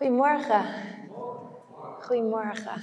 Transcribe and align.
Goedemorgen. 0.00 0.64
Goedemorgen. 2.00 2.82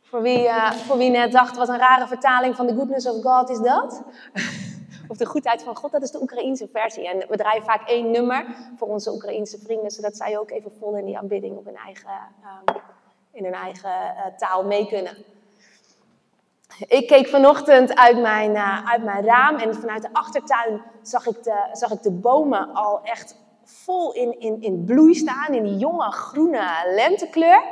Voor 0.00 0.22
wie, 0.22 0.44
uh, 0.44 0.70
voor 0.70 0.96
wie 0.96 1.10
net 1.10 1.32
dacht, 1.32 1.56
wat 1.56 1.68
een 1.68 1.78
rare 1.78 2.06
vertaling 2.06 2.56
van 2.56 2.66
The 2.66 2.74
Goodness 2.74 3.06
of 3.06 3.22
God 3.22 3.50
is 3.50 3.58
dat? 3.58 4.02
of 5.08 5.16
de 5.16 5.26
goedheid 5.26 5.62
van 5.62 5.76
God, 5.76 5.92
dat 5.92 6.02
is 6.02 6.10
de 6.10 6.22
Oekraïense 6.22 6.68
versie. 6.72 7.08
En 7.08 7.28
we 7.28 7.36
draaien 7.36 7.62
vaak 7.62 7.88
één 7.88 8.10
nummer 8.10 8.46
voor 8.76 8.88
onze 8.88 9.12
Oekraïense 9.12 9.58
vrienden, 9.58 9.90
zodat 9.90 10.16
zij 10.16 10.38
ook 10.38 10.50
even 10.50 10.72
vol 10.78 10.96
in 10.96 11.04
die 11.04 11.18
aanbidding 11.18 11.56
op 11.56 11.64
hun 11.64 11.76
eigen, 11.76 12.10
uh, 12.42 12.74
in 13.32 13.44
hun 13.44 13.54
eigen 13.54 13.90
uh, 13.90 14.36
taal 14.36 14.64
mee 14.64 14.86
kunnen. 14.86 15.16
Ik 16.78 17.06
keek 17.06 17.26
vanochtend 17.28 17.96
uit 17.96 18.20
mijn, 18.20 18.56
uit 18.86 19.04
mijn 19.04 19.24
raam 19.24 19.56
en 19.56 19.74
vanuit 19.74 20.02
de 20.02 20.12
achtertuin 20.12 20.82
zag 21.02 21.26
ik 21.26 21.42
de, 21.42 21.68
zag 21.72 21.90
ik 21.90 22.02
de 22.02 22.10
bomen 22.10 22.74
al 22.74 23.02
echt 23.02 23.41
vol 23.72 24.12
in, 24.12 24.40
in, 24.40 24.62
in 24.62 24.84
bloei 24.84 25.14
staan, 25.14 25.54
in 25.54 25.62
die 25.62 25.76
jonge 25.76 26.12
groene 26.12 26.66
lentekleur. 26.94 27.62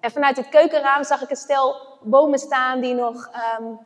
En 0.00 0.10
vanuit 0.10 0.36
het 0.36 0.48
keukenraam 0.48 1.04
zag 1.04 1.22
ik 1.22 1.30
een 1.30 1.36
stel 1.36 1.76
bomen 2.02 2.38
staan 2.38 2.80
die 2.80 2.94
nog, 2.94 3.30
um, 3.58 3.78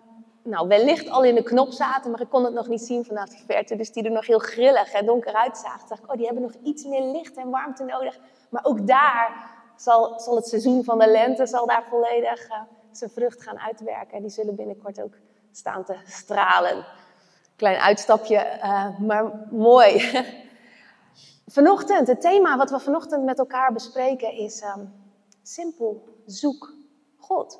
nou, 0.43 0.69
wellicht 0.69 1.11
al 1.11 1.25
in 1.25 1.35
de 1.35 1.43
knop 1.43 1.73
zaten, 1.73 2.11
maar 2.11 2.21
ik 2.21 2.29
kon 2.29 2.45
het 2.45 2.55
nog 2.55 2.69
niet 2.69 2.83
zien 2.83 3.05
vanuit 3.05 3.31
de 3.31 3.43
verte. 3.47 3.77
Dus 3.77 3.93
die 3.93 4.05
er 4.05 4.11
nog 4.11 4.27
heel 4.27 4.39
grillig 4.39 4.93
en 4.93 5.07
donker 5.07 5.35
uitzagen. 5.35 5.89
dacht 5.89 6.03
ik, 6.03 6.11
oh, 6.11 6.17
die 6.17 6.25
hebben 6.25 6.43
nog 6.43 6.55
iets 6.63 6.85
meer 6.85 7.03
licht 7.03 7.37
en 7.37 7.51
warmte 7.51 7.85
nodig. 7.85 8.19
Maar 8.49 8.65
ook 8.65 8.87
daar 8.87 9.51
zal, 9.77 10.21
zal 10.21 10.37
het 10.37 10.47
seizoen 10.47 10.85
van 10.85 10.99
de 10.99 11.09
lente 11.09 11.47
zal 11.47 11.67
daar 11.67 11.85
volledig 11.91 12.49
uh, 12.49 12.57
zijn 12.91 13.11
vrucht 13.11 13.43
gaan 13.43 13.59
uitwerken. 13.59 14.17
En 14.17 14.23
die 14.23 14.31
zullen 14.31 14.57
binnenkort 14.57 15.03
ook 15.03 15.15
staan 15.53 15.85
te 15.85 15.97
stralen. 16.07 16.85
Klein 17.57 17.79
uitstapje, 17.79 18.59
uh, 18.63 18.99
maar 18.99 19.47
mooi. 19.51 20.11
Vanochtend, 21.51 22.07
het 22.07 22.21
thema 22.21 22.57
wat 22.57 22.71
we 22.71 22.79
vanochtend 22.79 23.25
met 23.25 23.39
elkaar 23.39 23.73
bespreken 23.73 24.33
is 24.33 24.63
um, 24.63 24.93
simpel, 25.43 26.05
zoek 26.27 26.75
God. 27.17 27.59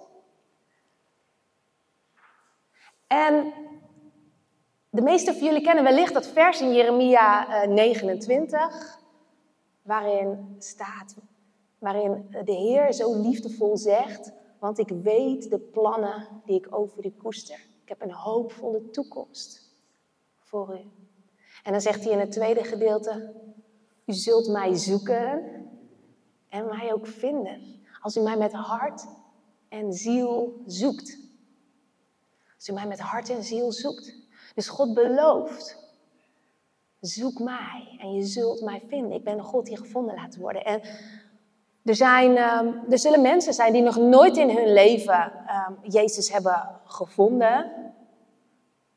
En 3.07 3.53
de 4.91 5.03
meeste 5.03 5.33
van 5.33 5.45
jullie 5.45 5.63
kennen 5.63 5.85
wellicht 5.85 6.15
dat 6.15 6.27
vers 6.27 6.61
in 6.61 6.73
Jeremia 6.73 7.65
uh, 7.65 7.71
29, 7.71 8.99
waarin 9.83 10.57
staat, 10.59 11.17
waarin 11.79 12.37
de 12.45 12.53
Heer 12.53 12.93
zo 12.93 13.21
liefdevol 13.21 13.77
zegt, 13.77 14.33
want 14.59 14.79
ik 14.79 14.89
weet 14.89 15.51
de 15.51 15.59
plannen 15.59 16.43
die 16.45 16.57
ik 16.57 16.67
over 16.71 17.07
u 17.07 17.11
koester. 17.11 17.67
Ik 17.83 17.89
heb 17.89 18.03
een 18.03 18.13
hoopvolle 18.13 18.91
toekomst 18.91 19.75
voor 20.39 20.75
u. 20.75 20.91
En 21.63 21.73
dan 21.73 21.81
zegt 21.81 22.05
hij 22.05 22.13
in 22.13 22.19
het 22.19 22.33
tweede 22.33 22.65
gedeelte, 22.65 23.33
u 24.11 24.13
zult 24.13 24.49
mij 24.49 24.77
zoeken 24.77 25.43
en 26.49 26.67
mij 26.67 26.93
ook 26.93 27.07
vinden. 27.07 27.83
Als 28.01 28.17
u 28.17 28.21
mij 28.21 28.37
met 28.37 28.53
hart 28.53 29.07
en 29.69 29.93
ziel 29.93 30.63
zoekt. 30.67 31.19
Als 32.57 32.69
u 32.69 32.73
mij 32.73 32.87
met 32.87 33.01
hart 33.01 33.31
en 33.31 33.45
ziel 33.45 33.73
zoekt. 33.73 34.15
Dus 34.55 34.69
God 34.69 34.95
belooft. 34.95 35.89
Zoek 37.01 37.39
mij 37.39 37.97
en 38.01 38.15
je 38.15 38.23
zult 38.23 38.61
mij 38.61 38.83
vinden. 38.89 39.13
Ik 39.13 39.25
ben 39.25 39.39
een 39.39 39.45
God 39.45 39.67
die 39.67 39.77
gevonden 39.77 40.15
laat 40.15 40.37
worden. 40.37 40.65
En 40.65 40.81
er, 41.85 41.95
zijn, 41.95 42.31
um, 42.31 42.91
er 42.91 42.99
zullen 42.99 43.23
mensen 43.23 43.55
zijn 43.55 43.73
die 43.73 43.83
nog 43.83 43.97
nooit 43.97 44.37
in 44.37 44.51
hun 44.57 44.73
leven 44.73 45.33
um, 45.33 45.91
Jezus 45.91 46.33
hebben 46.33 46.81
gevonden. 46.85 47.73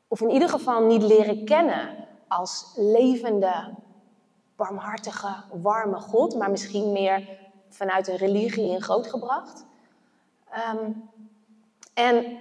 Of 0.08 0.20
in 0.20 0.30
ieder 0.30 0.48
geval 0.48 0.86
niet 0.86 1.02
leren 1.02 1.44
kennen 1.44 2.06
als 2.28 2.72
levende, 2.76 3.74
barmhartige, 4.56 5.34
warme 5.52 6.00
God, 6.00 6.34
maar 6.34 6.50
misschien 6.50 6.92
meer 6.92 7.38
vanuit 7.68 8.08
een 8.08 8.16
religie 8.16 8.68
in 8.68 8.82
grootgebracht. 8.82 9.64
Um, 10.74 11.10
en 11.94 12.38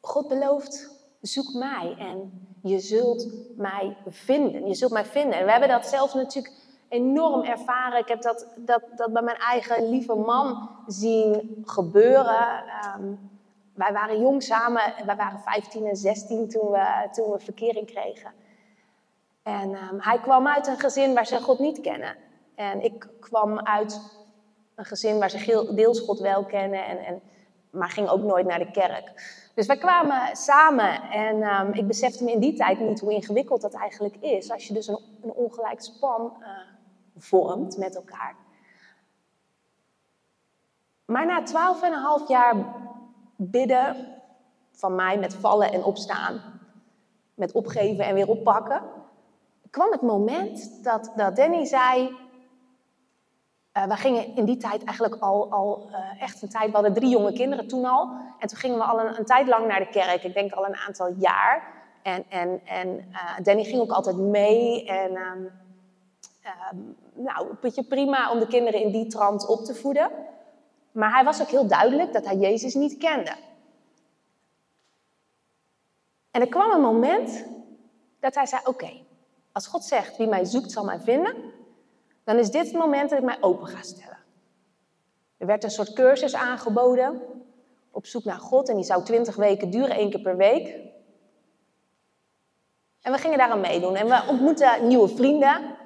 God 0.00 0.28
belooft, 0.28 0.90
zoek 1.20 1.52
mij 1.52 1.94
en 1.98 2.46
je 2.62 2.78
zult 2.78 3.26
mij 3.56 3.96
vinden. 4.06 4.66
Je 4.66 4.74
zult 4.74 4.92
mij 4.92 5.04
vinden. 5.04 5.38
En 5.38 5.44
we 5.44 5.50
hebben 5.50 5.68
dat 5.68 5.86
zelf 5.86 6.14
natuurlijk 6.14 6.54
enorm 6.88 7.42
ervaren. 7.42 7.98
Ik 7.98 8.08
heb 8.08 8.22
dat, 8.22 8.46
dat, 8.56 8.82
dat 8.96 9.12
bij 9.12 9.22
mijn 9.22 9.36
eigen 9.36 9.88
lieve 9.88 10.14
man 10.14 10.68
zien 10.86 11.62
gebeuren. 11.64 12.64
Um, 12.96 13.30
wij 13.74 13.92
waren 13.92 14.20
jong 14.20 14.42
samen, 14.42 14.94
wij 15.06 15.16
waren 15.16 15.40
15 15.40 15.86
en 15.86 15.96
16 15.96 16.48
toen 16.48 16.70
we, 16.70 17.08
toen 17.12 17.30
we 17.30 17.38
verkering 17.38 17.86
kregen. 17.86 18.32
En 19.42 19.74
um, 19.74 20.00
hij 20.00 20.20
kwam 20.20 20.46
uit 20.46 20.66
een 20.66 20.78
gezin 20.78 21.14
waar 21.14 21.26
ze 21.26 21.40
God 21.40 21.58
niet 21.58 21.80
kennen. 21.80 22.16
En 22.54 22.84
ik 22.84 23.08
kwam 23.20 23.58
uit 23.58 24.00
een 24.74 24.84
gezin 24.84 25.18
waar 25.18 25.30
ze 25.30 25.72
deels 25.74 26.00
God 26.00 26.18
wel 26.18 26.44
kennen, 26.44 26.86
en, 26.86 26.98
en, 26.98 27.22
maar 27.70 27.88
ging 27.88 28.08
ook 28.08 28.22
nooit 28.22 28.46
naar 28.46 28.58
de 28.58 28.70
kerk. 28.70 29.12
Dus 29.54 29.66
wij 29.66 29.78
kwamen 29.78 30.36
samen 30.36 31.02
en 31.02 31.42
um, 31.42 31.72
ik 31.72 31.86
besefte 31.86 32.24
me 32.24 32.32
in 32.32 32.40
die 32.40 32.54
tijd 32.54 32.80
niet 32.80 33.00
hoe 33.00 33.12
ingewikkeld 33.12 33.60
dat 33.60 33.74
eigenlijk 33.74 34.16
is. 34.16 34.50
Als 34.50 34.66
je 34.66 34.74
dus 34.74 34.86
een, 34.86 34.98
een 35.22 35.32
ongelijk 35.32 35.80
span 35.80 36.36
uh, 36.40 36.46
vormt 37.16 37.76
met 37.76 37.94
elkaar. 37.94 38.36
Maar 41.04 41.26
na 41.26 41.42
twaalf 41.42 41.82
en 41.82 41.92
een 41.92 41.98
half 41.98 42.28
jaar 42.28 42.56
bidden 43.36 43.96
van 44.70 44.94
mij 44.94 45.18
met 45.18 45.34
vallen 45.34 45.72
en 45.72 45.84
opstaan, 45.84 46.60
met 47.34 47.52
opgeven 47.52 48.04
en 48.04 48.14
weer 48.14 48.28
oppakken, 48.28 48.82
kwam 49.72 49.90
het 49.90 50.02
moment 50.02 50.84
dat, 50.84 51.12
dat 51.16 51.36
Danny 51.36 51.64
zei. 51.64 52.16
Uh, 53.76 53.84
we 53.84 53.96
gingen 53.96 54.36
in 54.36 54.44
die 54.44 54.56
tijd 54.56 54.84
eigenlijk 54.84 55.22
al, 55.22 55.50
al 55.50 55.88
uh, 55.90 56.22
echt 56.22 56.42
een 56.42 56.48
tijd. 56.48 56.66
We 56.66 56.72
hadden 56.72 56.92
drie 56.92 57.08
jonge 57.08 57.32
kinderen 57.32 57.68
toen 57.68 57.84
al. 57.84 58.08
En 58.38 58.48
toen 58.48 58.58
gingen 58.58 58.76
we 58.76 58.84
al 58.84 59.00
een, 59.00 59.18
een 59.18 59.24
tijd 59.24 59.48
lang 59.48 59.66
naar 59.66 59.78
de 59.78 59.88
kerk. 59.88 60.22
Ik 60.22 60.34
denk 60.34 60.52
al 60.52 60.66
een 60.66 60.76
aantal 60.76 61.12
jaar. 61.18 61.62
En, 62.02 62.24
en, 62.28 62.60
en 62.64 62.88
uh, 62.88 63.38
Danny 63.42 63.64
ging 63.64 63.80
ook 63.80 63.90
altijd 63.90 64.16
mee. 64.16 64.86
En 64.86 65.16
um, 65.16 65.50
um, 66.72 66.96
nou, 67.12 67.48
een 67.48 67.58
beetje 67.60 67.84
prima 67.84 68.30
om 68.30 68.38
de 68.38 68.46
kinderen 68.46 68.80
in 68.80 68.92
die 68.92 69.06
trant 69.06 69.46
op 69.46 69.64
te 69.64 69.74
voeden. 69.74 70.10
Maar 70.92 71.12
hij 71.12 71.24
was 71.24 71.40
ook 71.40 71.48
heel 71.48 71.66
duidelijk 71.66 72.12
dat 72.12 72.24
hij 72.24 72.36
Jezus 72.36 72.74
niet 72.74 72.98
kende. 72.98 73.32
En 76.30 76.40
er 76.40 76.48
kwam 76.48 76.70
een 76.70 76.80
moment 76.80 77.44
dat 78.20 78.34
hij 78.34 78.46
zei: 78.46 78.62
Oké, 78.64 78.90
als 79.52 79.66
God 79.66 79.84
zegt, 79.84 80.16
wie 80.16 80.28
mij 80.28 80.44
zoekt 80.44 80.72
zal 80.72 80.84
mij 80.84 81.00
vinden, 81.00 81.34
dan 82.24 82.38
is 82.38 82.50
dit 82.50 82.66
het 82.66 82.76
moment 82.76 83.10
dat 83.10 83.18
ik 83.18 83.24
mij 83.24 83.38
open 83.40 83.66
ga 83.66 83.82
stellen. 83.82 84.18
Er 85.36 85.46
werd 85.46 85.64
een 85.64 85.70
soort 85.70 85.92
cursus 85.92 86.34
aangeboden 86.34 87.22
op 87.90 88.06
zoek 88.06 88.24
naar 88.24 88.40
God 88.40 88.68
en 88.68 88.76
die 88.76 88.84
zou 88.84 89.04
twintig 89.04 89.36
weken 89.36 89.70
duren, 89.70 89.96
één 89.96 90.10
keer 90.10 90.20
per 90.20 90.36
week. 90.36 90.90
En 93.00 93.12
we 93.12 93.18
gingen 93.18 93.38
daar 93.38 93.50
aan 93.50 93.60
meedoen 93.60 93.94
en 93.94 94.08
we 94.08 94.24
ontmoetten 94.28 94.86
nieuwe 94.86 95.08
vrienden. 95.08 95.76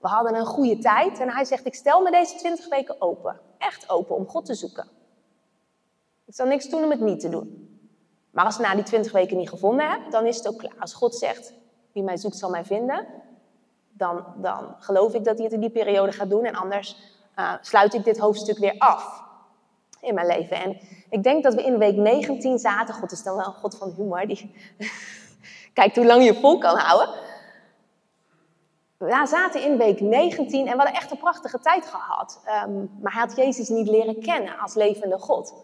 We 0.00 0.08
hadden 0.08 0.34
een 0.34 0.46
goede 0.46 0.78
tijd 0.78 1.18
en 1.18 1.30
hij 1.30 1.44
zegt, 1.44 1.66
ik 1.66 1.74
stel 1.74 2.02
me 2.02 2.10
deze 2.10 2.36
twintig 2.36 2.68
weken 2.68 3.00
open. 3.00 3.40
Echt 3.58 3.90
open 3.90 4.16
om 4.16 4.28
God 4.28 4.46
te 4.46 4.54
zoeken. 4.54 4.88
Ik 6.24 6.34
zal 6.34 6.46
niks 6.46 6.68
doen 6.68 6.84
om 6.84 6.90
het 6.90 7.00
niet 7.00 7.20
te 7.20 7.28
doen. 7.28 7.68
Maar 8.30 8.44
als 8.44 8.58
ik 8.58 8.66
na 8.66 8.74
die 8.74 8.84
twintig 8.84 9.12
weken 9.12 9.36
niet 9.36 9.48
gevonden 9.48 9.90
heb, 9.90 10.10
dan 10.10 10.26
is 10.26 10.36
het 10.36 10.48
ook 10.48 10.58
klaar. 10.58 10.76
Als 10.78 10.94
God 10.94 11.14
zegt, 11.14 11.52
wie 11.94 12.02
mij 12.02 12.16
zoekt 12.16 12.36
zal 12.36 12.50
mij 12.50 12.64
vinden, 12.64 13.06
dan, 13.92 14.24
dan 14.36 14.76
geloof 14.78 15.14
ik 15.14 15.24
dat 15.24 15.34
hij 15.34 15.44
het 15.44 15.54
in 15.54 15.60
die 15.60 15.70
periode 15.70 16.12
gaat 16.12 16.30
doen. 16.30 16.44
En 16.44 16.54
anders 16.54 16.96
uh, 17.38 17.52
sluit 17.60 17.94
ik 17.94 18.04
dit 18.04 18.18
hoofdstuk 18.18 18.58
weer 18.58 18.74
af 18.78 19.22
in 20.00 20.14
mijn 20.14 20.26
leven. 20.26 20.56
En 20.56 20.78
ik 21.10 21.22
denk 21.22 21.42
dat 21.42 21.54
we 21.54 21.64
in 21.64 21.78
week 21.78 21.96
19 21.96 22.58
zaten. 22.58 22.94
God 22.94 23.12
is 23.12 23.22
dan 23.22 23.36
wel 23.36 23.46
een 23.46 23.52
God 23.52 23.76
van 23.76 23.92
humor. 23.96 24.26
Die 24.26 24.54
kijkt 25.72 25.96
hoe 25.96 26.06
lang 26.06 26.24
je 26.24 26.34
vol 26.34 26.58
kan 26.58 26.76
houden. 26.76 27.14
We 28.96 29.26
zaten 29.26 29.62
in 29.62 29.76
week 29.76 30.00
19 30.00 30.58
en 30.58 30.72
we 30.72 30.82
hadden 30.82 30.94
echt 30.94 31.10
een 31.10 31.18
prachtige 31.18 31.58
tijd 31.58 31.86
gehad. 31.86 32.40
Um, 32.66 32.90
maar 33.00 33.12
hij 33.12 33.20
had 33.20 33.36
Jezus 33.36 33.68
niet 33.68 33.88
leren 33.88 34.20
kennen 34.20 34.58
als 34.58 34.74
levende 34.74 35.18
God. 35.18 35.54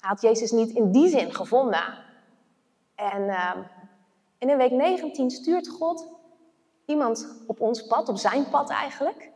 Hij 0.00 0.10
had 0.10 0.22
Jezus 0.22 0.50
niet 0.50 0.70
in 0.70 0.92
die 0.92 1.08
zin 1.08 1.34
gevonden. 1.34 1.98
En 2.94 3.22
um, 3.22 3.66
en 4.42 4.48
in 4.48 4.56
week 4.56 4.70
19 4.70 5.30
stuurt 5.30 5.68
God 5.68 6.08
iemand 6.86 7.42
op 7.46 7.60
ons 7.60 7.86
pad, 7.86 8.08
op 8.08 8.16
zijn 8.16 8.48
pad 8.48 8.70
eigenlijk, 8.70 9.30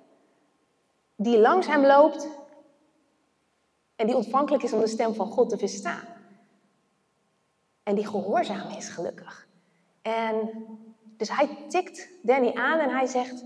die 1.17 1.38
langs 1.38 1.67
hem 1.67 1.85
loopt 1.85 2.29
en 3.97 4.06
die 4.06 4.17
ontvankelijk 4.17 4.62
is 4.62 4.73
om 4.73 4.81
de 4.81 4.87
stem 4.87 5.14
van 5.14 5.26
God 5.26 5.49
te 5.49 5.58
verstaan. 5.58 6.05
En 7.82 7.94
die 7.94 8.06
gehoorzaam 8.06 8.69
is, 8.76 8.88
gelukkig. 8.88 9.47
En 10.03 10.50
dus 11.17 11.37
hij 11.37 11.49
tikt 11.69 12.09
Danny 12.23 12.52
aan 12.52 12.79
en 12.79 12.91
hij 12.91 13.06
zegt: 13.06 13.44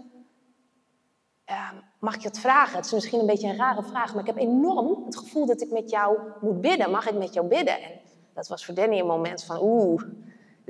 uh, 1.50 1.72
Mag 1.98 2.14
ik 2.14 2.20
je 2.20 2.28
het 2.28 2.38
vragen? 2.38 2.76
Het 2.76 2.84
is 2.84 2.92
misschien 2.92 3.20
een 3.20 3.26
beetje 3.26 3.48
een 3.48 3.56
rare 3.56 3.82
vraag, 3.82 4.12
maar 4.12 4.20
ik 4.20 4.34
heb 4.34 4.38
enorm 4.38 5.04
het 5.04 5.16
gevoel 5.16 5.46
dat 5.46 5.60
ik 5.60 5.70
met 5.70 5.90
jou 5.90 6.18
moet 6.40 6.60
bidden. 6.60 6.90
Mag 6.90 7.08
ik 7.08 7.18
met 7.18 7.34
jou 7.34 7.46
bidden? 7.46 7.82
En 7.82 8.00
dat 8.34 8.48
was 8.48 8.64
voor 8.64 8.74
Danny 8.74 8.98
een 8.98 9.06
moment 9.06 9.44
van: 9.44 9.62
Oeh, 9.62 10.02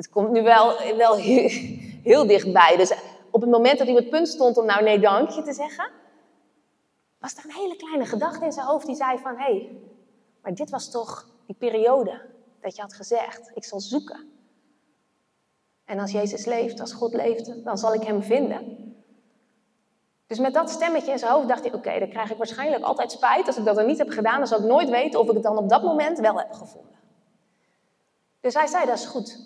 het 0.01 0.11
komt 0.11 0.31
nu 0.31 0.43
wel, 0.43 0.97
wel 0.97 1.17
heel, 1.17 2.27
dichtbij. 2.27 2.77
Dus 2.77 2.93
op 3.31 3.41
het 3.41 3.51
moment 3.51 3.79
dat 3.79 3.87
hij 3.87 3.97
op 3.97 4.03
het 4.03 4.11
punt 4.11 4.29
stond 4.29 4.57
om 4.57 4.65
nou 4.65 4.83
nee 4.83 5.01
dankje 5.01 5.43
te 5.43 5.53
zeggen, 5.53 5.91
was 7.19 7.37
er 7.37 7.45
een 7.45 7.55
hele 7.55 7.77
kleine 7.77 8.07
gedachte 8.07 8.45
in 8.45 8.53
zijn 8.53 8.67
hoofd 8.67 8.87
die 8.87 8.97
zei 8.97 9.19
van, 9.19 9.37
hé, 9.37 9.45
hey, 9.45 9.79
maar 10.43 10.55
dit 10.55 10.71
was 10.71 10.91
toch 10.91 11.29
die 11.47 11.57
periode 11.59 12.21
dat 12.61 12.77
je 12.77 12.83
had 12.83 12.95
gezegd, 12.95 13.51
ik 13.55 13.65
zal 13.65 13.81
zoeken. 13.81 14.31
En 15.85 15.99
als 15.99 16.11
Jezus 16.11 16.45
leeft, 16.45 16.81
als 16.81 16.93
God 16.93 17.15
leeft, 17.15 17.65
dan 17.65 17.79
zal 17.79 17.95
ik 17.95 18.03
hem 18.03 18.23
vinden. 18.23 18.95
Dus 20.27 20.39
met 20.39 20.55
dat 20.55 20.71
stemmetje 20.71 21.13
in 21.13 21.19
zijn 21.19 21.33
hoofd 21.33 21.49
dacht 21.49 21.65
hij, 21.65 21.73
oké, 21.73 21.99
dan 21.99 22.09
krijg 22.09 22.31
ik 22.31 22.37
waarschijnlijk 22.37 22.85
altijd 22.85 23.13
spijt. 23.13 23.47
Als 23.47 23.57
ik 23.57 23.65
dat 23.65 23.77
dan 23.77 23.87
niet 23.87 23.99
heb 23.99 24.11
gedaan, 24.11 24.39
dan 24.39 24.47
zal 24.47 24.59
ik 24.59 24.65
nooit 24.65 24.89
weten 24.89 25.21
of 25.21 25.29
ik 25.29 25.35
het 25.35 25.43
dan 25.43 25.57
op 25.57 25.69
dat 25.69 25.83
moment 25.83 26.19
wel 26.19 26.39
heb 26.39 26.53
gevonden. 26.53 26.99
Dus 28.41 28.55
hij 28.55 28.67
zei, 28.67 28.87
dat 28.87 28.99
is 28.99 29.05
goed. 29.07 29.39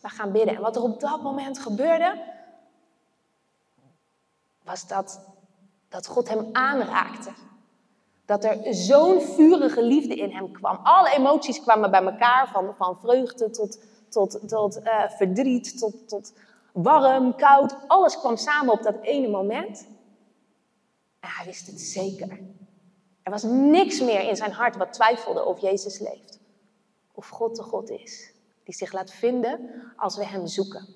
We 0.00 0.08
gaan 0.08 0.32
bidden. 0.32 0.54
En 0.54 0.60
wat 0.60 0.76
er 0.76 0.82
op 0.82 1.00
dat 1.00 1.22
moment 1.22 1.58
gebeurde, 1.58 2.24
was 4.64 4.86
dat, 4.86 5.20
dat 5.88 6.06
God 6.06 6.28
hem 6.28 6.48
aanraakte. 6.52 7.30
Dat 8.24 8.44
er 8.44 8.74
zo'n 8.74 9.20
vurige 9.20 9.82
liefde 9.82 10.14
in 10.14 10.30
hem 10.30 10.52
kwam. 10.52 10.78
Alle 10.82 11.10
emoties 11.10 11.62
kwamen 11.62 11.90
bij 11.90 12.02
elkaar, 12.02 12.48
van, 12.48 12.74
van 12.76 12.98
vreugde 13.00 13.50
tot, 13.50 13.78
tot, 14.08 14.48
tot 14.48 14.78
uh, 14.84 15.08
verdriet, 15.08 15.78
tot, 15.78 16.08
tot 16.08 16.32
warm, 16.72 17.36
koud. 17.36 17.76
Alles 17.86 18.18
kwam 18.18 18.36
samen 18.36 18.72
op 18.72 18.82
dat 18.82 19.00
ene 19.00 19.28
moment. 19.28 19.86
En 21.20 21.28
hij 21.28 21.44
wist 21.44 21.66
het 21.66 21.80
zeker. 21.80 22.40
Er 23.22 23.30
was 23.30 23.42
niks 23.42 24.00
meer 24.00 24.28
in 24.28 24.36
zijn 24.36 24.52
hart 24.52 24.76
wat 24.76 24.92
twijfelde 24.92 25.44
of 25.44 25.60
Jezus 25.60 25.98
leeft. 25.98 26.38
Of 27.12 27.28
God 27.28 27.56
de 27.56 27.62
God 27.62 27.90
is, 27.90 28.32
die 28.68 28.76
zich 28.76 28.92
laat 28.92 29.10
vinden 29.10 29.70
als 29.96 30.16
we 30.16 30.26
hem 30.26 30.46
zoeken. 30.46 30.86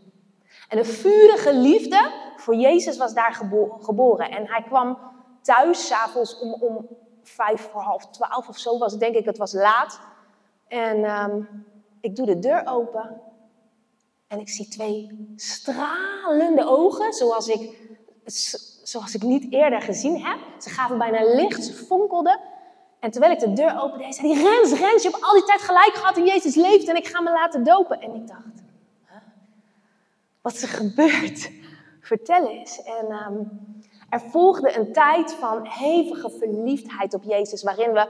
En 0.68 0.78
een 0.78 0.84
vurige 0.84 1.54
liefde 1.54 2.12
voor 2.36 2.54
Jezus 2.54 2.96
was 2.96 3.14
daar 3.14 3.34
geboren. 3.78 4.30
En 4.30 4.48
hij 4.48 4.62
kwam 4.62 4.98
thuis, 5.42 5.86
s'avonds 5.86 6.38
om, 6.38 6.52
om 6.52 6.88
vijf 7.22 7.60
voor 7.60 7.80
half 7.80 8.06
twaalf 8.06 8.48
of 8.48 8.58
zo 8.58 8.78
was 8.78 8.98
denk 8.98 9.14
ik, 9.14 9.24
het 9.24 9.38
was 9.38 9.52
laat. 9.52 10.00
En 10.68 11.20
um, 11.20 11.64
ik 12.00 12.16
doe 12.16 12.26
de 12.26 12.38
deur 12.38 12.66
open 12.66 13.20
en 14.26 14.40
ik 14.40 14.48
zie 14.48 14.68
twee 14.68 15.32
stralende 15.36 16.66
ogen, 16.66 17.12
zoals 17.12 17.48
ik, 17.48 17.78
zoals 18.82 19.14
ik 19.14 19.22
niet 19.22 19.52
eerder 19.52 19.82
gezien 19.82 20.24
heb. 20.24 20.38
Ze 20.58 20.70
gaven 20.70 20.98
bijna 20.98 21.34
licht, 21.34 21.64
ze 21.64 21.72
fonkelden. 21.72 22.40
En 23.02 23.10
terwijl 23.10 23.32
ik 23.32 23.38
de 23.38 23.52
deur 23.52 23.80
opende, 23.80 24.12
zei 24.12 24.34
hij, 24.34 24.42
Rens, 24.42 24.80
Rens, 24.80 25.02
je 25.02 25.10
hebt 25.10 25.24
al 25.24 25.32
die 25.32 25.44
tijd 25.44 25.60
gelijk 25.60 25.94
gehad 25.94 26.16
en 26.16 26.26
Jezus 26.26 26.54
leeft 26.54 26.88
en 26.88 26.96
ik 26.96 27.06
ga 27.06 27.20
me 27.20 27.30
laten 27.30 27.64
dopen. 27.64 28.00
En 28.00 28.14
ik 28.14 28.28
dacht, 28.28 28.62
wat 30.40 30.52
is 30.52 30.62
er 30.62 30.68
gebeurd? 30.68 31.50
Vertel 32.00 32.48
eens. 32.48 32.82
En 32.82 33.12
um, 33.12 33.50
er 34.08 34.20
volgde 34.20 34.76
een 34.76 34.92
tijd 34.92 35.32
van 35.32 35.66
hevige 35.66 36.30
verliefdheid 36.30 37.14
op 37.14 37.22
Jezus, 37.22 37.62
waarin 37.62 37.92
we 37.92 38.08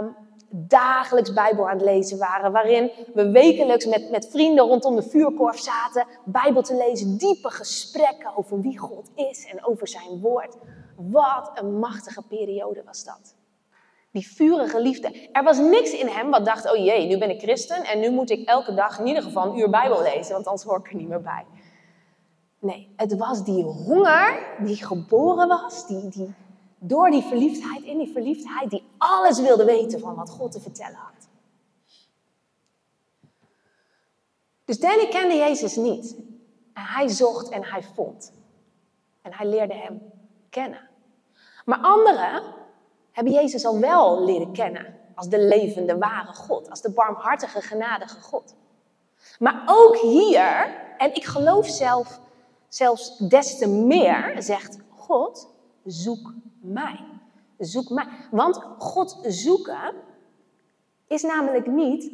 um, 0.00 0.16
dagelijks 0.50 1.32
Bijbel 1.32 1.68
aan 1.68 1.76
het 1.76 1.84
lezen 1.84 2.18
waren. 2.18 2.52
Waarin 2.52 2.90
we 3.14 3.30
wekelijks 3.30 3.86
met, 3.86 4.10
met 4.10 4.28
vrienden 4.30 4.64
rondom 4.64 4.96
de 4.96 5.02
vuurkorf 5.02 5.58
zaten, 5.58 6.06
Bijbel 6.24 6.62
te 6.62 6.76
lezen, 6.76 7.16
diepe 7.16 7.50
gesprekken 7.50 8.36
over 8.36 8.60
wie 8.60 8.78
God 8.78 9.10
is 9.14 9.46
en 9.46 9.64
over 9.64 9.88
zijn 9.88 10.20
woord. 10.20 10.56
Wat 10.96 11.50
een 11.54 11.78
machtige 11.78 12.22
periode 12.22 12.82
was 12.84 13.04
dat. 13.04 13.36
Die 14.18 14.26
vurige 14.26 14.80
liefde. 14.80 15.28
Er 15.32 15.42
was 15.42 15.58
niks 15.58 15.92
in 15.92 16.06
hem 16.06 16.30
wat 16.30 16.44
dacht, 16.44 16.72
oh 16.72 16.76
jee, 16.76 17.06
nu 17.06 17.18
ben 17.18 17.30
ik 17.30 17.40
christen 17.40 17.84
en 17.84 18.00
nu 18.00 18.10
moet 18.10 18.30
ik 18.30 18.48
elke 18.48 18.74
dag 18.74 18.98
in 18.98 19.06
ieder 19.06 19.22
geval 19.22 19.46
een 19.46 19.58
uur 19.58 19.70
Bijbel 19.70 20.02
lezen, 20.02 20.32
want 20.32 20.46
anders 20.46 20.62
hoor 20.66 20.78
ik 20.78 20.88
er 20.88 20.96
niet 20.96 21.08
meer 21.08 21.22
bij. 21.22 21.44
Nee, 22.58 22.92
het 22.96 23.16
was 23.16 23.44
die 23.44 23.62
honger 23.62 24.56
die 24.58 24.84
geboren 24.84 25.48
was, 25.48 25.86
die, 25.86 26.08
die, 26.08 26.34
door 26.78 27.10
die 27.10 27.22
verliefdheid, 27.22 27.82
in 27.82 27.98
die 27.98 28.12
verliefdheid, 28.12 28.70
die 28.70 28.82
alles 28.96 29.40
wilde 29.40 29.64
weten 29.64 30.00
van 30.00 30.14
wat 30.14 30.30
God 30.30 30.52
te 30.52 30.60
vertellen 30.60 30.96
had. 30.96 31.28
Dus 34.64 34.80
Danny 34.80 35.08
kende 35.08 35.34
Jezus 35.34 35.76
niet. 35.76 36.16
En 36.72 36.82
hij 36.82 37.08
zocht 37.08 37.48
en 37.48 37.64
hij 37.64 37.82
vond. 37.82 38.32
En 39.22 39.32
hij 39.32 39.46
leerde 39.46 39.74
hem 39.74 40.12
kennen. 40.50 40.88
Maar 41.64 41.78
anderen 41.78 42.42
hebben 43.18 43.36
Jezus 43.36 43.64
al 43.64 43.78
wel 43.78 44.24
leren 44.24 44.52
kennen 44.52 44.94
als 45.14 45.28
de 45.28 45.38
levende, 45.38 45.98
ware 45.98 46.34
God, 46.34 46.70
als 46.70 46.80
de 46.80 46.90
barmhartige, 46.90 47.60
genadige 47.60 48.20
God. 48.20 48.54
Maar 49.38 49.62
ook 49.66 49.96
hier, 49.96 50.76
en 50.98 51.14
ik 51.14 51.24
geloof 51.24 51.66
zelf, 51.66 52.20
zelfs 52.68 53.16
des 53.18 53.58
te 53.58 53.68
meer, 53.68 54.34
zegt 54.38 54.78
God, 54.88 55.48
zoek 55.84 56.32
mij. 56.60 57.04
Zoek 57.58 57.90
mij. 57.90 58.06
Want 58.30 58.60
God 58.78 59.18
zoeken 59.22 59.94
is 61.06 61.22
namelijk 61.22 61.66
niet 61.66 62.12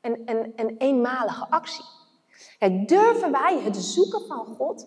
een, 0.00 0.22
een, 0.24 0.52
een 0.56 0.76
eenmalige 0.78 1.50
actie. 1.50 1.84
Durven 2.86 3.32
wij 3.32 3.60
het 3.60 3.76
zoeken 3.76 4.26
van 4.26 4.46
God 4.46 4.86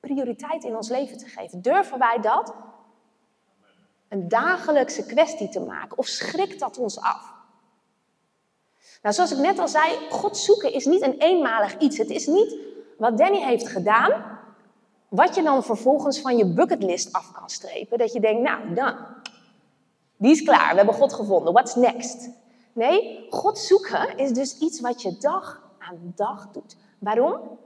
prioriteit 0.00 0.64
in 0.64 0.76
ons 0.76 0.88
leven 0.88 1.18
te 1.18 1.26
geven? 1.26 1.62
Durven 1.62 1.98
wij 1.98 2.20
dat 2.20 2.54
een 4.08 4.28
dagelijkse 4.28 5.06
kwestie 5.06 5.48
te 5.48 5.60
maken? 5.60 5.98
Of 5.98 6.06
schrikt 6.06 6.60
dat 6.60 6.78
ons 6.78 7.00
af? 7.00 7.34
Nou, 9.02 9.14
zoals 9.14 9.32
ik 9.32 9.38
net 9.38 9.58
al 9.58 9.68
zei, 9.68 10.10
God 10.10 10.36
zoeken 10.36 10.72
is 10.72 10.84
niet 10.84 11.02
een 11.02 11.18
eenmalig 11.18 11.78
iets. 11.78 11.98
Het 11.98 12.10
is 12.10 12.26
niet 12.26 12.56
wat 12.98 13.18
Danny 13.18 13.42
heeft 13.44 13.68
gedaan 13.68 14.34
wat 15.08 15.34
je 15.34 15.42
dan 15.42 15.64
vervolgens 15.64 16.20
van 16.20 16.36
je 16.36 16.46
bucketlist 16.46 17.12
af 17.12 17.32
kan 17.32 17.48
strepen. 17.48 17.98
Dat 17.98 18.12
je 18.12 18.20
denkt, 18.20 18.42
nou 18.42 18.74
dan, 18.74 18.96
die 20.16 20.30
is 20.30 20.42
klaar, 20.42 20.70
we 20.70 20.76
hebben 20.76 20.94
God 20.94 21.12
gevonden, 21.12 21.52
what's 21.52 21.74
next? 21.74 22.28
Nee, 22.72 23.26
God 23.30 23.58
zoeken 23.58 24.16
is 24.16 24.32
dus 24.32 24.58
iets 24.58 24.80
wat 24.80 25.02
je 25.02 25.16
dag 25.18 25.70
aan 25.78 26.12
dag 26.14 26.50
doet. 26.52 26.76
Waarom? 26.98 27.58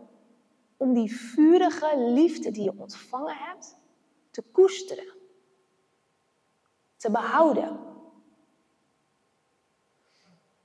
Om 0.77 0.95
die 0.95 1.17
vurige 1.17 1.99
liefde 1.99 2.51
die 2.51 2.63
je 2.63 2.73
ontvangen 2.77 3.37
hebt, 3.37 3.77
te 4.31 4.43
koesteren. 4.53 5.19
Te 7.01 7.11
behouden. 7.11 7.79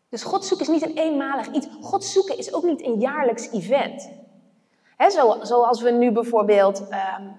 Dus 0.10 0.24
God 0.24 0.46
zoeken 0.46 0.66
is 0.66 0.72
niet 0.72 0.90
een 0.90 0.98
eenmalig 0.98 1.52
iets. 1.52 1.68
God 1.82 2.04
zoeken 2.04 2.38
is 2.38 2.54
ook 2.54 2.64
niet 2.64 2.86
een 2.86 3.00
jaarlijks 3.00 3.52
event. 3.52 4.10
Zo, 5.10 5.38
zoals 5.42 5.82
we 5.82 5.92
nu 5.92 6.12
bijvoorbeeld 6.12 6.80
um, 6.80 7.38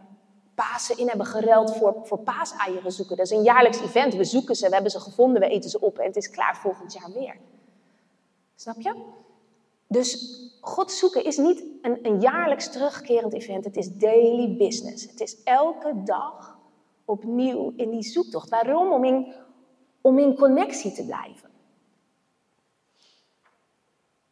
Pasen 0.55 0.99
in 0.99 1.09
hebben 1.09 1.27
geruild 1.27 1.77
voor, 1.77 1.95
voor 2.03 2.19
paaseieren 2.19 2.93
zoeken. 2.93 3.17
Dat 3.17 3.27
is 3.27 3.33
een 3.33 3.43
jaarlijks 3.43 3.81
event. 3.81 4.15
We 4.15 4.25
zoeken 4.25 4.55
ze, 4.55 4.67
we 4.67 4.75
hebben 4.75 4.91
ze 4.91 5.01
gevonden, 5.01 5.41
we 5.41 5.49
eten 5.49 5.71
ze 5.71 5.81
op 5.81 5.99
en 5.99 6.07
het 6.07 6.17
is 6.17 6.31
klaar 6.31 6.57
volgend 6.57 6.93
jaar 6.93 7.13
weer. 7.13 7.37
Snap 8.55 8.81
je? 8.81 8.95
Dus 9.87 10.41
God 10.61 10.93
zoeken 10.93 11.25
is 11.25 11.37
niet 11.37 11.65
een, 11.83 11.99
een 12.03 12.21
jaarlijks 12.21 12.73
terugkerend 12.73 13.33
event. 13.33 13.65
Het 13.65 13.77
is 13.77 13.93
daily 13.93 14.57
business. 14.57 15.07
Het 15.07 15.21
is 15.21 15.43
elke 15.43 16.03
dag 16.05 16.56
opnieuw 17.07 17.73
in 17.77 17.91
die 17.91 18.03
zoektocht. 18.03 18.49
Waarom? 18.49 18.93
Om 18.93 19.05
in, 19.05 19.35
om 20.01 20.19
in 20.19 20.37
connectie 20.37 20.93
te 20.93 21.05
blijven. 21.05 21.51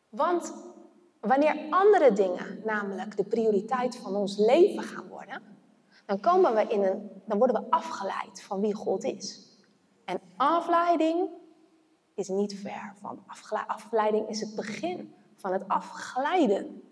Want 0.09 0.52
Wanneer 1.25 1.66
andere 1.71 2.12
dingen 2.12 2.61
namelijk 2.64 3.16
de 3.16 3.25
prioriteit 3.25 3.97
van 3.97 4.14
ons 4.14 4.37
leven 4.37 4.83
gaan 4.83 5.09
worden, 5.09 5.43
dan, 6.07 6.21
komen 6.21 6.54
we 6.54 6.66
in 6.66 6.83
een, 6.83 7.23
dan 7.26 7.38
worden 7.38 7.62
we 7.62 7.71
afgeleid 7.71 8.43
van 8.43 8.61
wie 8.61 8.75
God 8.75 9.04
is. 9.04 9.49
En 10.04 10.21
afleiding 10.37 11.28
is 12.14 12.28
niet 12.28 12.54
ver 12.54 12.95
van 13.00 13.25
afleiding 13.66 14.28
is 14.28 14.40
het 14.40 14.54
begin 14.54 15.14
van 15.37 15.52
het 15.52 15.69
afglijden. 15.69 16.83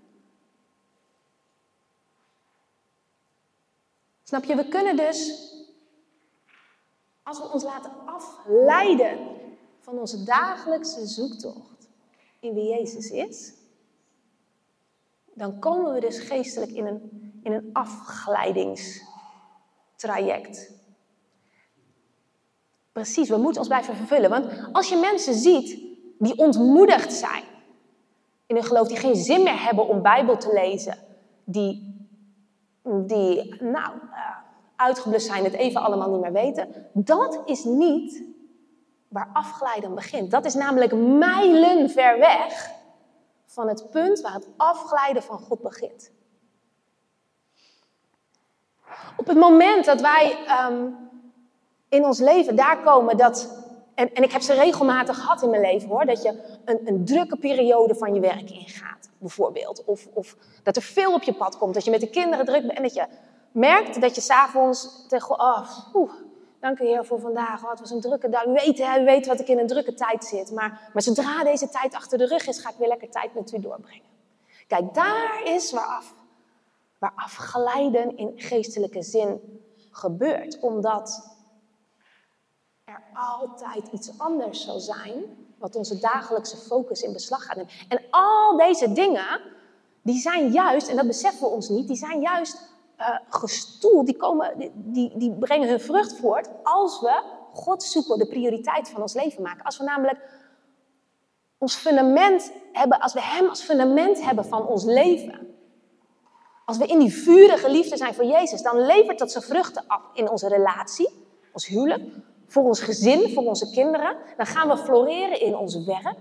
Snap 4.23 4.45
je? 4.45 4.57
We 4.57 4.69
kunnen 4.69 4.97
dus, 4.97 5.51
als 7.23 7.39
we 7.39 7.53
ons 7.53 7.63
laten 7.63 7.93
afleiden 8.07 9.19
van 9.79 9.99
onze 9.99 10.25
dagelijkse 10.25 11.07
zoektocht 11.07 11.89
in 12.41 12.55
wie 12.55 12.69
Jezus 12.69 13.11
is, 13.11 13.53
dan 15.35 15.59
komen 15.59 15.93
we 15.93 16.01
dus 16.01 16.19
geestelijk 16.19 16.71
in 16.71 16.87
een, 16.87 17.33
in 17.43 17.53
een 17.53 17.71
afgeleidingstraject. 17.73 20.73
Precies, 22.93 23.29
we 23.29 23.37
moeten 23.37 23.59
ons 23.59 23.69
blijven 23.69 23.97
vervullen. 23.97 24.31
Want 24.31 24.47
als 24.73 24.89
je 24.89 24.97
mensen 24.97 25.35
ziet 25.35 25.81
die 26.19 26.39
ontmoedigd 26.39 27.13
zijn 27.13 27.45
in 28.47 28.55
hun 28.55 28.65
geloof, 28.65 28.89
die 28.89 28.97
geen 28.97 29.17
zin 29.17 29.43
meer 29.43 29.63
hebben 29.63 29.89
om 29.89 30.03
Bijbel 30.03 30.37
te 30.37 30.53
lezen, 30.53 30.99
die, 31.45 31.97
die 32.83 33.63
nou, 33.63 33.95
uitgeblust 34.83 35.27
zijn, 35.27 35.45
het 35.45 35.53
even 35.53 35.81
allemaal 35.81 36.11
niet 36.11 36.21
meer 36.21 36.33
weten, 36.33 36.87
dat 36.93 37.43
is 37.45 37.65
niet 37.65 38.23
waar 39.09 39.31
afgeleiden 39.33 39.95
begint. 39.95 40.31
Dat 40.31 40.45
is 40.45 40.55
namelijk 40.55 40.95
mijlen 40.95 41.91
ver 41.91 42.19
weg 42.19 42.71
van 43.47 43.69
het 43.69 43.91
punt 43.91 44.21
waar 44.21 44.33
het 44.33 44.49
afglijden 44.57 45.23
van 45.23 45.39
God 45.39 45.63
begint. 45.63 46.11
Op 49.17 49.27
het 49.27 49.37
moment 49.37 49.85
dat 49.85 50.01
wij 50.01 50.37
um, 50.69 50.97
in 51.89 52.05
ons 52.05 52.19
leven 52.19 52.57
daar 52.57 52.83
komen 52.83 53.17
dat. 53.17 53.61
En, 53.95 54.15
en 54.15 54.23
ik 54.23 54.33
heb 54.33 54.43
ze 54.43 54.55
regelmatig 54.55 55.17
gehad 55.17 55.43
in 55.43 55.51
mijn 55.51 55.63
leven 55.63 55.89
hoor. 55.89 56.07
Dat 56.07 56.23
je 56.23 56.59
een, 56.65 56.81
een 56.85 57.05
drukke 57.05 57.37
periode 57.37 57.95
van 57.95 58.15
je 58.15 58.21
werk 58.21 58.51
ingaat, 58.51 59.11
bijvoorbeeld. 59.19 59.85
Of, 59.85 60.07
of 60.13 60.37
dat 60.63 60.77
er 60.77 60.83
veel 60.83 61.15
op 61.15 61.23
je 61.23 61.33
pad 61.33 61.59
komt. 61.59 61.75
Dat 61.75 61.85
je 61.85 61.91
met 61.91 62.01
de 62.01 62.11
kinderen 62.11 62.45
druk 62.45 62.63
bent. 62.63 62.77
En 62.77 62.83
dat 62.83 62.95
je 62.95 63.07
merkt 63.53 64.01
dat 64.01 64.15
je 64.15 64.21
s'avonds 64.21 65.07
tegen. 65.09 65.41
Oh, 65.41 65.69
oeh, 65.95 66.13
dank 66.61 66.79
u 66.79 66.85
Heer 66.85 67.05
voor 67.05 67.21
vandaag. 67.21 67.63
Oh, 67.63 67.71
het 67.71 67.81
was 67.81 67.91
een 67.91 68.01
drukke 68.01 68.29
dag. 68.29 68.47
U 68.47 68.53
weet, 68.53 68.79
hè, 68.79 69.05
weet 69.05 69.27
wat 69.27 69.41
ik 69.41 69.49
in 69.49 69.59
een 69.59 69.67
drukke 69.67 69.95
tijd 69.95 70.25
zit. 70.25 70.53
Maar, 70.53 70.91
maar 70.93 71.03
zodra 71.03 71.45
deze 71.45 71.69
tijd 71.69 71.95
achter 71.95 72.19
de 72.19 72.27
rug 72.27 72.47
is, 72.47 72.59
ga 72.59 72.71
ik 72.71 72.77
weer 72.77 72.89
lekker 72.89 73.11
tijd 73.11 73.35
met 73.35 73.53
u 73.53 73.61
doorbrengen. 73.61 74.11
Kijk, 74.67 74.95
daar 74.95 75.43
is 75.45 75.73
waar, 75.73 75.87
af, 75.87 76.15
waar 76.99 77.13
afgeleiden 77.17 78.17
in 78.17 78.33
geestelijke 78.37 79.03
zin 79.03 79.61
gebeurt. 79.91 80.61
Omdat 80.61 81.37
er 82.85 83.03
altijd 83.15 83.89
iets 83.93 84.19
anders 84.19 84.65
zal 84.65 84.81
zijn 84.81 85.41
wat 85.59 85.77
onze 85.77 85.99
dagelijkse 85.99 86.57
focus 86.57 87.03
in 87.03 87.13
beslag 87.13 87.45
gaat 87.45 87.57
nemen. 87.57 87.73
En 87.89 88.03
al 88.11 88.57
deze 88.57 88.93
dingen, 88.93 89.41
die 90.03 90.21
zijn 90.21 90.51
juist, 90.51 90.89
en 90.89 90.97
dat 90.97 91.07
beseffen 91.07 91.41
we 91.41 91.55
ons 91.55 91.69
niet, 91.69 91.87
die 91.87 91.97
zijn 91.97 92.21
juist 92.21 92.71
uh, 93.03 93.19
gestoeld, 93.29 94.07
die, 94.07 94.17
komen, 94.17 94.73
die, 94.75 95.13
die 95.19 95.33
brengen 95.33 95.69
hun 95.69 95.81
vrucht 95.81 96.17
voort 96.17 96.49
als 96.63 97.01
we 97.01 97.23
God 97.53 97.83
zoeken, 97.83 98.19
de 98.19 98.27
prioriteit 98.27 98.89
van 98.89 99.03
ons 99.03 99.15
leven 99.15 99.43
maken. 99.43 99.65
Als 99.65 99.79
we 99.79 99.85
namelijk 99.85 100.19
ons 101.59 101.75
fundament 101.75 102.53
hebben, 102.73 103.01
als 103.01 103.13
we 103.13 103.21
Hem 103.23 103.49
als 103.49 103.63
fundament 103.63 104.25
hebben 104.25 104.45
van 104.45 104.67
ons 104.67 104.85
leven. 104.85 105.51
Als 106.65 106.79
we 106.79 106.87
in 106.87 106.99
die 106.99 107.13
vurige 107.13 107.71
liefde 107.71 107.97
zijn 107.97 108.15
voor 108.15 108.25
Jezus, 108.25 108.63
dan 108.63 108.81
levert 108.81 109.19
dat 109.19 109.33
zijn 109.33 109.45
vruchten 109.45 109.85
af 109.87 110.03
in 110.15 110.31
onze 110.31 110.49
relatie, 110.49 111.09
ons 111.53 111.67
huwelijk, 111.67 112.03
voor 112.47 112.65
ons 112.65 112.81
gezin, 112.81 113.33
voor 113.33 113.45
onze 113.45 113.71
kinderen. 113.71 114.17
Dan 114.37 114.47
gaan 114.47 114.69
we 114.69 114.77
floreren 114.77 115.41
in 115.41 115.57
ons 115.57 115.85
werk. 115.85 116.19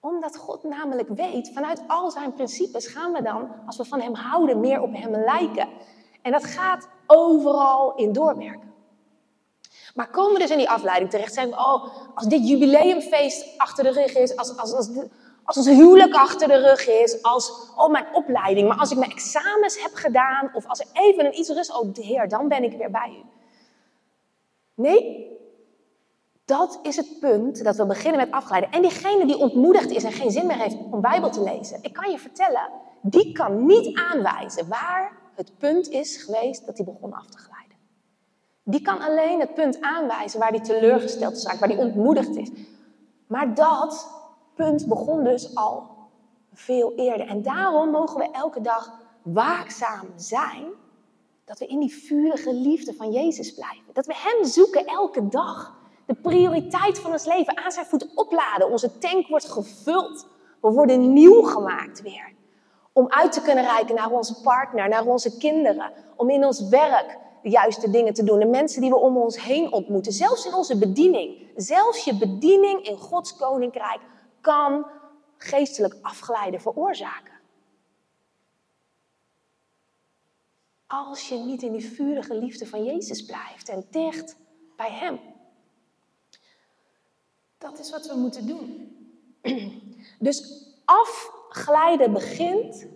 Omdat 0.00 0.36
God 0.36 0.62
namelijk 0.62 1.08
weet, 1.08 1.50
vanuit 1.54 1.82
al 1.86 2.10
zijn 2.10 2.32
principes 2.32 2.86
gaan 2.86 3.12
we 3.12 3.22
dan, 3.22 3.48
als 3.66 3.76
we 3.76 3.84
van 3.84 4.00
Hem 4.00 4.14
houden, 4.14 4.60
meer 4.60 4.82
op 4.82 4.92
Hem 4.92 5.10
lijken. 5.10 5.68
En 6.22 6.32
dat 6.32 6.44
gaat 6.44 6.88
overal 7.06 7.94
in 7.94 8.12
doorwerken. 8.12 8.68
Maar 9.94 10.10
komen 10.10 10.32
we 10.32 10.38
dus 10.38 10.50
in 10.50 10.58
die 10.58 10.70
afleiding 10.70 11.10
terecht, 11.10 11.34
zijn 11.34 11.48
we, 11.48 11.54
oh, 11.54 11.84
als 12.14 12.26
dit 12.26 12.48
jubileumfeest 12.48 13.58
achter 13.58 13.84
de 13.84 13.90
rug 13.90 14.16
is, 14.16 14.36
als, 14.36 14.56
als, 14.56 14.72
als, 14.72 14.88
als 15.44 15.56
ons 15.56 15.66
huwelijk 15.66 16.14
achter 16.14 16.48
de 16.48 16.56
rug 16.58 16.88
is, 16.88 17.22
als 17.22 17.52
oh, 17.76 17.90
mijn 17.90 18.06
opleiding, 18.12 18.68
maar 18.68 18.78
als 18.78 18.90
ik 18.90 18.98
mijn 18.98 19.10
examens 19.10 19.82
heb 19.82 19.94
gedaan, 19.94 20.50
of 20.54 20.66
als 20.66 20.80
er 20.80 20.86
even 20.92 21.26
een 21.26 21.38
iets 21.38 21.48
rust, 21.48 21.80
oh 21.80 21.94
Heer, 21.94 22.28
dan 22.28 22.48
ben 22.48 22.62
ik 22.62 22.78
weer 22.78 22.90
bij 22.90 23.10
u. 23.10 23.26
Nee, 24.74 25.37
dat 26.48 26.78
is 26.82 26.96
het 26.96 27.20
punt 27.20 27.64
dat 27.64 27.76
we 27.76 27.86
beginnen 27.86 28.20
met 28.20 28.30
afgeleiden. 28.30 28.70
En 28.70 28.82
diegene 28.82 29.26
die 29.26 29.36
ontmoedigd 29.36 29.90
is 29.90 30.04
en 30.04 30.12
geen 30.12 30.30
zin 30.30 30.46
meer 30.46 30.56
heeft 30.56 30.76
om 30.90 31.00
Bijbel 31.00 31.30
te 31.30 31.42
lezen, 31.42 31.78
ik 31.82 31.92
kan 31.92 32.10
je 32.10 32.18
vertellen, 32.18 32.70
die 33.02 33.32
kan 33.32 33.66
niet 33.66 33.98
aanwijzen 33.98 34.68
waar 34.68 35.12
het 35.34 35.58
punt 35.58 35.88
is 35.88 36.16
geweest 36.16 36.66
dat 36.66 36.76
hij 36.76 36.86
begon 36.86 37.12
af 37.12 37.26
te 37.26 37.38
glijden. 37.38 37.76
Die 38.64 38.80
kan 38.80 39.00
alleen 39.00 39.40
het 39.40 39.54
punt 39.54 39.80
aanwijzen 39.80 40.40
waar 40.40 40.50
hij 40.50 40.60
teleurgesteld 40.60 41.36
is, 41.36 41.44
waar 41.44 41.68
hij 41.68 41.76
ontmoedigd 41.76 42.36
is. 42.36 42.50
Maar 43.26 43.54
dat 43.54 44.10
punt 44.54 44.86
begon 44.86 45.24
dus 45.24 45.54
al 45.54 45.96
veel 46.52 46.92
eerder. 46.96 47.26
En 47.26 47.42
daarom 47.42 47.90
mogen 47.90 48.18
we 48.18 48.30
elke 48.30 48.60
dag 48.60 49.00
waakzaam 49.22 50.06
zijn 50.16 50.64
dat 51.44 51.58
we 51.58 51.66
in 51.66 51.80
die 51.80 51.94
vurige 51.94 52.54
liefde 52.54 52.94
van 52.94 53.12
Jezus 53.12 53.54
blijven. 53.54 53.92
Dat 53.92 54.06
we 54.06 54.14
Hem 54.16 54.44
zoeken 54.44 54.86
elke 54.86 55.28
dag. 55.28 55.77
De 56.08 56.14
prioriteit 56.14 56.98
van 56.98 57.12
ons 57.12 57.24
leven 57.24 57.56
aan 57.56 57.72
zijn 57.72 57.86
voet 57.86 58.14
opladen. 58.14 58.70
Onze 58.70 58.98
tank 58.98 59.26
wordt 59.26 59.52
gevuld. 59.52 60.26
We 60.60 60.70
worden 60.70 61.12
nieuw 61.12 61.42
gemaakt 61.42 62.02
weer. 62.02 62.32
Om 62.92 63.08
uit 63.08 63.32
te 63.32 63.42
kunnen 63.42 63.64
reiken 63.64 63.94
naar 63.94 64.10
onze 64.10 64.40
partner, 64.40 64.88
naar 64.88 65.06
onze 65.06 65.36
kinderen. 65.36 65.92
Om 66.16 66.30
in 66.30 66.44
ons 66.44 66.68
werk 66.68 67.18
de 67.42 67.48
juiste 67.48 67.90
dingen 67.90 68.14
te 68.14 68.24
doen. 68.24 68.38
De 68.38 68.46
mensen 68.46 68.80
die 68.80 68.90
we 68.90 68.96
om 68.96 69.16
ons 69.16 69.42
heen 69.42 69.72
ontmoeten. 69.72 70.12
Zelfs 70.12 70.46
in 70.46 70.54
onze 70.54 70.78
bediening. 70.78 71.50
Zelfs 71.56 72.04
je 72.04 72.18
bediening 72.18 72.86
in 72.86 72.96
Gods 72.96 73.36
koninkrijk 73.36 74.00
kan 74.40 74.86
geestelijk 75.36 75.96
afglijden 76.02 76.60
veroorzaken. 76.60 77.34
Als 80.86 81.28
je 81.28 81.38
niet 81.38 81.62
in 81.62 81.72
die 81.72 81.92
vurige 81.92 82.34
liefde 82.34 82.66
van 82.66 82.84
Jezus 82.84 83.24
blijft 83.24 83.68
en 83.68 83.86
dicht 83.90 84.36
bij 84.76 84.90
Hem. 84.90 85.27
Dat 87.58 87.78
is 87.78 87.90
wat 87.90 88.06
we 88.06 88.16
moeten 88.16 88.46
doen. 88.46 88.96
Dus 90.18 90.66
afglijden 90.84 92.12
begint 92.12 92.86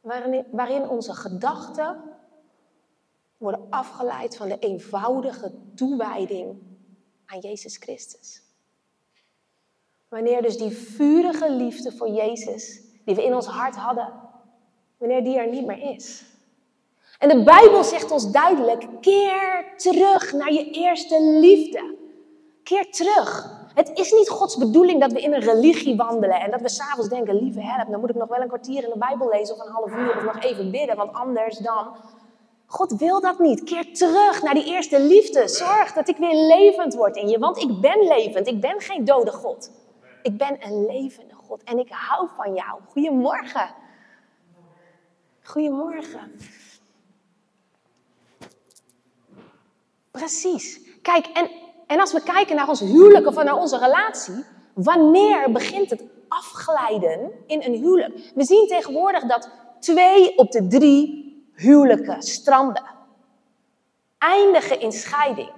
waarin, 0.00 0.46
waarin 0.50 0.88
onze 0.88 1.14
gedachten 1.14 2.02
worden 3.36 3.66
afgeleid 3.70 4.36
van 4.36 4.48
de 4.48 4.58
eenvoudige 4.58 5.52
toewijding 5.74 6.58
aan 7.26 7.38
Jezus 7.38 7.76
Christus. 7.76 8.42
Wanneer 10.08 10.42
dus 10.42 10.56
die 10.56 10.70
vurige 10.70 11.52
liefde 11.52 11.92
voor 11.92 12.08
Jezus, 12.08 12.82
die 13.04 13.14
we 13.14 13.24
in 13.24 13.34
ons 13.34 13.46
hart 13.46 13.76
hadden, 13.76 14.12
wanneer 14.96 15.24
die 15.24 15.38
er 15.38 15.50
niet 15.50 15.66
meer 15.66 15.94
is. 15.94 16.24
En 17.18 17.28
de 17.28 17.42
Bijbel 17.42 17.84
zegt 17.84 18.10
ons 18.10 18.30
duidelijk: 18.30 18.86
keer 19.00 19.72
terug 19.76 20.32
naar 20.32 20.52
je 20.52 20.70
eerste 20.70 21.22
liefde. 21.22 21.98
Keer 22.62 22.90
terug. 22.90 23.58
Het 23.74 23.90
is 23.98 24.12
niet 24.12 24.28
Gods 24.28 24.56
bedoeling 24.56 25.00
dat 25.00 25.12
we 25.12 25.20
in 25.20 25.32
een 25.34 25.40
religie 25.40 25.96
wandelen 25.96 26.40
en 26.40 26.50
dat 26.50 26.60
we 26.60 26.68
s'avonds 26.68 27.08
denken: 27.08 27.34
lieve 27.34 27.60
help, 27.60 27.90
dan 27.90 28.00
moet 28.00 28.10
ik 28.10 28.16
nog 28.16 28.28
wel 28.28 28.40
een 28.40 28.48
kwartier 28.48 28.84
in 28.84 28.90
de 28.90 28.98
Bijbel 28.98 29.28
lezen 29.28 29.54
of 29.54 29.66
een 29.66 29.72
half 29.72 29.92
uur 29.92 30.16
of 30.16 30.24
nog 30.24 30.42
even 30.42 30.70
bidden, 30.70 30.96
want 30.96 31.12
anders 31.12 31.58
dan. 31.58 31.96
God 32.66 32.92
wil 32.92 33.20
dat 33.20 33.38
niet. 33.38 33.62
Keer 33.64 33.94
terug 33.94 34.42
naar 34.42 34.54
die 34.54 34.64
eerste 34.64 35.00
liefde. 35.00 35.48
Zorg 35.48 35.92
dat 35.92 36.08
ik 36.08 36.16
weer 36.16 36.34
levend 36.34 36.94
word 36.94 37.16
in 37.16 37.28
je, 37.28 37.38
want 37.38 37.58
ik 37.58 37.80
ben 37.80 38.06
levend. 38.06 38.46
Ik 38.46 38.60
ben 38.60 38.80
geen 38.80 39.04
dode 39.04 39.32
God. 39.32 39.70
Ik 40.22 40.36
ben 40.36 40.56
een 40.60 40.86
levende 40.86 41.34
God 41.34 41.62
en 41.62 41.78
ik 41.78 41.88
hou 41.90 42.28
van 42.36 42.54
jou. 42.54 42.80
Goedemorgen. 42.88 43.74
Goedemorgen. 45.42 46.32
Precies. 50.10 50.80
Kijk, 51.02 51.26
en, 51.26 51.50
en 51.90 52.00
als 52.00 52.12
we 52.12 52.22
kijken 52.22 52.56
naar 52.56 52.68
ons 52.68 52.80
huwelijk 52.80 53.26
of 53.26 53.34
naar 53.34 53.56
onze 53.56 53.78
relatie, 53.78 54.44
wanneer 54.74 55.52
begint 55.52 55.90
het 55.90 56.04
afglijden 56.28 57.30
in 57.46 57.62
een 57.62 57.74
huwelijk? 57.74 58.30
We 58.34 58.44
zien 58.44 58.66
tegenwoordig 58.66 59.24
dat 59.24 59.50
twee 59.80 60.38
op 60.38 60.50
de 60.50 60.66
drie 60.66 61.50
huwelijken 61.54 62.22
stranden. 62.22 62.84
Eindigen 64.18 64.80
in 64.80 64.92
scheiding. 64.92 65.50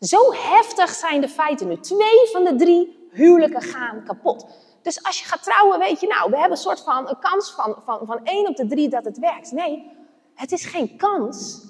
Zo 0.00 0.32
heftig 0.32 0.90
zijn 0.90 1.20
de 1.20 1.28
feiten 1.28 1.68
nu. 1.68 1.80
Twee 1.80 2.28
van 2.32 2.44
de 2.44 2.54
drie 2.56 3.08
huwelijken 3.10 3.62
gaan 3.62 4.04
kapot. 4.04 4.46
Dus 4.82 5.02
als 5.02 5.18
je 5.20 5.26
gaat 5.26 5.42
trouwen, 5.42 5.78
weet 5.78 6.00
je, 6.00 6.06
nou, 6.06 6.30
we 6.30 6.36
hebben 6.36 6.56
een 6.56 6.64
soort 6.64 6.80
van 6.80 7.08
een 7.08 7.18
kans 7.18 7.52
van, 7.52 7.76
van, 7.84 8.06
van 8.06 8.20
één 8.24 8.48
op 8.48 8.56
de 8.56 8.66
drie 8.66 8.88
dat 8.88 9.04
het 9.04 9.18
werkt. 9.18 9.52
Nee, 9.52 9.90
het 10.34 10.52
is 10.52 10.64
geen 10.64 10.96
kans. 10.96 11.64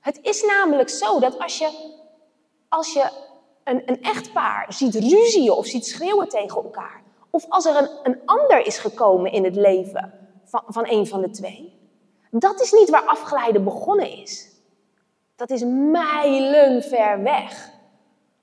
Het 0.00 0.18
is 0.22 0.42
namelijk 0.42 0.88
zo 0.88 1.20
dat 1.20 1.38
als 1.38 1.58
je, 1.58 2.00
als 2.72 2.92
je 2.92 3.10
een, 3.64 3.82
een 3.86 4.02
echtpaar 4.02 4.72
ziet 4.72 4.94
ruzien 4.94 5.50
of 5.50 5.66
ziet 5.66 5.86
schreeuwen 5.86 6.28
tegen 6.28 6.62
elkaar, 6.62 7.02
of 7.30 7.46
als 7.48 7.64
er 7.64 7.76
een, 7.76 7.88
een 8.02 8.20
ander 8.24 8.66
is 8.66 8.78
gekomen 8.78 9.32
in 9.32 9.44
het 9.44 9.56
leven 9.56 10.12
van, 10.44 10.62
van 10.66 10.86
een 10.88 11.06
van 11.06 11.20
de 11.20 11.30
twee, 11.30 11.80
dat 12.30 12.60
is 12.60 12.72
niet 12.72 12.90
waar 12.90 13.04
afgeleiden 13.04 13.64
begonnen 13.64 14.10
is. 14.10 14.50
Dat 15.36 15.50
is 15.50 15.62
mijlen 15.64 16.82
ver 16.82 17.22
weg 17.22 17.70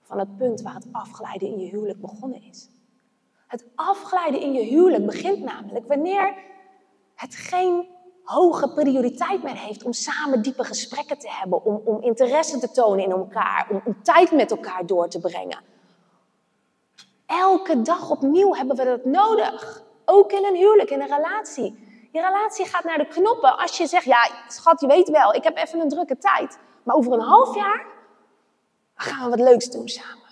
van 0.02 0.20
het 0.20 0.38
punt 0.38 0.62
waar 0.62 0.74
het 0.74 0.88
afglijden 0.92 1.48
in 1.48 1.60
je 1.60 1.70
huwelijk 1.70 2.02
begonnen 2.02 2.42
is. 2.44 2.70
Het 3.48 3.66
afglijden 3.76 4.42
in 4.42 4.54
je 4.54 4.64
huwelijk 4.64 5.06
begint 5.06 5.44
namelijk 5.44 5.88
wanneer 5.88 6.34
het 7.16 7.36
geen 7.36 7.88
hoge 8.30 8.70
prioriteit 8.70 9.44
meer 9.44 9.58
heeft 9.58 9.84
om 9.84 9.94
samen 9.94 10.42
diepe 10.42 10.64
gesprekken 10.64 11.20
te 11.20 11.30
hebben, 11.30 11.66
om, 11.66 11.82
om 11.86 12.02
interesse 12.02 12.60
te 12.60 12.72
tonen 12.72 13.04
in 13.04 13.12
elkaar, 13.12 13.68
om, 13.70 13.82
om 13.86 14.04
tijd 14.04 14.32
met 14.32 14.52
elkaar 14.52 14.86
door 14.86 15.08
te 15.08 15.20
brengen. 15.20 15.60
Elke 17.26 17.82
dag 17.82 18.10
opnieuw 18.10 18.56
hebben 18.56 18.76
we 18.76 18.84
dat 18.84 19.06
nodig. 19.06 19.84
Ook 20.06 20.32
in 20.32 20.46
een 20.46 20.56
huwelijk, 20.56 20.90
in 20.90 21.02
een 21.02 21.16
relatie. 21.16 21.88
Je 22.12 22.22
relatie 22.22 22.66
gaat 22.66 22.84
naar 22.84 22.98
de 22.98 23.08
knoppen 23.08 23.58
als 23.58 23.78
je 23.78 23.88
zegt, 23.88 24.06
ja 24.06 24.30
schat, 24.48 24.82
je 24.82 24.88
weet 24.88 25.10
wel, 25.10 25.34
ik 25.34 25.44
heb 25.44 25.58
even 25.58 25.80
een 25.80 25.90
drukke 25.90 26.18
tijd. 26.18 26.60
Maar 26.84 26.96
over 26.96 27.14
een 27.14 27.20
half 27.20 27.56
jaar 27.56 27.86
gaan 28.96 29.24
we 29.24 29.30
wat 29.30 29.48
leuks 29.48 29.70
doen 29.70 29.88
samen. 29.88 30.28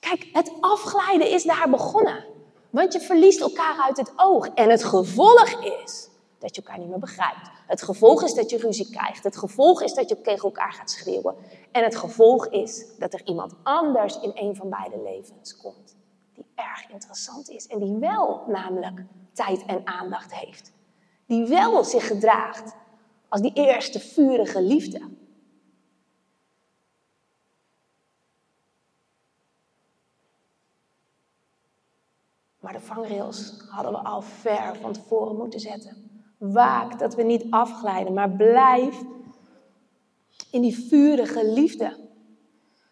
Kijk, 0.00 0.28
het 0.32 0.52
afglijden 0.60 1.30
is 1.30 1.44
daar 1.44 1.70
begonnen. 1.70 2.24
Want 2.70 2.92
je 2.92 3.00
verliest 3.00 3.40
elkaar 3.40 3.76
uit 3.86 3.96
het 3.96 4.12
oog. 4.16 4.48
En 4.48 4.70
het 4.70 4.84
gevolg 4.84 5.50
is 5.64 6.10
dat 6.42 6.56
je 6.56 6.62
elkaar 6.62 6.78
niet 6.78 6.88
meer 6.88 6.98
begrijpt. 6.98 7.50
Het 7.66 7.82
gevolg 7.82 8.22
is 8.22 8.34
dat 8.34 8.50
je 8.50 8.56
ruzie 8.56 8.90
krijgt. 8.90 9.24
Het 9.24 9.36
gevolg 9.36 9.82
is 9.82 9.94
dat 9.94 10.08
je 10.08 10.20
tegen 10.20 10.44
elkaar 10.44 10.72
gaat 10.72 10.90
schreeuwen. 10.90 11.34
En 11.72 11.84
het 11.84 11.96
gevolg 11.96 12.46
is 12.46 12.84
dat 12.98 13.12
er 13.12 13.26
iemand 13.26 13.54
anders 13.62 14.20
in 14.20 14.30
een 14.34 14.56
van 14.56 14.70
beide 14.70 15.02
levens 15.02 15.56
komt. 15.56 15.96
Die 16.34 16.46
erg 16.54 16.90
interessant 16.90 17.50
is 17.50 17.66
en 17.66 17.78
die 17.78 17.96
wel 17.96 18.44
namelijk 18.46 19.04
tijd 19.32 19.64
en 19.66 19.86
aandacht 19.86 20.34
heeft. 20.34 20.72
Die 21.26 21.46
wel 21.46 21.84
zich 21.84 22.06
gedraagt 22.06 22.74
als 23.28 23.40
die 23.40 23.52
eerste 23.52 24.00
vurige 24.00 24.62
liefde. 24.62 25.10
Maar 32.60 32.72
de 32.72 32.80
vangrails 32.80 33.64
hadden 33.68 33.92
we 33.92 33.98
al 33.98 34.22
ver 34.22 34.76
van 34.76 34.92
tevoren 34.92 35.36
moeten 35.36 35.60
zetten. 35.60 36.11
Waak 36.42 36.98
dat 36.98 37.14
we 37.14 37.22
niet 37.22 37.44
afglijden, 37.50 38.12
maar 38.12 38.30
blijf 38.30 39.02
in 40.50 40.60
die 40.60 40.86
vurige 40.88 41.46
liefde. 41.46 41.96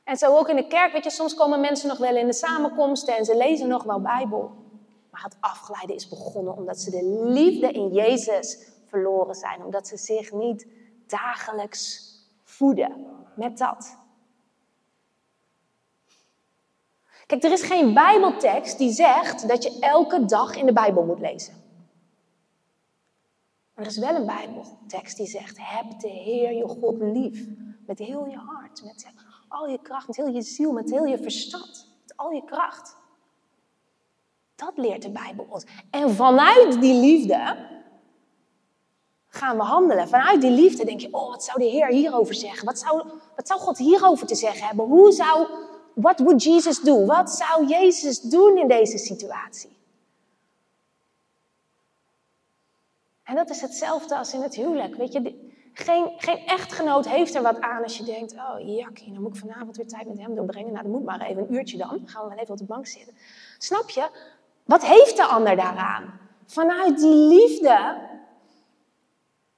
En 0.04 0.16
zo 0.16 0.36
ook 0.36 0.48
in 0.48 0.56
de 0.56 0.66
kerk, 0.66 0.92
weet 0.92 1.04
je, 1.04 1.10
soms 1.10 1.34
komen 1.34 1.60
mensen 1.60 1.88
nog 1.88 1.98
wel 1.98 2.16
in 2.16 2.26
de 2.26 2.32
samenkomsten 2.32 3.16
en 3.16 3.24
ze 3.24 3.36
lezen 3.36 3.68
nog 3.68 3.82
wel 3.82 4.00
Bijbel. 4.00 4.50
Maar 5.10 5.22
het 5.22 5.36
afglijden 5.40 5.94
is 5.94 6.08
begonnen 6.08 6.56
omdat 6.56 6.80
ze 6.80 6.90
de 6.90 7.04
liefde 7.24 7.70
in 7.70 7.88
Jezus 7.88 8.68
verloren 8.86 9.34
zijn. 9.34 9.64
Omdat 9.64 9.88
ze 9.88 9.96
zich 9.96 10.32
niet 10.32 10.66
dagelijks 11.06 12.14
voeden 12.42 13.06
met 13.34 13.58
dat. 13.58 13.96
Kijk, 17.26 17.44
er 17.44 17.52
is 17.52 17.62
geen 17.62 17.94
Bijbeltekst 17.94 18.78
die 18.78 18.92
zegt 18.92 19.48
dat 19.48 19.62
je 19.62 19.78
elke 19.80 20.24
dag 20.24 20.56
in 20.56 20.66
de 20.66 20.72
Bijbel 20.72 21.04
moet 21.04 21.20
lezen. 21.20 21.59
Maar 23.80 23.88
er 23.88 23.94
is 23.94 24.00
wel 24.00 24.14
een 24.14 24.26
Bijbeltekst 24.26 25.16
die 25.16 25.26
zegt: 25.26 25.56
heb 25.60 26.00
de 26.00 26.08
Heer 26.08 26.52
je 26.52 26.68
God 26.68 26.96
lief. 26.98 27.46
Met 27.86 27.98
heel 27.98 28.26
je 28.26 28.36
hart, 28.36 28.82
met 28.84 29.06
al 29.48 29.68
je 29.68 29.78
kracht, 29.82 30.06
met 30.06 30.16
heel 30.16 30.28
je 30.28 30.42
ziel, 30.42 30.72
met 30.72 30.90
heel 30.90 31.04
je 31.04 31.18
verstand, 31.18 31.88
met 32.02 32.16
al 32.16 32.30
je 32.30 32.44
kracht. 32.44 32.96
Dat 34.56 34.72
leert 34.76 35.02
de 35.02 35.10
Bijbel 35.10 35.46
ons. 35.50 35.64
En 35.90 36.10
vanuit 36.10 36.80
die 36.80 36.94
liefde 36.94 37.68
gaan 39.28 39.56
we 39.56 39.62
handelen. 39.62 40.08
Vanuit 40.08 40.40
die 40.40 40.50
liefde 40.50 40.84
denk 40.84 41.00
je, 41.00 41.08
oh, 41.10 41.28
wat 41.28 41.44
zou 41.44 41.58
de 41.58 41.68
Heer 41.68 41.88
hierover 41.88 42.34
zeggen? 42.34 42.64
Wat 42.66 42.78
zou, 42.78 43.04
wat 43.36 43.46
zou 43.46 43.60
God 43.60 43.78
hierover 43.78 44.26
te 44.26 44.34
zeggen 44.34 44.66
hebben? 44.66 44.86
Hoe 44.86 45.12
zou, 45.12 45.46
what 45.94 46.18
would 46.18 46.42
Jesus 46.42 46.80
do? 46.80 47.06
Wat 47.06 47.30
zou 47.30 47.66
Jezus 47.66 48.20
doen 48.20 48.58
in 48.58 48.68
deze 48.68 48.98
situatie? 48.98 49.79
En 53.30 53.36
dat 53.36 53.50
is 53.50 53.60
hetzelfde 53.60 54.16
als 54.16 54.34
in 54.34 54.42
het 54.42 54.54
huwelijk. 54.54 54.94
Weet 54.96 55.12
je, 55.12 55.50
geen, 55.72 56.12
geen 56.16 56.46
echtgenoot 56.46 57.08
heeft 57.08 57.34
er 57.34 57.42
wat 57.42 57.60
aan 57.60 57.82
als 57.82 57.96
je 57.98 58.04
denkt: 58.04 58.32
oh 58.32 58.76
jakkie, 58.76 59.12
dan 59.12 59.22
moet 59.22 59.34
ik 59.34 59.40
vanavond 59.40 59.76
weer 59.76 59.86
tijd 59.86 60.06
met 60.06 60.18
hem 60.18 60.34
doorbrengen. 60.34 60.72
Nou, 60.72 60.82
dan 60.82 60.92
moet 60.92 61.04
maar 61.04 61.20
even 61.20 61.42
een 61.42 61.54
uurtje 61.54 61.76
dan. 61.76 61.88
Dan 61.88 62.08
gaan 62.08 62.22
we 62.22 62.28
wel 62.28 62.38
even 62.38 62.52
op 62.52 62.58
de 62.58 62.64
bank 62.64 62.86
zitten. 62.86 63.14
Snap 63.58 63.90
je? 63.90 64.08
Wat 64.64 64.84
heeft 64.84 65.16
de 65.16 65.24
ander 65.24 65.56
daaraan? 65.56 66.20
Vanuit 66.46 66.98
die 66.98 67.14
liefde 67.14 67.96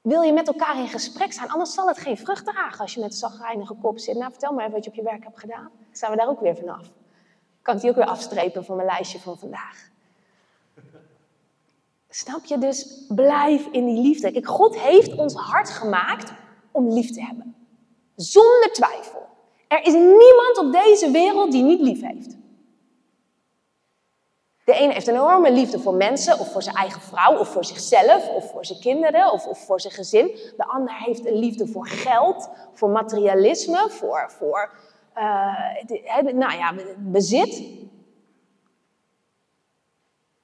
wil 0.01 0.23
je 0.23 0.33
met 0.33 0.47
elkaar 0.47 0.79
in 0.79 0.89
gesprek 0.89 1.33
zijn. 1.33 1.51
Anders 1.51 1.75
zal 1.75 1.87
het 1.87 1.99
geen 1.99 2.19
vrucht 2.19 2.45
dragen 2.45 2.81
als 2.81 2.95
je 2.95 3.01
met 3.01 3.11
een 3.11 3.17
zagrijnige 3.17 3.75
kop 3.75 3.99
zit. 3.99 4.17
Nou, 4.17 4.31
vertel 4.31 4.53
maar 4.53 4.63
even 4.63 4.75
wat 4.75 4.85
je 4.85 4.91
op 4.91 4.97
je 4.97 5.03
werk 5.03 5.25
hebt 5.25 5.41
gedaan. 5.41 5.71
Dan 5.75 5.87
zijn 5.93 6.11
we 6.11 6.17
daar 6.17 6.29
ook 6.29 6.41
weer 6.41 6.57
vanaf. 6.57 6.91
Kan 7.63 7.75
ik 7.75 7.81
die 7.81 7.91
ook 7.91 7.97
weer 7.97 8.07
afstrepen 8.07 8.65
van 8.65 8.77
mijn 8.77 8.89
lijstje 8.89 9.19
van 9.19 9.39
vandaag. 9.39 9.91
Snap 12.15 12.45
je? 12.45 12.59
Dus 12.59 13.05
blijf 13.09 13.67
in 13.71 13.87
die 13.87 14.03
liefde. 14.03 14.33
Kijk, 14.33 14.47
God 14.47 14.81
heeft 14.81 15.15
ons 15.15 15.35
hart 15.35 15.71
gemaakt 15.71 16.33
om 16.71 16.93
lief 16.93 17.11
te 17.11 17.23
hebben. 17.23 17.57
Zonder 18.17 18.73
twijfel. 18.73 19.27
Er 19.69 19.81
is 19.81 19.93
niemand 19.93 20.59
op 20.59 20.73
deze 20.73 21.11
wereld 21.11 21.53
die 21.53 21.63
niet 21.63 21.81
lief 21.81 22.01
heeft. 22.01 22.37
De 24.65 24.73
ene 24.73 24.93
heeft 24.93 25.07
een 25.07 25.15
enorme 25.15 25.53
liefde 25.53 25.79
voor 25.79 25.95
mensen, 25.95 26.39
of 26.39 26.53
voor 26.53 26.63
zijn 26.63 26.77
eigen 26.77 27.01
vrouw, 27.01 27.39
of 27.39 27.49
voor 27.49 27.65
zichzelf, 27.65 28.29
of 28.29 28.51
voor 28.51 28.65
zijn 28.65 28.81
kinderen, 28.81 29.33
of, 29.33 29.47
of 29.47 29.65
voor 29.65 29.81
zijn 29.81 29.93
gezin. 29.93 30.27
De 30.57 30.65
ander 30.67 30.95
heeft 30.95 31.27
een 31.27 31.39
liefde 31.39 31.67
voor 31.67 31.87
geld, 31.87 32.49
voor 32.73 32.91
materialisme, 32.91 33.87
voor, 33.91 34.31
voor 34.39 34.71
uh, 35.17 36.33
nou 36.33 36.53
ja, 36.53 36.75
bezit. 36.99 37.63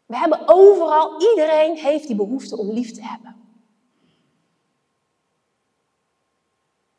We 0.08 0.16
hebben 0.16 0.42
overal, 0.46 1.20
iedereen 1.30 1.76
heeft 1.76 2.06
die 2.06 2.16
behoefte 2.16 2.56
om 2.56 2.70
lief 2.70 2.92
te 2.92 3.02
hebben. 3.02 3.36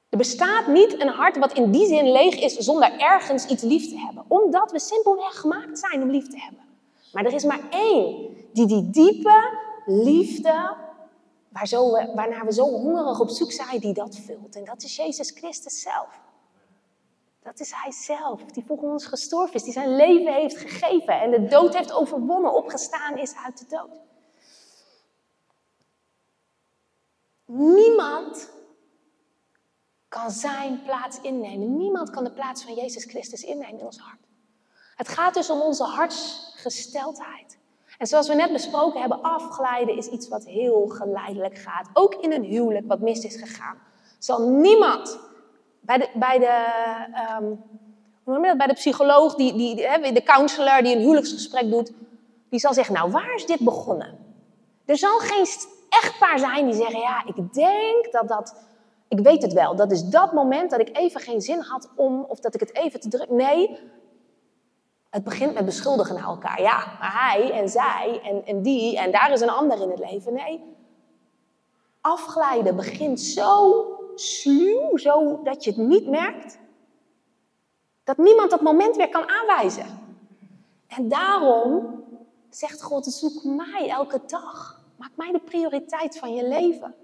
Er 0.09 0.17
bestaat 0.17 0.67
niet 0.67 1.01
een 1.01 1.07
hart 1.07 1.37
wat 1.37 1.53
in 1.53 1.71
die 1.71 1.87
zin 1.87 2.11
leeg 2.11 2.35
is 2.35 2.57
zonder 2.57 2.99
ergens 2.99 3.45
iets 3.45 3.63
lief 3.63 3.89
te 3.89 3.99
hebben. 3.99 4.25
Omdat 4.27 4.71
we 4.71 4.79
simpelweg 4.79 5.39
gemaakt 5.39 5.79
zijn 5.79 6.01
om 6.01 6.09
lief 6.09 6.27
te 6.27 6.39
hebben. 6.39 6.63
Maar 7.11 7.25
er 7.25 7.33
is 7.33 7.43
maar 7.43 7.69
één 7.69 8.35
die 8.53 8.65
die 8.65 8.89
diepe 8.89 9.57
liefde, 9.85 10.75
waar 11.49 11.67
zo, 11.67 11.91
waarnaar 11.91 12.45
we 12.45 12.53
zo 12.53 12.63
hongerig 12.63 13.19
op 13.19 13.29
zoek 13.29 13.51
zijn, 13.51 13.79
die 13.79 13.93
dat 13.93 14.15
vult. 14.25 14.55
En 14.55 14.65
dat 14.65 14.83
is 14.83 14.95
Jezus 14.95 15.31
Christus 15.31 15.81
zelf. 15.81 16.28
Dat 17.39 17.59
is 17.59 17.71
Hij 17.73 17.91
zelf, 17.91 18.43
die 18.43 18.63
voor 18.65 18.77
ons 18.77 19.05
gestorven 19.05 19.55
is, 19.55 19.63
die 19.63 19.73
zijn 19.73 19.95
leven 19.95 20.33
heeft 20.33 20.57
gegeven 20.57 21.21
en 21.21 21.31
de 21.31 21.45
dood 21.45 21.73
heeft 21.73 21.91
overwonnen, 21.91 22.53
opgestaan 22.53 23.17
is 23.17 23.35
uit 23.35 23.57
de 23.57 23.65
dood. 23.75 23.99
Niemand 27.45 28.49
kan 30.07 30.31
zijn 30.31 30.81
plaats 30.83 31.21
innemen. 31.21 31.77
Niemand 31.77 32.09
kan 32.09 32.23
de 32.23 32.31
plaats 32.31 32.63
van 32.63 32.73
Jezus 32.73 33.03
Christus 33.03 33.43
innemen 33.43 33.79
in 33.79 33.85
ons 33.85 33.97
hart. 33.97 34.19
Het 34.95 35.07
gaat 35.07 35.33
dus 35.33 35.49
om 35.49 35.61
onze 35.61 35.83
hartsgesteldheid. 35.83 37.57
En 37.97 38.07
zoals 38.07 38.27
we 38.27 38.33
net 38.33 38.51
besproken 38.51 38.99
hebben, 38.99 39.21
afglijden 39.21 39.97
is 39.97 40.07
iets 40.07 40.27
wat 40.27 40.45
heel 40.45 40.87
geleidelijk 40.87 41.57
gaat. 41.57 41.89
Ook 41.93 42.15
in 42.15 42.31
een 42.31 42.43
huwelijk 42.43 42.87
wat 42.87 42.99
mis 42.99 43.23
is 43.23 43.35
gegaan. 43.35 43.77
Zal 44.19 44.49
niemand 44.49 45.19
bij 45.89 45.97
de, 45.97 46.09
bij 46.13 46.39
de, 46.39 46.63
dat? 48.23 48.57
Bij 48.57 48.67
de 48.67 48.73
psycholoog, 48.73 49.35
die, 49.35 49.53
die, 49.53 49.75
de 50.13 50.23
counselor 50.23 50.83
die 50.83 50.95
een 50.95 51.01
huwelijksgesprek 51.01 51.69
doet, 51.69 51.91
die 52.49 52.59
zal 52.59 52.73
zeggen, 52.73 52.93
nou 52.93 53.11
waar 53.11 53.33
is 53.35 53.45
dit 53.45 53.59
begonnen? 53.59 54.17
Er 54.85 54.97
zal 54.97 55.19
geen 55.19 55.45
echtpaar 55.89 56.39
zijn 56.39 56.65
die 56.65 56.75
zeggen, 56.75 56.99
ja, 56.99 57.23
ik 57.25 57.53
denk 57.53 58.11
dat 58.11 58.27
dat, 58.27 58.55
ik 59.07 59.19
weet 59.19 59.41
het 59.41 59.53
wel, 59.53 59.75
dat 59.75 59.91
is 59.91 60.03
dat 60.03 60.33
moment 60.33 60.71
dat 60.71 60.79
ik 60.79 60.97
even 60.97 61.21
geen 61.21 61.41
zin 61.41 61.59
had 61.59 61.89
om, 61.95 62.25
of 62.27 62.39
dat 62.39 62.53
ik 62.53 62.59
het 62.59 62.75
even 62.75 62.99
te 62.99 63.09
druk. 63.09 63.29
Nee, 63.29 63.79
het 65.09 65.23
begint 65.23 65.53
met 65.53 65.65
beschuldigen 65.65 66.15
naar 66.15 66.23
elkaar. 66.23 66.61
Ja, 66.61 66.77
maar 66.99 67.29
hij 67.31 67.51
en 67.51 67.69
zij 67.69 68.21
en, 68.23 68.45
en 68.45 68.61
die 68.61 68.97
en 68.97 69.11
daar 69.11 69.31
is 69.31 69.41
een 69.41 69.49
ander 69.49 69.81
in 69.81 69.89
het 69.89 69.99
leven. 69.99 70.33
Nee, 70.33 70.75
afglijden 72.01 72.75
begint 72.75 73.21
zo 73.21 73.83
sluw, 74.19 74.97
zo 74.97 75.43
dat 75.43 75.63
je 75.63 75.69
het 75.69 75.79
niet 75.79 76.07
merkt. 76.07 76.57
Dat 78.03 78.17
niemand 78.17 78.49
dat 78.49 78.61
moment 78.61 78.95
weer 78.95 79.09
kan 79.09 79.29
aanwijzen. 79.29 79.85
En 80.87 81.09
daarom 81.09 82.03
zegt 82.49 82.81
God, 82.81 83.05
zoek 83.05 83.43
mij 83.43 83.89
elke 83.89 84.21
dag. 84.25 84.81
Maak 84.97 85.11
mij 85.15 85.31
de 85.31 85.39
prioriteit 85.39 86.17
van 86.17 86.33
je 86.33 86.47
leven. 86.47 86.95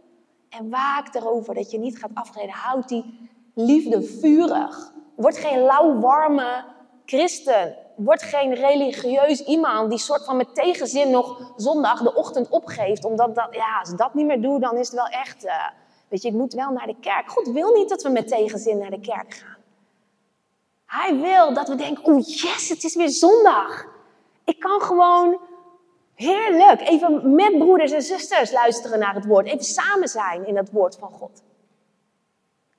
En 0.49 0.69
waak 0.69 1.15
erover 1.15 1.54
dat 1.54 1.71
je 1.71 1.80
niet 1.80 1.97
gaat 1.97 2.12
afglijden. 2.13 2.54
Houd 2.54 2.88
die 2.88 3.30
liefde 3.54 4.04
vurig. 4.04 4.93
Word 5.15 5.38
geen 5.38 5.60
lauw, 5.60 5.99
warme 5.99 6.65
christen 7.06 7.78
word 7.95 8.23
geen 8.23 8.54
religieus 8.54 9.43
iemand 9.43 9.89
die 9.89 9.99
soort 9.99 10.25
van 10.25 10.38
met 10.38 10.56
tegenzin 10.56 11.10
nog 11.10 11.54
zondag 11.56 12.01
de 12.01 12.15
ochtend 12.15 12.49
opgeeft. 12.49 13.06
Omdat 13.06 13.36
dat, 13.36 13.47
ja, 13.51 13.80
als 13.80 13.91
ik 13.91 13.97
dat 13.97 14.13
niet 14.13 14.25
meer 14.25 14.41
doe, 14.41 14.60
dan 14.60 14.78
is 14.78 14.88
het 14.88 14.95
wel 14.95 15.08
echt, 15.08 15.45
uh, 15.45 15.54
weet 16.07 16.21
je, 16.21 16.27
ik 16.27 16.33
moet 16.33 16.53
wel 16.53 16.71
naar 16.71 16.87
de 16.87 16.95
kerk. 16.99 17.29
God 17.29 17.47
wil 17.47 17.73
niet 17.73 17.89
dat 17.89 18.03
we 18.03 18.09
met 18.09 18.27
tegenzin 18.27 18.77
naar 18.77 18.89
de 18.89 18.99
kerk 18.99 19.33
gaan. 19.33 19.57
Hij 20.85 21.19
wil 21.19 21.53
dat 21.53 21.67
we 21.67 21.75
denken, 21.75 22.03
oh 22.03 22.19
yes, 22.25 22.69
het 22.69 22.83
is 22.83 22.95
weer 22.95 23.09
zondag. 23.09 23.85
Ik 24.43 24.59
kan 24.59 24.81
gewoon 24.81 25.39
heerlijk 26.13 26.81
even 26.81 27.35
met 27.35 27.57
broeders 27.57 27.91
en 27.91 28.01
zusters 28.01 28.51
luisteren 28.51 28.99
naar 28.99 29.15
het 29.15 29.25
woord. 29.25 29.45
Even 29.45 29.63
samen 29.63 30.07
zijn 30.07 30.47
in 30.47 30.57
het 30.57 30.71
woord 30.71 30.95
van 30.95 31.11
God. 31.11 31.43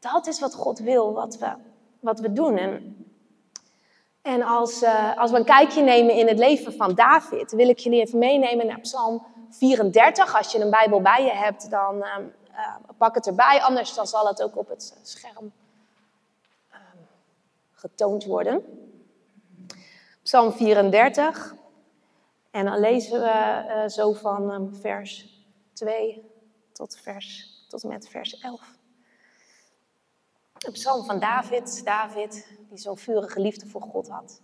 Dat 0.00 0.26
is 0.26 0.40
wat 0.40 0.54
God 0.54 0.78
wil, 0.78 1.12
wat 1.12 1.38
we, 1.38 1.52
wat 2.00 2.20
we 2.20 2.32
doen. 2.32 2.56
En 2.56 2.96
en 4.26 4.42
als, 4.42 4.82
uh, 4.82 5.16
als 5.16 5.30
we 5.30 5.36
een 5.36 5.44
kijkje 5.44 5.82
nemen 5.82 6.14
in 6.14 6.28
het 6.28 6.38
leven 6.38 6.72
van 6.72 6.94
David, 6.94 7.52
wil 7.52 7.68
ik 7.68 7.78
jullie 7.78 8.00
even 8.00 8.18
meenemen 8.18 8.66
naar 8.66 8.80
Psalm 8.80 9.26
34. 9.50 10.36
Als 10.36 10.52
je 10.52 10.60
een 10.60 10.70
Bijbel 10.70 11.00
bij 11.00 11.24
je 11.24 11.30
hebt, 11.30 11.70
dan 11.70 11.96
uh, 11.96 12.16
uh, 12.56 12.76
pak 12.96 13.14
het 13.14 13.26
erbij. 13.26 13.62
Anders 13.62 13.94
dan 13.94 14.06
zal 14.06 14.26
het 14.26 14.42
ook 14.42 14.56
op 14.56 14.68
het 14.68 14.98
scherm 15.02 15.52
ehm, 16.70 16.80
getoond 17.72 18.24
worden. 18.24 18.64
Psalm 20.22 20.52
34. 20.52 21.54
En 22.50 22.64
dan 22.64 22.80
lezen 22.80 23.20
we 23.20 23.84
zo 23.86 24.12
van 24.12 24.50
um, 24.50 24.74
vers 24.74 25.28
2 25.72 26.30
tot, 26.72 26.98
vers, 27.02 27.52
tot 27.68 27.82
en 27.82 27.88
met 27.88 28.08
vers 28.08 28.38
11. 28.38 28.60
Een 30.58 30.72
psalm 30.72 31.04
van 31.04 31.18
David, 31.18 31.84
David, 31.84 32.46
die 32.68 32.78
zo'n 32.78 32.98
vurige 32.98 33.40
liefde 33.40 33.66
voor 33.66 33.82
God 33.82 34.08
had. 34.08 34.40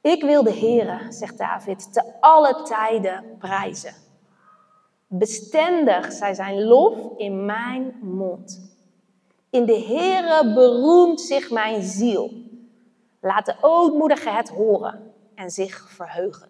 Ik 0.00 0.22
wil 0.22 0.42
de 0.42 0.54
Heere, 0.54 1.12
zegt 1.12 1.38
David, 1.38 1.92
te 1.92 2.12
alle 2.20 2.62
tijden 2.62 3.36
prijzen. 3.38 3.94
Bestendig 5.08 6.12
zij 6.12 6.34
zijn 6.34 6.64
lof 6.64 6.98
in 7.16 7.44
mijn 7.44 7.98
mond. 8.00 8.76
In 9.50 9.64
de 9.64 9.80
Heere 9.80 10.54
beroemt 10.54 11.20
zich 11.20 11.50
mijn 11.50 11.82
ziel. 11.82 12.32
Laat 13.20 13.46
de 13.46 13.54
ootmoedige 13.60 14.30
het 14.30 14.48
horen 14.48 15.12
en 15.34 15.50
zich 15.50 15.90
verheugen. 15.90 16.48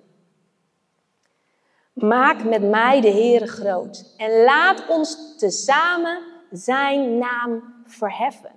Maak 1.93 2.45
met 2.45 2.71
mij 2.71 3.01
de 3.01 3.11
Heere 3.11 3.47
groot 3.47 4.15
en 4.17 4.43
laat 4.43 4.89
ons 4.89 5.37
tezamen 5.37 6.23
zijn 6.51 7.19
naam 7.19 7.63
verheffen. 7.85 8.53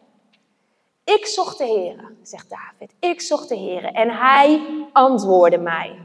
Ik 1.03 1.25
zocht 1.25 1.57
de 1.57 1.65
Heere, 1.65 2.15
zegt 2.21 2.49
David. 2.49 2.95
Ik 2.99 3.21
zocht 3.21 3.49
de 3.49 3.57
Heere 3.57 3.87
en 3.87 4.09
hij 4.09 4.61
antwoordde 4.93 5.57
mij. 5.57 5.99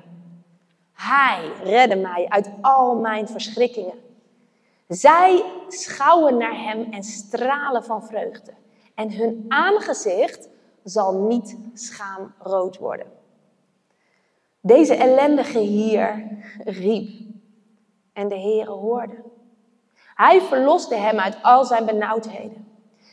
Hij 0.97 1.51
redde 1.63 1.97
mij 1.97 2.27
uit 2.29 2.51
al 2.61 2.95
mijn 2.95 3.29
verschrikkingen. 3.29 4.05
Zij 4.89 5.45
schouwen 5.69 6.37
naar 6.37 6.63
hem 6.63 6.93
en 6.93 7.03
stralen 7.03 7.85
van 7.85 8.07
vreugde. 8.07 8.53
En 8.95 9.13
hun 9.13 9.45
aangezicht 9.49 10.49
zal 10.83 11.13
niet 11.13 11.57
schaamrood 11.75 12.79
worden. 12.79 13.07
Deze 14.61 14.95
ellendige 14.95 15.59
hier 15.59 16.29
riep 16.65 17.21
en 18.13 18.29
de 18.29 18.39
Heere 18.39 18.71
hoorde. 18.71 19.25
Hij 20.15 20.41
verloste 20.41 20.95
hem 20.95 21.19
uit 21.19 21.37
al 21.43 21.65
zijn 21.65 21.85
benauwdheden. 21.85 22.69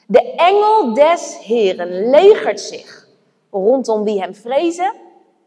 De 0.08 0.36
engel 0.36 0.94
des 0.94 1.38
Heren 1.38 2.10
legert 2.10 2.60
zich 2.60 3.08
rondom 3.52 4.04
wie 4.04 4.22
hem 4.22 4.36
vrezen 4.36 4.94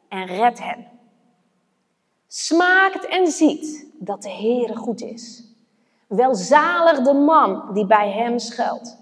en 0.09 0.27
redt 0.27 0.62
hen. 0.62 0.96
Smaakt 2.38 3.07
en 3.07 3.27
ziet 3.27 3.87
dat 3.94 4.22
de 4.22 4.31
Heere 4.31 4.77
goed 4.77 5.01
is. 5.03 5.44
Welzalig 6.07 7.01
de 7.01 7.12
man 7.12 7.75
die 7.75 7.87
bij 7.87 8.11
hem 8.11 8.38
schuilt. 8.38 8.99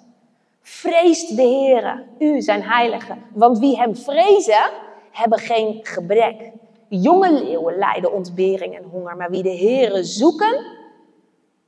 Vreest 0.62 1.36
de 1.36 1.42
Heere, 1.42 2.06
u 2.18 2.40
zijn 2.42 2.62
heilige, 2.62 3.16
want 3.32 3.58
wie 3.58 3.76
hem 3.76 3.96
vrezen, 3.96 4.70
hebben 5.10 5.38
geen 5.38 5.80
gebrek. 5.82 6.52
Jonge 6.88 7.32
leeuwen 7.32 7.78
lijden 7.78 8.12
ontbering 8.12 8.76
en 8.76 8.84
honger, 8.84 9.16
maar 9.16 9.30
wie 9.30 9.42
de 9.42 9.56
Heere 9.56 10.04
zoeken, 10.04 10.66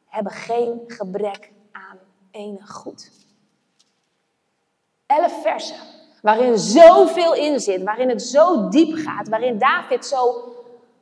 hebben 0.07 0.33
geen 0.33 0.81
gebrek 0.87 1.53
aan 1.73 1.99
enig 2.31 2.71
goed. 2.71 3.11
Elf 5.07 5.43
versen, 5.43 5.77
waarin 6.23 6.59
zoveel 6.59 7.35
in 7.35 7.61
zit, 7.61 7.83
waarin 7.83 8.09
het 8.09 8.23
zo 8.23 8.69
diep 8.69 8.95
gaat, 8.95 9.29
waarin 9.29 9.59
David 9.59 10.07
zo 10.07 10.55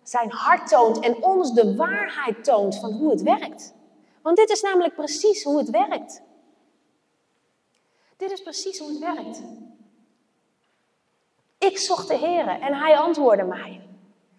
zijn 0.05 0.31
hart 0.31 0.69
toont 0.69 0.99
en 0.99 1.23
ons 1.23 1.53
de 1.53 1.77
waarheid 1.77 2.45
toont 2.45 2.79
van 2.79 2.93
hoe 2.93 3.11
het 3.11 3.23
werkt. 3.23 3.75
Want 4.23 4.37
dit 4.37 4.51
is 4.51 4.63
namelijk 4.63 4.95
precies 4.95 5.43
hoe 5.43 5.59
het 5.59 5.71
werkt. 5.71 6.23
Dit 8.17 8.31
is 8.31 8.43
precies 8.43 8.79
hoe 8.79 8.89
het 8.89 8.99
werkt. 8.99 9.43
Ik 11.59 11.79
zocht 11.79 12.09
de 12.09 12.17
Heer 12.17 12.49
en 12.49 12.75
Hij 12.75 12.99
antwoordde 12.99 13.45
mij. 13.45 13.81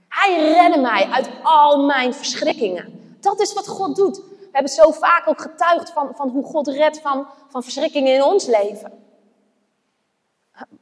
Hij 0.09 0.53
redde 0.53 0.81
mij 0.81 1.07
uit 1.11 1.29
al 1.43 1.85
mijn 1.85 2.13
verschrikkingen. 2.13 3.17
Dat 3.19 3.39
is 3.39 3.53
wat 3.53 3.67
God 3.67 3.95
doet. 3.95 4.17
We 4.17 4.49
hebben 4.51 4.71
zo 4.71 4.91
vaak 4.91 5.27
ook 5.27 5.41
getuigd 5.41 5.89
van, 5.89 6.15
van 6.15 6.29
hoe 6.29 6.43
God 6.43 6.67
redt 6.67 7.01
van, 7.01 7.27
van 7.49 7.63
verschrikkingen 7.63 8.13
in 8.13 8.23
ons 8.23 8.45
leven. 8.45 8.91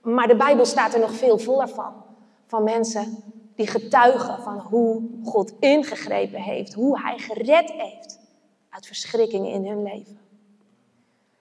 Maar 0.02 0.28
de 0.28 0.36
Bijbel 0.36 0.66
staat 0.66 0.94
er 0.94 1.00
nog 1.00 1.12
veel 1.12 1.38
voller 1.38 1.70
van. 1.70 1.94
Van 2.48 2.64
mensen 2.64 3.33
die 3.56 3.68
getuigen 3.68 4.44
van 4.44 4.60
hoe 4.60 5.02
God 5.24 5.54
ingegrepen 5.60 6.42
heeft, 6.42 6.74
hoe 6.74 7.00
Hij 7.00 7.18
gered 7.18 7.72
heeft 7.72 8.20
uit 8.70 8.88
verschrikkingen 8.88 9.52
in 9.52 9.68
hun 9.68 9.84
leven. 9.84 10.20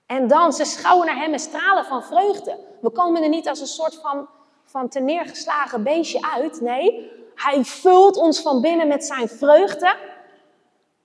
En 0.07 0.29
dan, 0.29 0.53
ze 0.53 0.64
schouwen 0.64 1.07
naar 1.07 1.16
hem 1.16 1.33
en 1.33 1.38
stralen 1.38 1.85
van 1.85 2.03
vreugde. 2.03 2.59
We 2.81 2.90
komen 2.90 3.22
er 3.22 3.29
niet 3.29 3.48
als 3.48 3.61
een 3.61 3.66
soort 3.66 3.94
van, 3.94 4.29
van 4.64 4.90
neergeslagen 5.01 5.83
beestje 5.83 6.22
uit. 6.35 6.61
Nee, 6.61 7.11
hij 7.35 7.64
vult 7.64 8.16
ons 8.16 8.40
van 8.40 8.61
binnen 8.61 8.88
met 8.88 9.05
zijn 9.05 9.29
vreugde. 9.29 9.96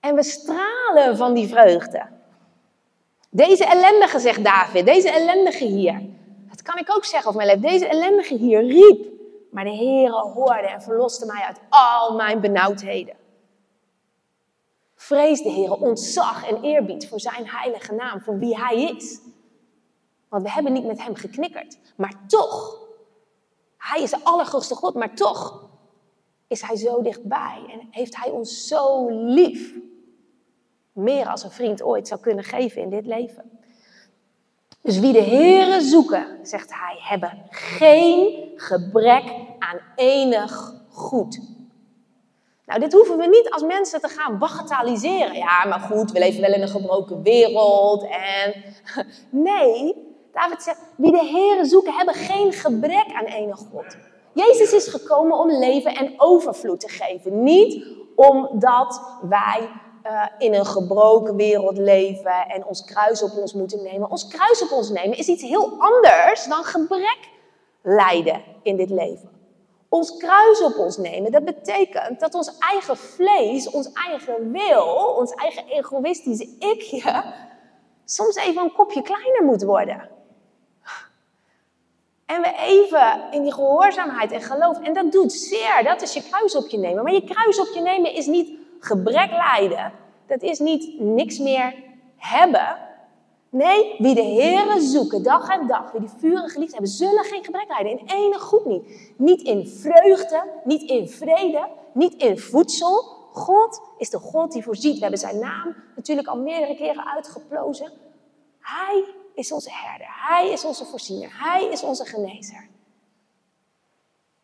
En 0.00 0.14
we 0.14 0.22
stralen 0.22 1.16
van 1.16 1.34
die 1.34 1.48
vreugde. 1.48 2.06
Deze 3.30 3.64
ellendige, 3.64 4.18
zegt 4.18 4.44
David, 4.44 4.86
deze 4.86 5.10
ellendige 5.10 5.64
hier. 5.64 6.02
Dat 6.48 6.62
kan 6.62 6.78
ik 6.78 6.96
ook 6.96 7.04
zeggen 7.04 7.28
over 7.30 7.46
mijn 7.46 7.60
leven. 7.60 7.78
Deze 7.78 7.86
ellendige 7.86 8.34
hier 8.34 8.66
riep. 8.66 9.17
Maar 9.50 9.64
de 9.64 9.76
Heere 9.76 10.20
hoorde 10.20 10.68
en 10.68 10.82
verloste 10.82 11.26
mij 11.26 11.42
uit 11.42 11.60
al 11.68 12.14
mijn 12.14 12.40
benauwdheden. 12.40 13.16
Vrees 14.94 15.42
de 15.42 15.50
Heer, 15.50 15.72
ontzag 15.72 16.48
en 16.48 16.62
eerbied 16.62 17.08
voor 17.08 17.20
zijn 17.20 17.48
heilige 17.48 17.94
naam, 17.94 18.20
voor 18.20 18.38
wie 18.38 18.56
hij 18.56 18.82
is. 18.82 19.20
Want 20.28 20.42
we 20.42 20.50
hebben 20.50 20.72
niet 20.72 20.86
met 20.86 21.02
hem 21.02 21.14
geknikkerd. 21.14 21.78
Maar 21.96 22.14
toch, 22.26 22.86
hij 23.76 24.02
is 24.02 24.10
de 24.10 24.20
allergrootste 24.22 24.74
God, 24.74 24.94
maar 24.94 25.14
toch 25.14 25.68
is 26.46 26.62
hij 26.62 26.76
zo 26.76 27.02
dichtbij 27.02 27.64
en 27.68 27.88
heeft 27.90 28.16
hij 28.16 28.30
ons 28.30 28.66
zo 28.66 29.08
lief. 29.08 29.74
Meer 30.92 31.28
als 31.28 31.42
een 31.42 31.50
vriend 31.50 31.82
ooit 31.82 32.08
zou 32.08 32.20
kunnen 32.20 32.44
geven 32.44 32.82
in 32.82 32.90
dit 32.90 33.06
leven. 33.06 33.50
Dus 34.80 34.98
wie 34.98 35.12
de 35.12 35.22
Heere 35.22 35.80
zoeken, 35.80 36.38
zegt 36.42 36.74
hij, 36.74 36.96
hebben 36.98 37.46
geen 37.50 38.47
gebrek 38.60 39.24
aan 39.58 39.80
enig 39.96 40.74
goed. 40.90 41.40
Nou, 42.66 42.80
dit 42.80 42.92
hoeven 42.92 43.18
we 43.18 43.26
niet 43.26 43.50
als 43.50 43.62
mensen 43.62 44.00
te 44.00 44.08
gaan 44.08 44.38
bagatelliseren. 44.38 45.34
Ja, 45.34 45.64
maar 45.64 45.80
goed, 45.80 46.12
we 46.12 46.18
leven 46.18 46.40
wel 46.40 46.52
in 46.52 46.62
een 46.62 46.68
gebroken 46.68 47.22
wereld 47.22 48.02
en... 48.02 48.64
Nee, 49.30 49.94
David 50.32 50.62
zegt, 50.62 50.80
wie 50.96 51.12
de 51.12 51.26
Heere 51.26 51.64
zoeken 51.64 51.92
hebben 51.92 52.14
geen 52.14 52.52
gebrek 52.52 53.06
aan 53.12 53.24
enig 53.24 53.58
God. 53.58 53.96
Jezus 54.32 54.72
is 54.72 54.88
gekomen 54.88 55.38
om 55.38 55.50
leven 55.50 55.94
en 55.94 56.14
overvloed 56.16 56.80
te 56.80 56.88
geven. 56.88 57.42
Niet 57.42 57.86
omdat 58.14 59.00
wij 59.22 59.68
uh, 60.06 60.26
in 60.38 60.54
een 60.54 60.66
gebroken 60.66 61.36
wereld 61.36 61.78
leven 61.78 62.46
en 62.48 62.66
ons 62.66 62.84
kruis 62.84 63.22
op 63.22 63.36
ons 63.36 63.52
moeten 63.52 63.82
nemen. 63.82 64.10
Ons 64.10 64.28
kruis 64.28 64.62
op 64.62 64.72
ons 64.72 64.90
nemen 64.90 65.18
is 65.18 65.26
iets 65.26 65.42
heel 65.42 65.72
anders 65.78 66.46
dan 66.46 66.64
gebrek 66.64 67.18
lijden 67.88 68.42
in 68.62 68.76
dit 68.76 68.90
leven 68.90 69.38
ons 69.88 70.16
kruis 70.16 70.62
op 70.62 70.78
ons 70.78 70.96
nemen, 70.96 71.32
dat 71.32 71.44
betekent 71.44 72.20
dat 72.20 72.34
ons 72.34 72.58
eigen 72.58 72.96
vlees, 72.96 73.70
ons 73.70 73.92
eigen 73.92 74.52
wil, 74.52 75.14
ons 75.18 75.32
eigen 75.32 75.66
egoïstische 75.66 76.48
ikje, 76.58 77.24
soms 78.04 78.36
even 78.36 78.62
een 78.62 78.72
kopje 78.72 79.02
kleiner 79.02 79.44
moet 79.44 79.62
worden. 79.62 80.08
En 82.26 82.40
we 82.40 82.54
even 82.58 83.20
in 83.30 83.42
die 83.42 83.52
gehoorzaamheid 83.52 84.32
en 84.32 84.40
geloof, 84.40 84.78
en 84.82 84.92
dat 84.92 85.12
doet 85.12 85.32
zeer, 85.32 85.84
dat 85.84 86.02
is 86.02 86.12
je 86.12 86.22
kruis 86.22 86.56
op 86.56 86.68
je 86.68 86.78
nemen. 86.78 87.02
Maar 87.02 87.12
je 87.12 87.24
kruis 87.24 87.60
op 87.60 87.74
je 87.74 87.80
nemen 87.80 88.12
is 88.12 88.26
niet 88.26 88.58
gebrek 88.80 89.30
lijden. 89.30 89.92
Dat 90.26 90.42
is 90.42 90.58
niet 90.58 91.00
niks 91.00 91.38
meer 91.38 91.74
hebben. 92.16 92.87
Nee, 93.50 93.94
wie 93.98 94.14
de 94.14 94.20
Heeren 94.20 94.82
zoeken 94.82 95.22
dag 95.22 95.48
en 95.48 95.66
dag, 95.66 95.92
wie 95.92 96.00
die 96.00 96.10
vurige 96.18 96.58
liefde 96.58 96.72
hebben, 96.72 96.90
zullen 96.90 97.24
geen 97.24 97.44
gebrek 97.44 97.68
lijden. 97.68 97.98
In 97.98 98.06
enig 98.06 98.42
goed 98.42 98.64
niet. 98.64 99.12
Niet 99.16 99.42
in 99.42 99.68
vreugde, 99.68 100.44
niet 100.64 100.90
in 100.90 101.08
vrede, 101.08 101.68
niet 101.92 102.14
in 102.14 102.38
voedsel. 102.38 103.16
God 103.32 103.80
is 103.98 104.10
de 104.10 104.18
God 104.18 104.52
die 104.52 104.62
voorziet. 104.62 104.94
We 104.94 105.00
hebben 105.00 105.18
zijn 105.18 105.38
naam 105.38 105.74
natuurlijk 105.96 106.28
al 106.28 106.36
meerdere 106.36 106.76
keren 106.76 107.06
uitgeplozen. 107.06 107.92
Hij 108.60 109.04
is 109.34 109.52
onze 109.52 109.70
herder. 109.72 110.08
Hij 110.10 110.50
is 110.50 110.64
onze 110.64 110.84
voorziener. 110.84 111.30
Hij 111.32 111.64
is 111.64 111.82
onze 111.82 112.04
genezer. 112.04 112.68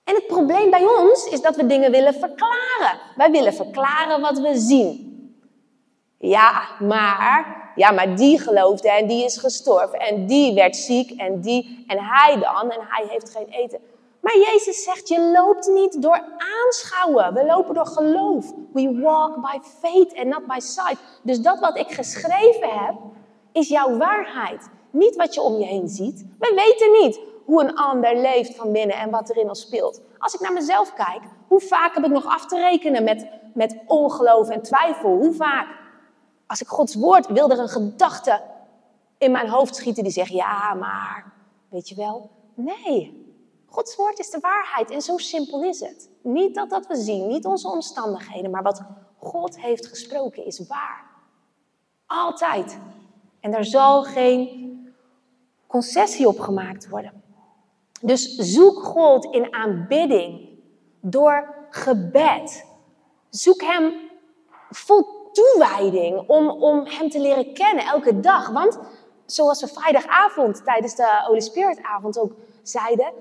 En 0.05 0.15
het 0.15 0.27
probleem 0.27 0.71
bij 0.71 0.87
ons 0.87 1.25
is 1.25 1.41
dat 1.41 1.57
we 1.57 1.67
dingen 1.67 1.91
willen 1.91 2.15
verklaren. 2.15 3.01
Wij 3.17 3.31
willen 3.31 3.55
verklaren 3.55 4.21
wat 4.21 4.39
we 4.39 4.59
zien. 4.59 5.14
Ja, 6.19 6.63
maar 6.79 7.73
ja, 7.75 7.91
maar 7.91 8.17
die 8.17 8.41
geloofde 8.41 8.91
en 8.91 9.07
die 9.07 9.25
is 9.25 9.37
gestorven 9.37 9.99
en 9.99 10.27
die 10.27 10.55
werd 10.55 10.77
ziek 10.77 11.11
en 11.11 11.41
die 11.41 11.85
en 11.87 11.99
hij 12.01 12.39
dan 12.39 12.71
en 12.71 12.81
hij 12.89 13.07
heeft 13.09 13.31
geen 13.31 13.49
eten. 13.49 13.81
Maar 14.21 14.39
Jezus 14.39 14.83
zegt, 14.83 15.09
je 15.09 15.21
loopt 15.21 15.67
niet 15.67 16.03
door 16.03 16.23
aanschouwen. 16.39 17.35
We 17.35 17.45
lopen 17.45 17.75
door 17.75 17.87
geloof. 17.87 18.53
We 18.73 19.01
walk 19.01 19.35
by 19.41 19.59
faith 19.81 20.17
and 20.17 20.27
not 20.27 20.47
by 20.47 20.59
sight. 20.59 20.97
Dus 21.23 21.41
dat 21.41 21.61
wat 21.61 21.79
ik 21.79 21.91
geschreven 21.91 22.69
heb, 22.69 22.95
is 23.53 23.69
jouw 23.69 23.97
waarheid. 23.97 24.69
Niet 24.91 25.17
wat 25.17 25.35
je 25.35 25.41
om 25.41 25.59
je 25.59 25.65
heen 25.65 25.89
ziet. 25.89 26.27
We 26.39 26.53
weten 26.55 27.03
niet 27.03 27.21
hoe 27.45 27.61
een 27.61 27.77
ander 27.77 28.17
leeft 28.17 28.55
van 28.55 28.73
binnen 28.73 28.97
en 28.97 29.11
wat 29.11 29.31
erin 29.31 29.49
al 29.49 29.55
speelt. 29.55 30.01
Als 30.19 30.35
ik 30.35 30.41
naar 30.41 30.53
mezelf 30.53 30.93
kijk, 30.93 31.23
hoe 31.49 31.61
vaak 31.61 31.95
heb 31.95 32.05
ik 32.05 32.11
nog 32.11 32.27
af 32.27 32.47
te 32.47 32.57
rekenen 32.57 33.05
met, 33.05 33.27
met 33.55 33.77
ongeloof 33.87 34.49
en 34.49 34.63
twijfel? 34.63 35.11
Hoe 35.11 35.33
vaak 35.33 35.67
Als 36.55 36.63
ik 36.63 36.69
Gods 36.69 36.95
woord 36.95 37.27
wil 37.27 37.51
er 37.51 37.59
een 37.59 37.69
gedachte 37.69 38.43
in 39.19 39.31
mijn 39.31 39.49
hoofd 39.49 39.77
schieten 39.77 40.03
die 40.03 40.13
zegt, 40.13 40.31
ja, 40.31 40.75
maar, 40.75 41.33
weet 41.69 41.89
je 41.89 41.95
wel? 41.95 42.31
Nee, 42.55 43.27
Gods 43.67 43.97
woord 43.97 44.19
is 44.19 44.31
de 44.31 44.39
waarheid 44.41 44.91
en 44.91 45.01
zo 45.01 45.19
simpel 45.19 45.63
is 45.63 45.81
het. 45.81 46.09
Niet 46.23 46.55
dat 46.55 46.71
dat 46.71 46.87
we 46.87 46.97
zien, 46.97 47.27
niet 47.27 47.45
onze 47.45 47.69
omstandigheden, 47.69 48.51
maar 48.51 48.63
wat 48.63 48.83
God 49.19 49.61
heeft 49.61 49.87
gesproken 49.87 50.47
is 50.47 50.67
waar. 50.67 51.05
Altijd. 52.07 52.79
En 53.41 53.51
daar 53.51 53.65
zal 53.65 54.03
geen 54.03 54.95
concessie 55.67 56.29
op 56.29 56.39
gemaakt 56.39 56.89
worden. 56.89 57.23
Dus 58.01 58.35
zoek 58.35 58.83
God 58.83 59.25
in 59.25 59.55
aanbidding 59.55 60.49
door 61.01 61.55
gebed. 61.71 62.65
Zoek 63.31 63.61
Hem 63.61 63.93
vol 64.71 65.14
toewijding 65.35 66.29
om, 66.29 66.49
om 66.49 66.87
Hem 66.87 67.11
te 67.11 67.21
leren 67.21 67.55
kennen 67.55 67.85
elke 67.85 68.21
dag. 68.21 68.51
Want 68.51 68.79
zoals 69.27 69.61
we 69.61 69.69
vrijdagavond 69.69 70.65
tijdens 70.65 70.95
de 70.95 71.23
Holy 71.27 71.41
Spirit 71.41 71.79
avond 71.83 72.19
ook 72.19 72.33
zeiden, 72.63 73.13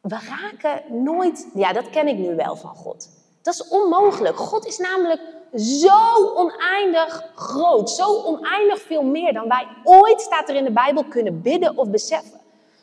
we 0.00 0.16
raken 0.28 1.02
nooit, 1.02 1.48
ja 1.54 1.72
dat 1.72 1.90
ken 1.90 2.08
ik 2.08 2.18
nu 2.18 2.36
wel 2.36 2.56
van 2.56 2.74
God. 2.74 3.08
Dat 3.42 3.54
is 3.54 3.68
onmogelijk. 3.68 4.36
God 4.36 4.66
is 4.66 4.78
namelijk 4.78 5.20
zo 5.54 6.34
oneindig 6.34 7.30
groot, 7.34 7.90
zo 7.90 8.22
oneindig 8.22 8.80
veel 8.82 9.02
meer 9.02 9.32
dan 9.32 9.48
wij 9.48 9.66
ooit, 9.84 10.20
staat 10.20 10.48
er 10.48 10.54
in 10.54 10.64
de 10.64 10.72
Bijbel, 10.72 11.04
kunnen 11.04 11.42
bidden 11.42 11.76
of 11.76 11.90
beseffen. 11.90 12.40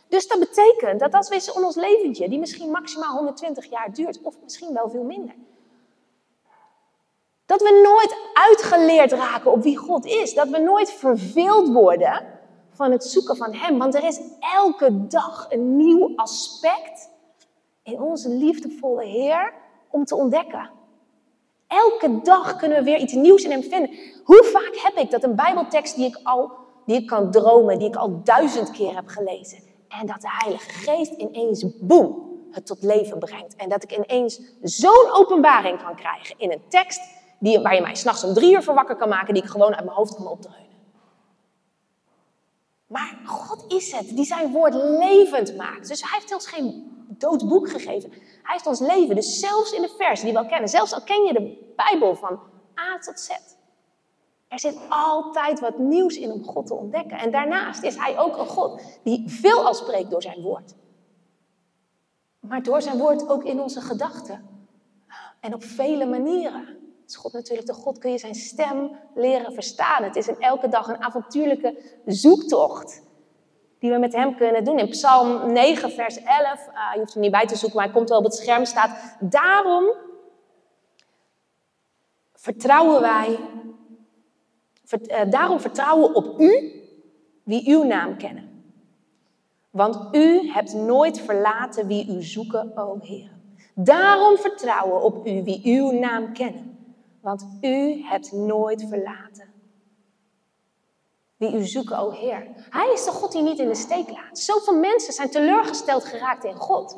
Dus 0.10 0.28
dat 0.28 0.40
betekent 0.40 1.00
dat 1.00 1.14
als 1.14 1.30
we 1.30 1.52
in 1.56 1.64
ons 1.64 1.76
leventje, 1.76 2.30
die 2.30 2.40
misschien 2.40 2.72
maximaal 2.72 3.16
120 3.16 3.70
jaar 3.70 3.94
duurt, 3.94 4.22
of 4.22 4.36
misschien 4.44 4.74
wel 4.74 4.90
veel 4.90 5.04
minder, 5.04 5.36
dat 7.48 7.62
we 7.62 7.82
nooit 7.84 8.16
uitgeleerd 8.34 9.12
raken 9.12 9.52
op 9.52 9.64
wie 9.64 9.78
God 9.78 10.06
is. 10.06 10.34
Dat 10.34 10.50
we 10.50 10.60
nooit 10.60 10.92
verveeld 10.92 11.70
worden 11.70 12.26
van 12.72 12.92
het 12.92 13.04
zoeken 13.04 13.36
van 13.36 13.54
Hem. 13.54 13.78
Want 13.78 13.96
er 13.96 14.04
is 14.04 14.20
elke 14.40 15.08
dag 15.08 15.46
een 15.50 15.76
nieuw 15.76 16.12
aspect 16.16 17.10
in 17.84 18.02
onze 18.02 18.30
liefdevolle 18.30 19.06
Heer 19.06 19.54
om 19.90 20.06
te 20.06 20.16
ontdekken. 20.16 20.70
Elke 21.68 22.22
dag 22.22 22.56
kunnen 22.56 22.78
we 22.78 22.84
weer 22.84 22.98
iets 22.98 23.14
nieuws 23.14 23.44
in 23.44 23.52
Hem 23.52 23.64
vinden. 23.64 23.90
Hoe 24.24 24.44
vaak 24.44 24.76
heb 24.76 24.96
ik 24.96 25.12
dat 25.12 25.24
een 25.24 25.36
Bijbeltekst 25.36 25.96
die 25.96 26.06
ik 26.06 26.20
al, 26.24 26.52
die 26.86 27.02
ik 27.02 27.08
kan 27.08 27.32
dromen, 27.32 27.80
die 27.80 27.88
ik 27.88 27.96
al 27.96 28.22
duizend 28.24 28.72
keer 28.72 28.96
heb 28.96 29.08
gelezen, 29.08 29.60
en 29.88 30.06
dat 30.06 30.22
de 30.22 30.30
Heilige 30.30 30.70
Geest 30.70 31.12
ineens, 31.12 31.66
boem, 31.80 32.26
het 32.52 32.66
tot 32.66 32.84
leven 32.84 33.20
brengt. 33.20 33.56
En 33.56 33.70
dat 33.70 33.84
ik 33.84 33.98
ineens 33.98 34.42
zo'n 34.62 35.12
openbaring 35.14 35.84
kan 35.84 35.96
krijgen 35.96 36.36
in 36.38 36.52
een 36.52 36.62
tekst 36.70 37.02
die, 37.40 37.60
waar 37.60 37.76
je 37.76 37.82
mij 37.82 37.96
s'nachts 37.96 38.24
om 38.24 38.34
drie 38.34 38.54
uur 38.54 38.64
voor 38.64 38.74
wakker 38.74 38.96
kan 38.96 39.10
maken, 39.10 39.34
die 39.34 39.44
ik 39.44 39.50
gewoon 39.50 39.76
uit 39.76 39.86
mijn 39.86 39.98
hoofd 39.98 40.16
kan 40.16 40.28
opdreunen. 40.28 40.66
Maar 42.88 43.20
God 43.26 43.66
is 43.68 43.92
het, 43.92 44.16
die 44.16 44.26
zijn 44.26 44.52
woord 44.52 44.74
levend 44.74 45.56
maakt. 45.56 45.88
Dus 45.88 46.02
hij 46.02 46.20
heeft 46.20 46.34
ons 46.34 46.48
geen 46.48 46.96
dood 47.08 47.48
boek 47.48 47.70
gegeven. 47.70 48.10
Hij 48.12 48.54
heeft 48.54 48.68
ons 48.68 48.80
leven. 48.80 49.16
Dus 49.16 49.40
zelfs 49.40 49.72
in 49.72 49.82
de 49.82 49.94
versen 49.98 50.26
die 50.26 50.34
we 50.34 50.40
al 50.40 50.48
kennen, 50.48 50.70
zelfs 50.70 50.94
al 50.94 51.02
ken 51.02 51.26
je 51.26 51.34
de 51.34 51.74
Bijbel 51.76 52.16
van 52.16 52.40
A 52.80 53.00
tot 53.00 53.20
Z. 53.20 53.30
Er 54.48 54.60
zit 54.60 54.78
altijd 54.90 55.60
wat 55.60 55.78
nieuws 55.78 56.18
in 56.18 56.32
om 56.32 56.44
God 56.44 56.68
te 56.68 56.74
ontdekken. 56.74 57.18
En 57.18 57.32
daarnaast 57.32 57.84
is 57.84 57.96
hij 57.96 58.20
ook 58.20 58.38
een 58.38 58.48
God 58.48 58.82
die 59.04 59.24
veelal 59.30 59.74
spreekt 59.74 60.12
door 60.12 60.22
zijn 60.22 60.42
woord. 60.42 60.76
Maar 62.40 62.64
door 62.64 62.82
zijn 62.82 62.98
woord 62.98 63.30
ook 63.30 63.44
in 63.44 63.60
onze 63.60 63.82
gedachten. 63.82 64.46
En 65.40 65.54
op 65.54 65.64
vele 65.64 66.06
manieren 66.06 66.78
is 67.08 67.16
God 67.16 67.34
natuurlijk 67.34 67.68
de 67.68 67.74
God, 67.74 67.98
kun 67.98 68.12
je 68.12 68.18
zijn 68.18 68.36
stem 68.36 68.92
leren 69.16 69.54
verstaan. 69.54 70.04
Het 70.04 70.16
is 70.16 70.28
in 70.28 70.40
elke 70.40 70.70
dag 70.70 70.88
een 70.88 71.04
avontuurlijke 71.04 71.82
zoektocht 72.06 73.02
die 73.80 73.92
we 73.92 73.98
met 73.98 74.14
hem 74.14 74.36
kunnen 74.36 74.64
doen. 74.64 74.80
In 74.80 74.90
Psalm 74.90 75.52
9, 75.52 75.92
vers 75.92 76.18
11, 76.18 76.68
uh, 76.68 76.94
je 76.94 77.00
hoeft 77.00 77.14
er 77.14 77.20
niet 77.20 77.32
bij 77.32 77.46
te 77.46 77.56
zoeken, 77.56 77.78
maar 77.78 77.86
hij 77.86 77.96
komt 77.96 78.10
wel 78.10 78.18
op 78.18 78.24
het 78.24 78.36
scherm, 78.36 78.66
staat... 78.66 79.18
Daarom 79.20 79.86
vertrouwen 82.34 83.02
wij, 83.02 83.40
uh, 84.90 85.32
daarom 85.32 85.60
vertrouwen 85.60 86.16
op 86.16 86.40
u, 86.40 86.82
wie 87.44 87.70
uw 87.70 87.84
naam 87.84 88.18
kennen. 88.18 88.64
Want 89.70 90.16
u 90.16 90.52
hebt 90.52 90.74
nooit 90.74 91.20
verlaten 91.20 91.88
wie 91.88 92.18
u 92.18 92.24
zoeken, 92.24 92.78
o 92.78 92.98
Heer. 93.02 93.32
Daarom 93.74 94.38
vertrouwen 94.38 95.04
op 95.04 95.28
u, 95.28 95.44
wie 95.44 95.62
uw 95.64 95.92
naam 95.92 96.34
kennen 96.34 96.77
want 97.28 97.48
u 97.62 98.04
hebt 98.04 98.32
nooit 98.32 98.86
verlaten. 98.90 99.54
Wie 101.38 101.54
u 101.54 101.66
zoeken, 101.66 101.98
o 101.98 102.12
Heer. 102.12 102.48
Hij 102.70 102.92
is 102.94 103.04
de 103.04 103.12
God 103.12 103.32
die 103.32 103.42
niet 103.42 103.60
in 103.60 103.68
de 103.68 103.76
steek 103.76 104.10
laat. 104.10 104.40
Zoveel 104.40 104.74
mensen 104.74 105.14
zijn 105.14 105.30
teleurgesteld 105.30 106.06
geraakt 106.06 106.44
in 106.44 106.56
God. 106.56 106.98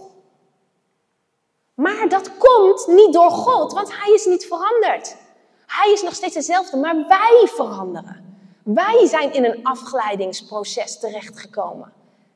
Maar 1.73 2.09
dat 2.09 2.37
komt 2.37 2.87
niet 2.87 3.13
door 3.13 3.31
God, 3.31 3.73
want 3.73 3.97
Hij 3.99 4.13
is 4.13 4.25
niet 4.25 4.45
veranderd. 4.45 5.17
Hij 5.65 5.91
is 5.91 6.01
nog 6.01 6.13
steeds 6.13 6.33
dezelfde, 6.33 6.77
maar 6.77 7.07
wij 7.07 7.47
veranderen. 7.47 8.37
Wij 8.63 9.07
zijn 9.07 9.33
in 9.33 9.45
een 9.45 9.63
afglijdingsproces 9.63 10.99
terechtgekomen. 10.99 11.93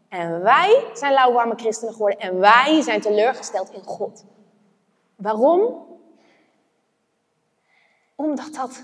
En 0.09 0.41
wij 0.41 0.85
zijn 0.93 1.13
lauwwarme 1.13 1.55
christenen 1.55 1.93
geworden 1.93 2.19
en 2.19 2.39
wij 2.39 2.81
zijn 2.81 3.01
teleurgesteld 3.01 3.71
in 3.71 3.83
God. 3.83 4.23
Waarom? 5.15 5.91
Omdat, 8.23 8.53
dat, 8.53 8.83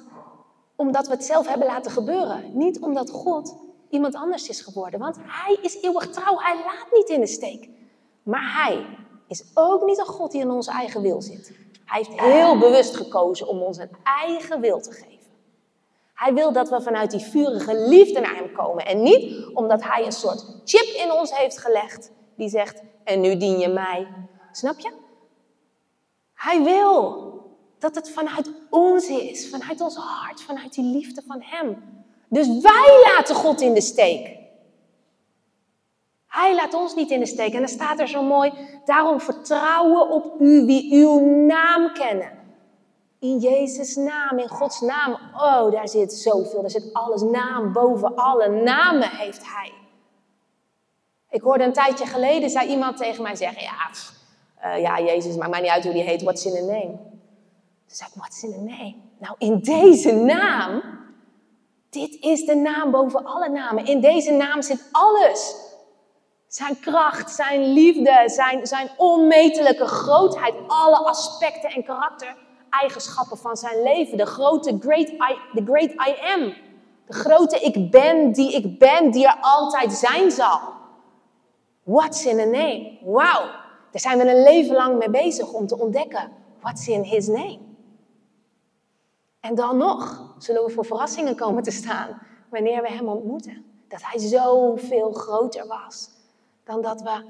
omdat 0.76 1.08
we 1.08 1.14
het 1.14 1.24
zelf 1.24 1.48
hebben 1.48 1.68
laten 1.68 1.92
gebeuren. 1.92 2.52
Niet 2.54 2.80
omdat 2.80 3.10
God 3.10 3.56
iemand 3.90 4.16
anders 4.16 4.50
is 4.50 4.62
geworden. 4.62 5.00
Want 5.00 5.18
Hij 5.22 5.58
is 5.62 5.82
eeuwig 5.82 6.10
trouw. 6.10 6.38
Hij 6.38 6.56
laat 6.56 6.88
niet 6.92 7.10
in 7.10 7.20
de 7.20 7.28
steek. 7.28 7.70
Maar 8.24 8.54
Hij 8.64 8.86
is 9.28 9.44
ook 9.54 9.86
niet 9.86 9.98
een 9.98 10.06
God 10.06 10.32
die 10.32 10.42
in 10.42 10.52
onze 10.52 10.72
eigen 10.72 11.02
wil 11.02 11.22
zit. 11.22 11.52
Hij 11.86 11.98
heeft 11.98 12.20
heel 12.22 12.58
bewust 12.58 12.96
gekozen 12.96 13.48
om 13.48 13.62
ons 13.62 13.78
een 13.78 13.92
eigen 14.04 14.62
wil 14.62 14.82
te 14.82 14.92
geven. 14.92 15.18
Hij 16.14 16.34
wil 16.34 16.52
dat 16.52 16.70
we 16.70 16.82
vanuit 16.82 17.12
die 17.12 17.20
vurige 17.20 17.88
liefde 17.88 18.20
naar 18.20 18.36
Hem 18.36 18.52
komen. 18.52 18.86
En 18.86 19.02
niet 19.02 19.48
omdat 19.54 19.84
Hij 19.84 20.06
een 20.06 20.12
soort 20.12 20.46
chip 20.66 20.96
in 21.06 21.12
ons 21.12 21.38
heeft 21.38 21.58
gelegd 21.58 22.12
die 22.36 22.50
zegt, 22.50 22.82
en 23.04 23.22
nu 23.22 23.38
dien 23.38 23.60
je 23.60 23.68
mij. 23.68 24.08
Snap 24.52 24.80
je? 24.80 24.92
Hij 26.34 26.64
wil 26.64 27.28
dat 27.80 27.96
het 27.96 28.12
vanuit 28.12 28.52
ons 28.70 29.08
is, 29.08 29.50
vanuit 29.50 29.82
ons 29.82 29.96
hart, 29.96 30.42
vanuit 30.42 30.74
die 30.74 30.84
liefde 30.84 31.22
van 31.28 31.42
Hem. 31.42 31.84
Dus 32.30 32.48
wij 32.48 33.02
laten 33.06 33.36
God 33.36 33.62
in 33.62 33.74
de 33.74 33.82
steek. 33.82 34.38
Hij 36.28 36.56
laat 36.56 36.74
ons 36.74 36.96
niet 36.96 37.12
in 37.12 37.20
de 37.20 37.26
steek. 37.26 37.54
En 37.54 37.60
dan 37.60 37.68
staat 37.68 38.00
er 38.00 38.08
zo 38.08 38.24
mooi, 38.24 38.54
daarom 38.86 39.22
vertrouwen 39.22 40.10
op 40.10 40.42
u 40.42 40.66
wie 40.66 40.94
uw 40.94 41.20
naam 41.46 41.94
kennen. 41.94 42.38
In 43.20 43.38
Jezus' 43.38 43.96
naam, 43.96 44.40
in 44.40 44.50
Gods 44.50 44.82
naam. 44.82 45.18
Oh, 45.34 45.72
daar 45.72 45.88
zit 45.88 46.14
zoveel. 46.14 46.62
Daar 46.62 46.70
zit 46.70 46.94
alles. 46.94 47.22
Naam 47.22 47.74
boven 47.74 48.16
alle 48.16 48.50
namen 48.50 49.10
heeft 49.10 49.42
Hij. 49.54 49.72
Ik 51.30 51.42
hoorde 51.42 51.64
een 51.64 51.74
tijdje 51.74 52.06
geleden, 52.06 52.50
zei 52.50 52.70
iemand 52.70 52.98
tegen 52.98 53.24
mij 53.24 53.36
zeggen, 53.36 53.62
ja, 53.62 53.90
uh, 54.66 54.82
ja 54.82 55.00
Jezus, 55.00 55.36
maakt 55.36 55.52
mij 55.52 55.62
niet 55.62 55.70
uit 55.70 55.84
hoe 55.84 55.94
die 55.94 56.04
heet, 56.04 56.22
what's 56.22 56.46
in 56.46 56.58
a 56.58 56.62
name? 56.62 57.09
Toen 57.90 58.08
ik, 58.08 58.14
wat 58.22 58.34
is 58.34 58.44
in 58.44 58.52
de 58.52 58.72
name? 58.72 58.96
Nou, 59.20 59.36
in 59.38 59.60
deze 59.60 60.12
naam, 60.12 60.82
dit 61.90 62.18
is 62.20 62.46
de 62.46 62.56
naam 62.56 62.92
boven 62.92 63.26
alle 63.26 63.50
namen. 63.50 63.86
In 63.86 64.02
deze 64.02 64.32
naam 64.32 64.62
zit 64.62 64.90
alles. 64.92 65.56
Zijn 66.48 66.80
kracht, 66.80 67.32
zijn 67.32 67.74
liefde, 67.74 68.24
zijn, 68.26 68.68
zijn 68.68 68.90
onmetelijke 68.98 69.86
grootheid, 69.86 70.54
alle 70.68 70.98
aspecten 70.98 71.70
en 71.70 71.84
karaktereigenschappen 71.84 73.38
van 73.38 73.58
zijn 73.58 73.84
leven. 73.84 74.18
De 74.18 74.26
grote 74.26 74.78
great 74.80 75.08
I, 75.10 75.38
the 75.54 75.64
great 75.66 75.92
I 75.92 76.16
am. 76.36 76.54
De 77.06 77.14
grote 77.14 77.60
ik 77.60 77.92
ben 77.92 78.32
die 78.32 78.54
ik 78.54 78.80
ben, 78.80 79.12
die 79.12 79.28
er 79.28 79.38
altijd 79.42 79.94
zijn 79.94 80.32
zal. 80.32 80.60
What's 81.84 82.26
in 82.26 82.40
a 82.40 82.46
name? 82.46 82.98
Wauw, 83.02 83.46
daar 83.92 84.02
zijn 84.02 84.18
we 84.18 84.30
een 84.30 84.44
leven 84.44 84.76
lang 84.76 84.98
mee 84.98 85.10
bezig 85.10 85.52
om 85.52 85.68
te 85.68 85.80
ontdekken. 85.80 86.32
What's 86.60 86.88
in 86.88 87.04
his 87.04 87.28
name? 87.28 87.69
En 89.40 89.56
dan 89.56 89.78
nog 89.78 90.34
zullen 90.38 90.66
we 90.66 90.72
voor 90.72 90.86
verrassingen 90.86 91.36
komen 91.36 91.64
te 91.64 91.72
staan 91.72 92.22
wanneer 92.50 92.82
we 92.82 92.90
Hem 92.90 93.08
ontmoeten. 93.08 93.66
Dat 93.88 94.02
Hij 94.04 94.20
zoveel 94.20 95.12
groter 95.12 95.68
was 95.68 96.10
dan 96.64 96.82
dat 96.82 97.02
we 97.02 97.24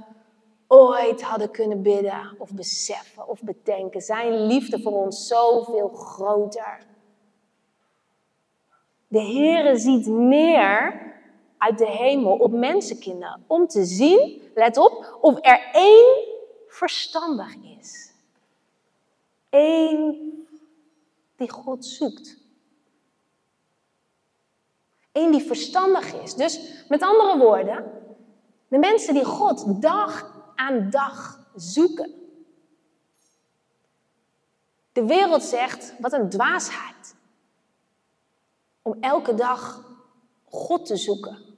ooit 0.68 1.22
hadden 1.22 1.52
kunnen 1.52 1.82
bidden 1.82 2.36
of 2.38 2.54
beseffen 2.54 3.28
of 3.28 3.42
bedenken. 3.44 4.02
Zijn 4.02 4.46
liefde 4.46 4.82
voor 4.82 4.92
ons 4.92 5.28
zoveel 5.28 5.90
groter. 5.90 6.80
De 9.08 9.22
Heere 9.22 9.78
ziet 9.78 10.08
neer 10.08 11.08
uit 11.58 11.78
de 11.78 11.88
hemel 11.88 12.38
op 12.38 12.52
mensenkinderen 12.52 13.44
om 13.48 13.68
te 13.68 13.86
zien, 13.86 14.42
let 14.56 14.78
op, 14.78 15.18
of 15.22 15.38
er 15.42 15.70
één 15.72 16.28
verstandig 16.68 17.56
is. 17.80 18.14
Eén 19.50 20.39
die 21.40 21.50
God 21.50 21.86
zoekt. 21.86 22.38
Eén 25.12 25.32
die 25.32 25.44
verstandig 25.44 26.14
is. 26.14 26.36
Dus 26.36 26.84
met 26.88 27.02
andere 27.02 27.38
woorden, 27.38 27.92
de 28.68 28.78
mensen 28.78 29.14
die 29.14 29.26
God 29.26 29.82
dag 29.82 30.42
aan 30.56 30.90
dag 30.90 31.48
zoeken. 31.56 32.14
De 34.92 35.06
wereld 35.06 35.44
zegt, 35.44 35.94
wat 36.00 36.14
een 36.14 36.30
dwaasheid. 36.30 37.16
Om 38.82 38.98
elke 39.00 39.34
dag 39.34 39.86
God 40.46 40.86
te 40.86 40.96
zoeken. 40.96 41.58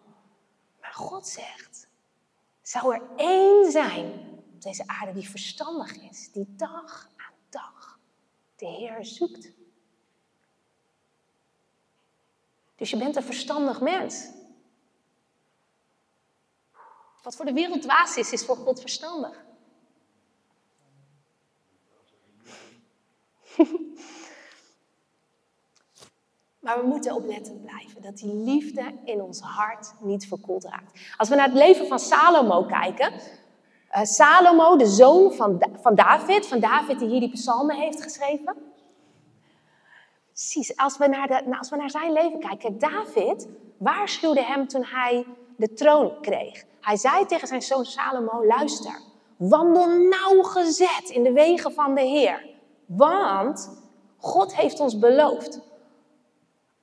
Maar 0.82 0.94
God 0.94 1.28
zegt, 1.28 1.88
zou 2.62 2.94
er 2.96 3.02
één 3.16 3.72
zijn 3.72 4.12
op 4.54 4.62
deze 4.62 4.88
aarde 4.88 5.14
die 5.14 5.30
verstandig 5.30 6.02
is, 6.02 6.32
die 6.32 6.54
dag 6.56 7.10
aan 7.16 7.34
dag 7.50 8.00
de 8.56 8.68
Heer 8.68 9.06
zoekt. 9.06 9.52
Dus 12.82 12.90
je 12.90 12.98
bent 12.98 13.16
een 13.16 13.24
verstandig 13.24 13.82
mens. 13.82 14.28
Wat 17.24 17.36
voor 17.36 17.46
de 17.46 17.54
wereld 17.54 17.82
dwaas 17.82 18.18
is, 18.18 18.32
is 18.32 18.46
voor 18.46 18.56
God 18.56 18.80
verstandig. 18.80 19.46
Maar 26.60 26.82
we 26.82 26.88
moeten 26.88 27.16
oplettend 27.16 27.62
blijven 27.62 28.02
dat 28.02 28.18
die 28.18 28.34
liefde 28.34 29.00
in 29.04 29.22
ons 29.22 29.40
hart 29.40 29.94
niet 30.00 30.28
verkoeld 30.28 30.64
raakt. 30.64 31.00
Als 31.18 31.30
we 31.30 31.36
naar 31.36 31.48
het 31.48 31.58
leven 31.58 31.88
van 31.88 32.00
Salomo 32.00 32.64
kijken. 32.66 33.14
Uh, 33.14 34.04
Salomo, 34.04 34.78
de 34.78 34.88
zoon 34.88 35.34
van, 35.34 35.64
van 35.82 35.96
David, 35.96 36.48
van 36.48 36.60
David 36.60 37.00
die 37.00 37.08
hier 37.08 37.20
die 37.20 37.32
psalmen 37.32 37.76
heeft 37.76 38.04
geschreven. 38.04 38.71
Precies, 40.42 40.78
als 40.78 40.98
we, 40.98 41.08
naar 41.08 41.44
we 41.70 41.76
naar 41.76 41.90
zijn 41.90 42.12
leven 42.12 42.40
kijken. 42.40 42.80
David 42.80 43.48
waarschuwde 43.78 44.44
hem 44.44 44.68
toen 44.68 44.84
hij 44.84 45.26
de 45.58 45.74
troon 45.74 46.22
kreeg. 46.22 46.64
Hij 46.80 46.98
zei 46.98 47.26
tegen 47.26 47.48
zijn 47.48 47.62
zoon 47.62 47.86
Salomo, 47.86 48.46
luister, 48.46 49.00
wandel 49.38 49.88
nauwgezet 49.88 51.10
in 51.10 51.24
de 51.24 51.32
wegen 51.32 51.74
van 51.74 51.96
de 51.96 52.02
Heer. 52.02 52.50
Want 52.86 53.70
God 54.18 54.56
heeft 54.56 54.80
ons 54.80 55.00
beloofd 55.00 55.60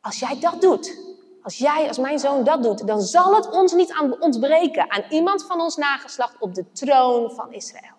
als 0.00 0.18
jij 0.18 0.40
dat 0.40 0.60
doet, 0.60 1.16
als 1.42 1.58
jij, 1.58 1.88
als 1.88 1.98
mijn 1.98 2.18
zoon 2.18 2.44
dat 2.44 2.62
doet, 2.62 2.86
dan 2.86 3.00
zal 3.00 3.34
het 3.34 3.50
ons 3.50 3.72
niet 3.72 3.92
aan 3.92 4.20
ontbreken 4.20 4.90
aan 4.90 5.04
iemand 5.10 5.46
van 5.46 5.60
ons 5.60 5.76
nageslacht 5.76 6.36
op 6.40 6.54
de 6.54 6.72
troon 6.72 7.30
van 7.30 7.52
Israël. 7.52 7.96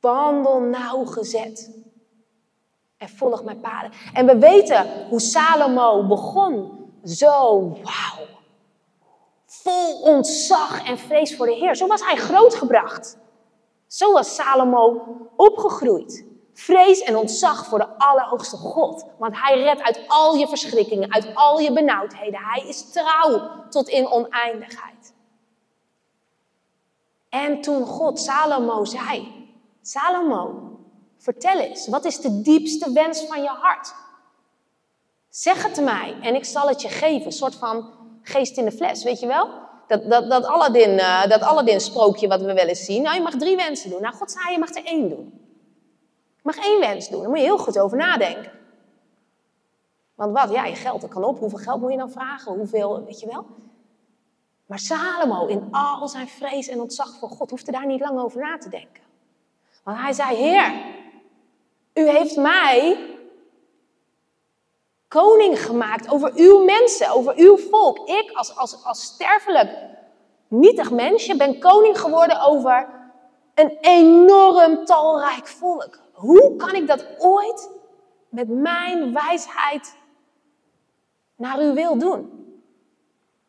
Wandel 0.00 0.60
nauwgezet 0.60 1.84
volg 3.08 3.44
mijn 3.44 3.60
paden. 3.60 3.90
En 4.12 4.26
we 4.26 4.38
weten 4.38 5.06
hoe 5.08 5.20
Salomo 5.20 6.06
begon. 6.06 6.82
Zo, 7.04 7.68
wauw. 7.68 8.26
Vol 9.46 10.00
ontzag 10.00 10.86
en 10.86 10.98
vrees 10.98 11.36
voor 11.36 11.46
de 11.46 11.54
Heer. 11.54 11.76
Zo 11.76 11.86
was 11.86 12.04
hij 12.04 12.16
grootgebracht. 12.16 13.18
Zo 13.86 14.12
was 14.12 14.34
Salomo 14.34 15.02
opgegroeid. 15.36 16.24
Vrees 16.54 17.00
en 17.00 17.16
ontzag 17.16 17.66
voor 17.66 17.78
de 17.78 17.98
Allerhoogste 17.98 18.56
God. 18.56 19.06
Want 19.18 19.40
Hij 19.40 19.62
redt 19.62 19.82
uit 19.82 20.04
al 20.06 20.34
je 20.34 20.48
verschrikkingen, 20.48 21.12
uit 21.12 21.34
al 21.34 21.58
je 21.58 21.72
benauwdheden. 21.72 22.40
Hij 22.40 22.68
is 22.68 22.90
trouw 22.90 23.50
tot 23.68 23.88
in 23.88 24.10
oneindigheid. 24.10 25.14
En 27.28 27.60
toen 27.60 27.86
God 27.86 28.20
Salomo 28.20 28.84
zei: 28.84 29.32
Salomo, 29.82 30.63
vertel 31.24 31.58
eens, 31.58 31.88
wat 31.88 32.04
is 32.04 32.20
de 32.20 32.40
diepste 32.40 32.92
wens 32.92 33.24
van 33.26 33.42
je 33.42 33.48
hart? 33.48 33.94
Zeg 35.28 35.62
het 35.62 35.80
mij 35.80 36.16
en 36.22 36.34
ik 36.34 36.44
zal 36.44 36.68
het 36.68 36.82
je 36.82 36.88
geven. 36.88 37.26
Een 37.26 37.32
soort 37.32 37.54
van 37.54 37.92
geest 38.22 38.56
in 38.56 38.64
de 38.64 38.72
fles, 38.72 39.02
weet 39.02 39.20
je 39.20 39.26
wel? 39.26 39.48
Dat, 39.86 40.10
dat, 40.10 40.30
dat, 40.30 40.44
Aladdin, 40.44 40.90
uh, 40.90 41.26
dat 41.26 41.40
Aladdin 41.40 41.80
sprookje 41.80 42.28
wat 42.28 42.40
we 42.40 42.52
wel 42.52 42.66
eens 42.66 42.84
zien. 42.84 43.02
Nou, 43.02 43.14
je 43.14 43.22
mag 43.22 43.36
drie 43.36 43.56
wensen 43.56 43.90
doen. 43.90 44.00
Nou, 44.00 44.14
God 44.14 44.30
zei, 44.30 44.52
je 44.52 44.58
mag 44.58 44.74
er 44.74 44.84
één 44.84 45.08
doen 45.08 45.44
mag 46.44 46.56
één 46.56 46.80
wens 46.80 47.08
doen. 47.08 47.20
Daar 47.20 47.28
moet 47.28 47.38
je 47.38 47.44
heel 47.44 47.58
goed 47.58 47.78
over 47.78 47.96
nadenken. 47.96 48.52
Want 50.14 50.32
wat? 50.32 50.50
Ja, 50.50 50.64
je 50.64 50.74
geld, 50.74 51.00
dat 51.00 51.10
kan 51.10 51.24
op. 51.24 51.38
Hoeveel 51.38 51.58
geld 51.58 51.80
moet 51.80 51.90
je 51.90 51.98
dan 51.98 52.10
vragen? 52.10 52.52
Hoeveel, 52.52 53.04
weet 53.04 53.20
je 53.20 53.26
wel? 53.26 53.46
Maar 54.66 54.78
Salomo, 54.78 55.46
in 55.46 55.68
al 55.70 56.08
zijn 56.08 56.28
vrees 56.28 56.68
en 56.68 56.80
ontzag 56.80 57.18
voor 57.18 57.28
God, 57.28 57.50
hoefde 57.50 57.72
daar 57.72 57.86
niet 57.86 58.00
lang 58.00 58.20
over 58.20 58.40
na 58.40 58.58
te 58.58 58.68
denken. 58.68 59.02
Want 59.82 59.98
hij 59.98 60.12
zei, 60.12 60.36
Heer, 60.36 60.72
u 61.94 62.08
heeft 62.08 62.36
mij 62.36 62.98
koning 65.08 65.62
gemaakt 65.62 66.10
over 66.10 66.32
uw 66.34 66.64
mensen, 66.64 67.10
over 67.10 67.34
uw 67.36 67.56
volk. 67.56 68.08
Ik 68.08 68.30
als, 68.32 68.56
als, 68.56 68.84
als 68.84 69.02
sterfelijk, 69.02 69.70
nietig 70.48 70.90
mensje 70.90 71.36
ben 71.36 71.58
koning 71.58 72.00
geworden 72.00 72.40
over 72.40 72.88
een 73.54 73.78
enorm 73.80 74.84
talrijk 74.84 75.46
volk. 75.46 75.98
Hoe 76.12 76.56
kan 76.56 76.74
ik 76.74 76.86
dat 76.86 77.06
ooit 77.18 77.70
met 78.28 78.48
mijn 78.48 79.12
wijsheid 79.12 79.96
naar 81.36 81.58
uw 81.58 81.72
wil 81.72 81.98
doen? 81.98 82.42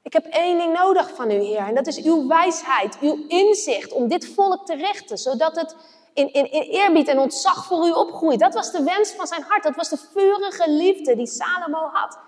Ik 0.03 0.13
heb 0.13 0.25
één 0.25 0.57
ding 0.57 0.73
nodig 0.73 1.15
van 1.15 1.31
u, 1.31 1.33
Heer, 1.33 1.67
en 1.67 1.75
dat 1.75 1.87
is 1.87 2.03
uw 2.03 2.27
wijsheid, 2.27 2.97
uw 3.01 3.25
inzicht 3.27 3.91
om 3.91 4.07
dit 4.07 4.33
volk 4.33 4.65
te 4.65 4.75
richten, 4.75 5.17
zodat 5.17 5.55
het 5.55 5.75
in, 6.15 6.33
in, 6.33 6.51
in 6.51 6.61
eerbied 6.61 7.07
en 7.07 7.19
ontzag 7.19 7.65
voor 7.65 7.87
u 7.87 7.91
opgroeit. 7.91 8.39
Dat 8.39 8.53
was 8.53 8.71
de 8.71 8.83
wens 8.83 9.11
van 9.11 9.27
zijn 9.27 9.43
hart, 9.47 9.63
dat 9.63 9.75
was 9.75 9.89
de 9.89 9.97
vurige 9.97 10.71
liefde 10.71 11.15
die 11.15 11.27
Salomo 11.27 11.89
had. 11.91 12.19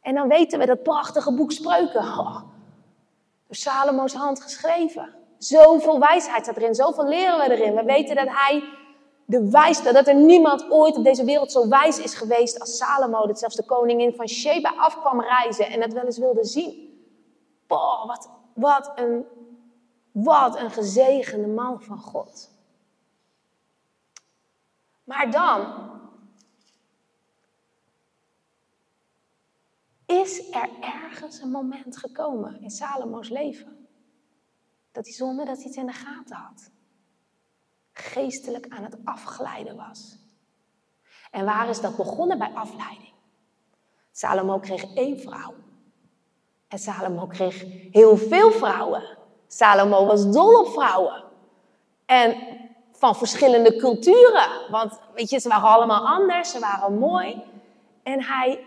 En 0.00 0.14
dan 0.14 0.28
weten 0.28 0.58
we 0.58 0.66
dat 0.66 0.82
prachtige 0.82 1.34
boek 1.34 1.52
Spreuken, 1.52 2.02
door 3.46 3.56
Salomo's 3.56 4.14
hand 4.14 4.42
geschreven. 4.42 5.14
Zoveel 5.38 5.98
wijsheid 5.98 6.44
staat 6.44 6.56
erin, 6.56 6.74
zoveel 6.74 7.06
leren 7.06 7.38
we 7.38 7.56
erin. 7.56 7.74
We 7.74 7.84
weten 7.84 8.16
dat 8.16 8.28
hij 8.28 8.64
de 9.24 9.50
wijste, 9.50 9.92
dat 9.92 10.06
er 10.06 10.14
niemand 10.14 10.70
ooit 10.70 10.96
op 10.96 11.04
deze 11.04 11.24
wereld 11.24 11.52
zo 11.52 11.68
wijs 11.68 11.98
is 11.98 12.14
geweest 12.14 12.60
als 12.60 12.76
Salomo, 12.76 13.26
dat 13.26 13.38
zelfs 13.38 13.56
de 13.56 13.64
koningin 13.64 14.14
van 14.14 14.28
Sheba 14.28 14.72
afkwam 14.76 15.20
reizen 15.20 15.66
en 15.66 15.80
het 15.80 15.92
wel 15.92 16.04
eens 16.04 16.18
wilde 16.18 16.44
zien. 16.44 16.90
Wat, 17.66 18.30
wat, 18.54 18.92
een, 18.94 19.24
wat 20.12 20.58
een 20.58 20.70
gezegende 20.70 21.48
man 21.48 21.82
van 21.82 21.98
God. 21.98 22.51
Maar 25.12 25.30
dan 25.30 25.90
is 30.06 30.50
er 30.50 30.68
ergens 30.80 31.40
een 31.40 31.50
moment 31.50 31.96
gekomen 31.96 32.60
in 32.60 32.70
Salomo's 32.70 33.28
leven 33.28 33.88
dat 34.92 35.04
hij 35.04 35.14
zonder 35.14 35.46
dat 35.46 35.56
hij 35.56 35.64
het 35.64 35.76
in 35.76 35.86
de 35.86 35.92
gaten 35.92 36.36
had 36.36 36.70
geestelijk 37.92 38.68
aan 38.68 38.82
het 38.82 38.96
afglijden 39.04 39.76
was. 39.76 40.18
En 41.30 41.44
waar 41.44 41.68
is 41.68 41.80
dat 41.80 41.96
begonnen 41.96 42.38
bij 42.38 42.50
afleiding? 42.54 43.12
Salomo 44.12 44.58
kreeg 44.58 44.94
één 44.94 45.20
vrouw. 45.20 45.54
En 46.68 46.78
Salomo 46.78 47.26
kreeg 47.26 47.64
heel 47.90 48.16
veel 48.16 48.50
vrouwen. 48.50 49.18
Salomo 49.46 50.06
was 50.06 50.32
dol 50.32 50.60
op 50.60 50.68
vrouwen. 50.68 51.24
En 52.06 52.51
van 53.02 53.16
verschillende 53.16 53.76
culturen. 53.76 54.70
Want 54.70 54.98
weet 55.14 55.30
je, 55.30 55.38
ze 55.38 55.48
waren 55.48 55.68
allemaal 55.68 56.06
anders, 56.06 56.50
ze 56.50 56.58
waren 56.58 56.98
mooi. 56.98 57.42
En 58.02 58.22
hij 58.22 58.64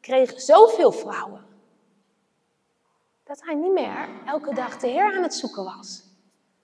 kreeg 0.00 0.40
zoveel 0.40 0.92
vrouwen. 0.92 1.44
Dat 3.24 3.42
hij 3.44 3.54
niet 3.54 3.72
meer 3.72 4.08
elke 4.26 4.54
dag 4.54 4.78
de 4.78 4.86
Heer 4.86 5.16
aan 5.16 5.22
het 5.22 5.34
zoeken 5.34 5.64
was. 5.64 6.02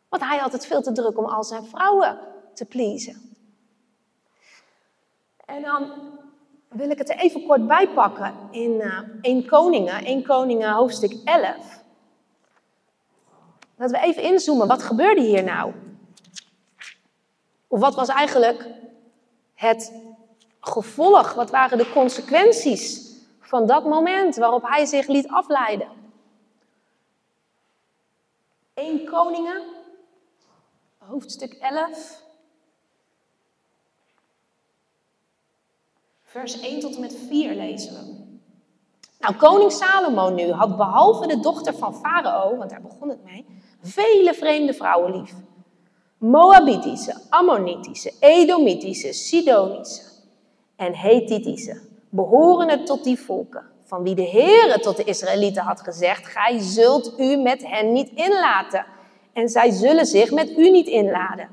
Want 0.09 0.23
hij 0.23 0.39
had 0.39 0.53
het 0.53 0.67
veel 0.67 0.83
te 0.83 0.93
druk 0.93 1.19
om 1.19 1.25
al 1.25 1.45
zijn 1.45 1.65
vrouwen 1.65 2.19
te 2.55 2.65
pleasen. 2.65 3.37
En 5.45 5.63
dan 5.63 5.93
wil 6.69 6.91
ik 6.91 6.99
het 6.99 7.11
er 7.11 7.19
even 7.19 7.47
kort 7.47 7.67
bij 7.67 7.89
pakken 7.89 8.35
in 8.51 8.71
uh, 8.71 8.99
eh, 8.99 9.05
1 9.21 9.47
Koningen, 9.47 10.05
1 10.05 10.23
Koningen 10.23 10.73
hoofdstuk 10.73 11.13
11. 11.25 11.83
Dat 13.77 13.91
we 13.91 13.99
even 13.99 14.23
inzoomen, 14.23 14.67
wat 14.67 14.83
gebeurde 14.83 15.21
hier 15.21 15.45
nou? 15.45 15.73
Of 17.73 17.81
wat 17.81 17.95
was 17.95 18.09
eigenlijk 18.09 18.67
het 19.55 19.93
gevolg, 20.61 21.35
wat 21.35 21.51
waren 21.51 21.79
de 21.79 21.91
consequenties 21.91 23.13
van 23.41 23.67
dat 23.67 23.85
moment 23.85 24.37
waarop 24.37 24.63
hij 24.63 24.85
zich 24.85 25.07
liet 25.07 25.29
afleiden? 25.29 25.89
1 28.75 29.05
Koningen 29.05 29.63
hoofdstuk 30.99 31.53
11, 31.53 32.23
vers 36.23 36.61
1 36.61 36.81
tot 36.81 36.95
en 36.95 37.01
met 37.01 37.17
4 37.29 37.55
lezen 37.55 37.93
we. 37.93 38.31
Nou, 39.19 39.35
koning 39.35 39.73
Salomo 39.73 40.29
nu 40.29 40.51
had 40.51 40.77
behalve 40.77 41.27
de 41.27 41.41
dochter 41.41 41.75
van 41.75 41.95
Farao, 41.95 42.57
want 42.57 42.71
daar 42.71 42.83
begon 42.83 43.09
het 43.09 43.25
mee, 43.25 43.47
vele 43.83 44.35
vreemde 44.35 44.75
vrouwen 44.75 45.21
lief. 45.21 45.35
Moabitische, 46.23 47.15
Ammonitische, 47.31 48.13
Edomitische, 48.21 49.13
Sidonische 49.13 50.03
en 50.77 50.95
Hethitische, 50.95 51.81
behorende 52.11 52.83
tot 52.83 53.05
die 53.05 53.19
volken 53.19 53.65
van 53.85 54.03
wie 54.03 54.15
de 54.15 54.29
Heere 54.29 54.79
tot 54.79 54.97
de 54.97 55.05
Israëlieten 55.05 55.63
had 55.63 55.81
gezegd, 55.81 56.27
gij 56.27 56.59
zult 56.59 57.19
u 57.19 57.37
met 57.37 57.67
hen 57.67 57.93
niet 57.93 58.11
inlaten. 58.15 58.87
En 59.33 59.49
zij 59.49 59.71
zullen 59.71 60.07
zich 60.07 60.31
met 60.31 60.59
u 60.59 60.71
niet 60.71 60.87
inladen. 60.87 61.49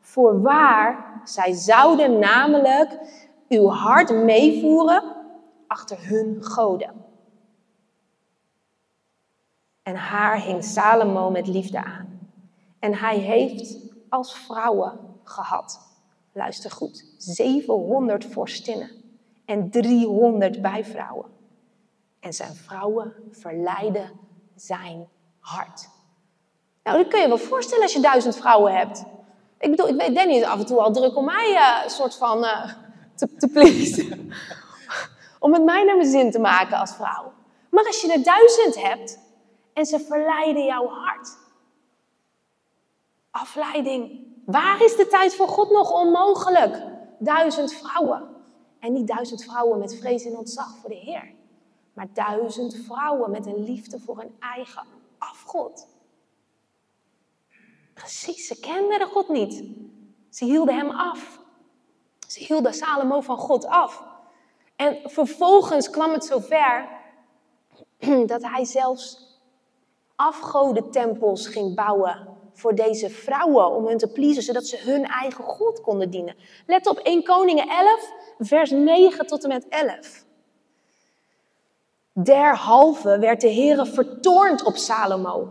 Voorwaar, 0.00 1.20
zij 1.24 1.52
zouden 1.52 2.18
namelijk 2.18 2.98
uw 3.48 3.68
hart 3.68 4.10
meevoeren 4.10 5.02
achter 5.66 5.96
hun 6.00 6.36
goden. 6.40 6.90
En 9.82 9.96
haar 9.96 10.40
hing 10.42 10.64
Salomo 10.64 11.30
met 11.30 11.46
liefde 11.46 11.84
aan. 11.84 12.18
En 12.78 12.94
hij 12.94 13.18
heeft 13.18 13.93
als 14.14 14.34
vrouwen 14.34 14.98
gehad. 15.24 15.80
Luister 16.32 16.70
goed, 16.70 17.04
700 17.18 18.24
vorstinnen 18.24 18.90
en 19.44 19.70
300 19.70 20.62
bijvrouwen. 20.62 21.26
En 22.20 22.32
zijn 22.32 22.54
vrouwen 22.54 23.14
verleiden 23.30 24.10
zijn 24.56 25.08
hart. 25.38 25.88
Nou, 26.82 26.98
dat 26.98 27.08
kun 27.08 27.20
je 27.20 27.28
wel 27.28 27.38
voorstellen 27.38 27.82
als 27.82 27.92
je 27.92 28.00
duizend 28.00 28.36
vrouwen 28.36 28.74
hebt. 28.74 29.04
Ik 29.58 29.70
bedoel, 29.70 29.88
ik 29.88 29.96
weet 29.96 30.14
Danny 30.14 30.34
is 30.34 30.42
af 30.42 30.58
en 30.58 30.66
toe 30.66 30.80
al 30.80 30.92
druk 30.92 31.16
om 31.16 31.24
mij 31.24 31.80
een 31.84 31.90
soort 31.90 32.16
van 32.16 32.44
uh, 32.44 32.72
te, 33.14 33.34
te 33.36 33.48
pleasen. 33.48 34.32
om 35.44 35.52
het 35.52 35.64
mij 35.64 35.84
naar 35.84 35.96
mijn 35.96 36.10
zin 36.10 36.30
te 36.30 36.38
maken 36.38 36.78
als 36.78 36.94
vrouw. 36.94 37.32
Maar 37.70 37.86
als 37.86 38.00
je 38.00 38.12
er 38.12 38.22
duizend 38.22 38.82
hebt 38.82 39.18
en 39.72 39.86
ze 39.86 40.00
verleiden 40.00 40.64
jouw 40.64 40.88
hart. 40.88 41.42
Afleiding. 43.34 44.26
Waar 44.44 44.84
is 44.84 44.96
de 44.96 45.06
tijd 45.06 45.34
voor 45.34 45.48
God 45.48 45.70
nog 45.70 45.92
onmogelijk? 45.92 46.82
Duizend 47.18 47.72
vrouwen. 47.72 48.28
En 48.78 48.92
niet 48.92 49.06
duizend 49.06 49.44
vrouwen 49.44 49.78
met 49.78 49.96
vrees 49.96 50.24
en 50.24 50.36
ontzag 50.36 50.76
voor 50.76 50.90
de 50.90 50.96
Heer. 50.96 51.32
Maar 51.92 52.06
duizend 52.12 52.76
vrouwen 52.76 53.30
met 53.30 53.46
een 53.46 53.64
liefde 53.64 54.00
voor 54.00 54.18
hun 54.18 54.36
eigen 54.40 54.86
afgod. 55.18 55.88
Precies, 57.94 58.46
ze 58.46 58.60
kenden 58.60 58.98
de 58.98 59.06
God 59.06 59.28
niet. 59.28 59.64
Ze 60.30 60.44
hielden 60.44 60.76
hem 60.76 60.90
af. 60.90 61.40
Ze 62.28 62.44
hielden 62.44 62.74
Salomo 62.74 63.20
van 63.20 63.36
God 63.38 63.66
af. 63.66 64.04
En 64.76 65.10
vervolgens 65.10 65.90
kwam 65.90 66.12
het 66.12 66.24
zover 66.24 66.88
dat 68.26 68.42
hij 68.42 68.64
zelfs 68.64 69.38
afgodentempels 70.16 71.46
ging 71.46 71.74
bouwen 71.74 72.33
voor 72.54 72.74
deze 72.74 73.10
vrouwen 73.10 73.70
om 73.70 73.86
hun 73.86 73.98
te 73.98 74.08
pleasen, 74.08 74.42
zodat 74.42 74.66
ze 74.66 74.78
hun 74.78 75.04
eigen 75.04 75.44
God 75.44 75.80
konden 75.80 76.10
dienen. 76.10 76.36
Let 76.66 76.86
op 76.86 76.98
1 76.98 77.22
Koningen 77.22 77.68
11, 77.68 78.12
vers 78.38 78.70
9 78.70 79.26
tot 79.26 79.42
en 79.42 79.48
met 79.48 79.68
11. 79.68 80.24
Derhalve 82.12 83.18
werd 83.18 83.40
de 83.40 83.52
Heere 83.52 83.86
vertoornd 83.86 84.64
op 84.64 84.76
Salomo. 84.76 85.48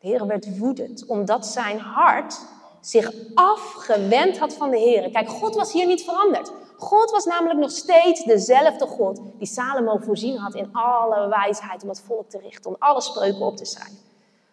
De 0.00 0.08
Heere 0.08 0.26
werd 0.26 0.58
woedend, 0.58 1.06
omdat 1.06 1.46
zijn 1.46 1.78
hart 1.78 2.40
zich 2.80 3.12
afgewend 3.34 4.38
had 4.38 4.54
van 4.54 4.70
de 4.70 4.78
Heere. 4.78 5.10
Kijk, 5.10 5.28
God 5.28 5.54
was 5.54 5.72
hier 5.72 5.86
niet 5.86 6.02
veranderd. 6.02 6.52
God 6.76 7.10
was 7.10 7.24
namelijk 7.24 7.58
nog 7.58 7.70
steeds 7.70 8.24
dezelfde 8.24 8.86
God 8.86 9.20
die 9.38 9.46
Salomo 9.46 9.96
voorzien 9.98 10.36
had 10.36 10.54
in 10.54 10.68
alle 10.72 11.28
wijsheid 11.28 11.82
om 11.82 11.88
het 11.88 12.02
volk 12.06 12.28
te 12.28 12.38
richten, 12.38 12.70
om 12.70 12.76
alle 12.78 13.00
spreuken 13.00 13.40
op 13.40 13.56
te 13.56 13.64
schrijven. 13.64 14.11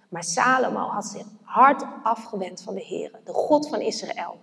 Maar 0.09 0.23
Salomo 0.23 0.79
had 0.79 1.05
zich 1.05 1.25
hard 1.43 1.83
afgewend 2.03 2.61
van 2.61 2.73
de 2.73 2.81
Heer, 2.81 3.11
de 3.23 3.33
God 3.33 3.69
van 3.69 3.81
Israël. 3.81 4.37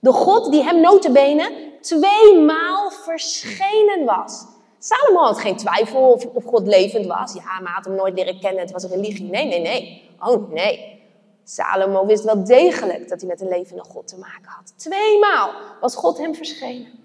De 0.00 0.12
God 0.12 0.50
die 0.52 0.62
hem 0.62 0.80
notabene 0.80 1.72
tweemaal 1.80 2.90
verschenen 2.90 4.04
was. 4.04 4.46
Salomo 4.78 5.20
had 5.20 5.38
geen 5.38 5.56
twijfel 5.56 6.12
of, 6.34 6.44
God 6.44 6.66
levend 6.66 7.06
was. 7.06 7.32
Ja, 7.32 7.60
maar 7.60 7.72
had 7.72 7.84
hem 7.84 7.94
nooit 7.94 8.14
leren 8.14 8.40
kennen, 8.40 8.60
het 8.60 8.72
was 8.72 8.84
religie. 8.84 9.30
Nee, 9.30 9.46
nee, 9.46 9.60
nee. 9.60 10.10
Oh, 10.20 10.50
nee. 10.50 11.02
Salomo 11.44 12.06
wist 12.06 12.24
wel 12.24 12.44
degelijk 12.44 13.08
dat 13.08 13.20
hij 13.20 13.28
met 13.28 13.40
een 13.40 13.48
levende 13.48 13.84
God 13.84 14.08
te 14.08 14.18
maken 14.18 14.50
had. 14.50 14.72
Tweemaal 14.76 15.52
was 15.80 15.94
God 15.94 16.18
hem 16.18 16.34
verschenen. 16.34 17.03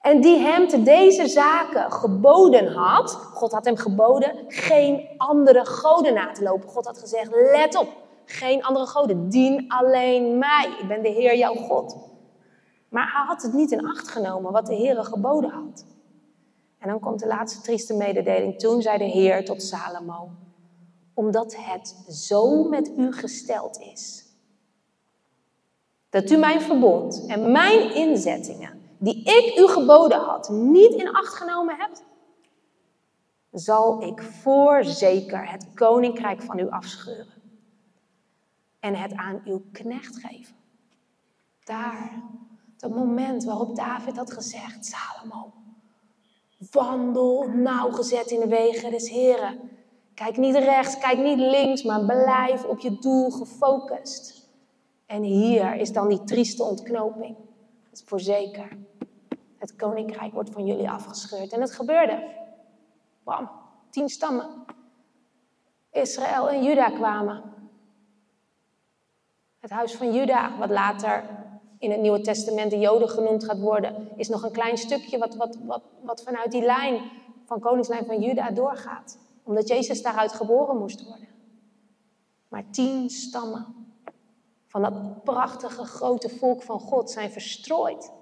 En 0.00 0.20
die 0.20 0.38
hem 0.38 0.68
te 0.68 0.82
deze 0.82 1.26
zaken 1.26 1.92
geboden 1.92 2.72
had. 2.72 3.10
God 3.10 3.52
had 3.52 3.64
hem 3.64 3.76
geboden 3.76 4.44
geen 4.48 5.08
andere 5.16 5.64
goden 5.64 6.14
na 6.14 6.32
te 6.32 6.42
lopen. 6.42 6.68
God 6.68 6.86
had 6.86 6.98
gezegd, 6.98 7.30
let 7.52 7.76
op, 7.76 7.88
geen 8.24 8.64
andere 8.64 8.86
goden. 8.86 9.28
Dien 9.28 9.64
alleen 9.68 10.38
mij. 10.38 10.76
Ik 10.80 10.88
ben 10.88 11.02
de 11.02 11.08
Heer 11.08 11.36
jouw 11.36 11.54
God. 11.54 11.96
Maar 12.88 13.12
hij 13.12 13.24
had 13.26 13.42
het 13.42 13.52
niet 13.52 13.70
in 13.70 13.86
acht 13.86 14.08
genomen 14.08 14.52
wat 14.52 14.66
de 14.66 14.74
Heer 14.74 15.04
geboden 15.04 15.50
had. 15.50 15.84
En 16.78 16.88
dan 16.88 17.00
komt 17.00 17.20
de 17.20 17.26
laatste 17.26 17.60
trieste 17.60 17.94
mededeling. 17.94 18.58
Toen 18.58 18.82
zei 18.82 18.98
de 18.98 19.04
Heer 19.04 19.44
tot 19.44 19.62
Salomo, 19.62 20.28
omdat 21.14 21.56
het 21.58 21.96
zo 22.08 22.64
met 22.64 22.90
u 22.96 23.12
gesteld 23.12 23.78
is, 23.78 24.26
dat 26.10 26.30
u 26.30 26.36
mijn 26.36 26.60
verbond 26.60 27.24
en 27.26 27.52
mijn 27.52 27.94
inzettingen 27.94 28.77
die 28.98 29.22
ik 29.22 29.58
u 29.58 29.66
geboden 29.66 30.18
had, 30.18 30.48
niet 30.48 30.92
in 30.92 31.12
acht 31.12 31.34
genomen 31.34 31.76
hebt, 31.76 32.04
zal 33.50 34.02
ik 34.02 34.22
voorzeker 34.22 35.50
het 35.50 35.66
koninkrijk 35.74 36.42
van 36.42 36.58
u 36.58 36.68
afscheuren 36.68 37.32
en 38.80 38.94
het 38.94 39.14
aan 39.14 39.42
uw 39.44 39.62
knecht 39.72 40.16
geven. 40.16 40.54
Daar, 41.64 42.22
het 42.78 42.94
moment 42.94 43.44
waarop 43.44 43.76
David 43.76 44.16
had 44.16 44.32
gezegd, 44.32 44.86
Salomo, 44.86 45.52
wandel 46.70 47.48
nauwgezet 47.48 48.30
in 48.30 48.40
de 48.40 48.48
wegen 48.48 48.90
des 48.90 49.10
Heren. 49.10 49.70
Kijk 50.14 50.36
niet 50.36 50.54
rechts, 50.54 50.98
kijk 50.98 51.18
niet 51.18 51.38
links, 51.38 51.82
maar 51.82 52.04
blijf 52.04 52.64
op 52.64 52.78
je 52.78 52.98
doel 52.98 53.30
gefocust. 53.30 54.48
En 55.06 55.22
hier 55.22 55.74
is 55.74 55.92
dan 55.92 56.08
die 56.08 56.24
trieste 56.24 56.62
ontknoping. 56.62 57.36
Voor 58.06 58.20
zeker. 58.20 58.76
Het 59.58 59.76
koninkrijk 59.76 60.32
wordt 60.32 60.50
van 60.50 60.66
jullie 60.66 60.90
afgescheurd. 60.90 61.52
En 61.52 61.60
het 61.60 61.72
gebeurde. 61.72 62.34
Bam, 63.24 63.50
tien 63.90 64.08
stammen. 64.08 64.64
Israël 65.90 66.48
en 66.50 66.62
Juda 66.62 66.90
kwamen. 66.90 67.42
Het 69.58 69.70
huis 69.70 69.94
van 69.94 70.12
Juda, 70.12 70.58
wat 70.58 70.70
later 70.70 71.24
in 71.78 71.90
het 71.90 72.00
Nieuwe 72.00 72.20
Testament 72.20 72.70
de 72.70 72.78
Joden 72.78 73.08
genoemd 73.08 73.44
gaat 73.44 73.60
worden, 73.60 74.08
is 74.16 74.28
nog 74.28 74.42
een 74.42 74.52
klein 74.52 74.76
stukje 74.76 75.18
wat, 75.18 75.34
wat, 75.34 75.58
wat, 75.62 75.82
wat 76.02 76.22
vanuit 76.22 76.50
die 76.50 76.64
lijn 76.64 77.10
van 77.44 77.60
koningslijn 77.60 78.06
van 78.06 78.20
Juda 78.20 78.50
doorgaat. 78.50 79.18
Omdat 79.42 79.68
Jezus 79.68 80.02
daaruit 80.02 80.32
geboren 80.32 80.76
moest 80.76 81.06
worden. 81.06 81.28
Maar 82.48 82.70
tien 82.70 83.10
stammen 83.10 83.78
van 84.68 84.82
dat 84.82 85.24
prachtige 85.24 85.84
grote 85.84 86.28
volk 86.28 86.62
van 86.62 86.80
God 86.80 87.10
zijn 87.10 87.30
verstrooid 87.30 88.12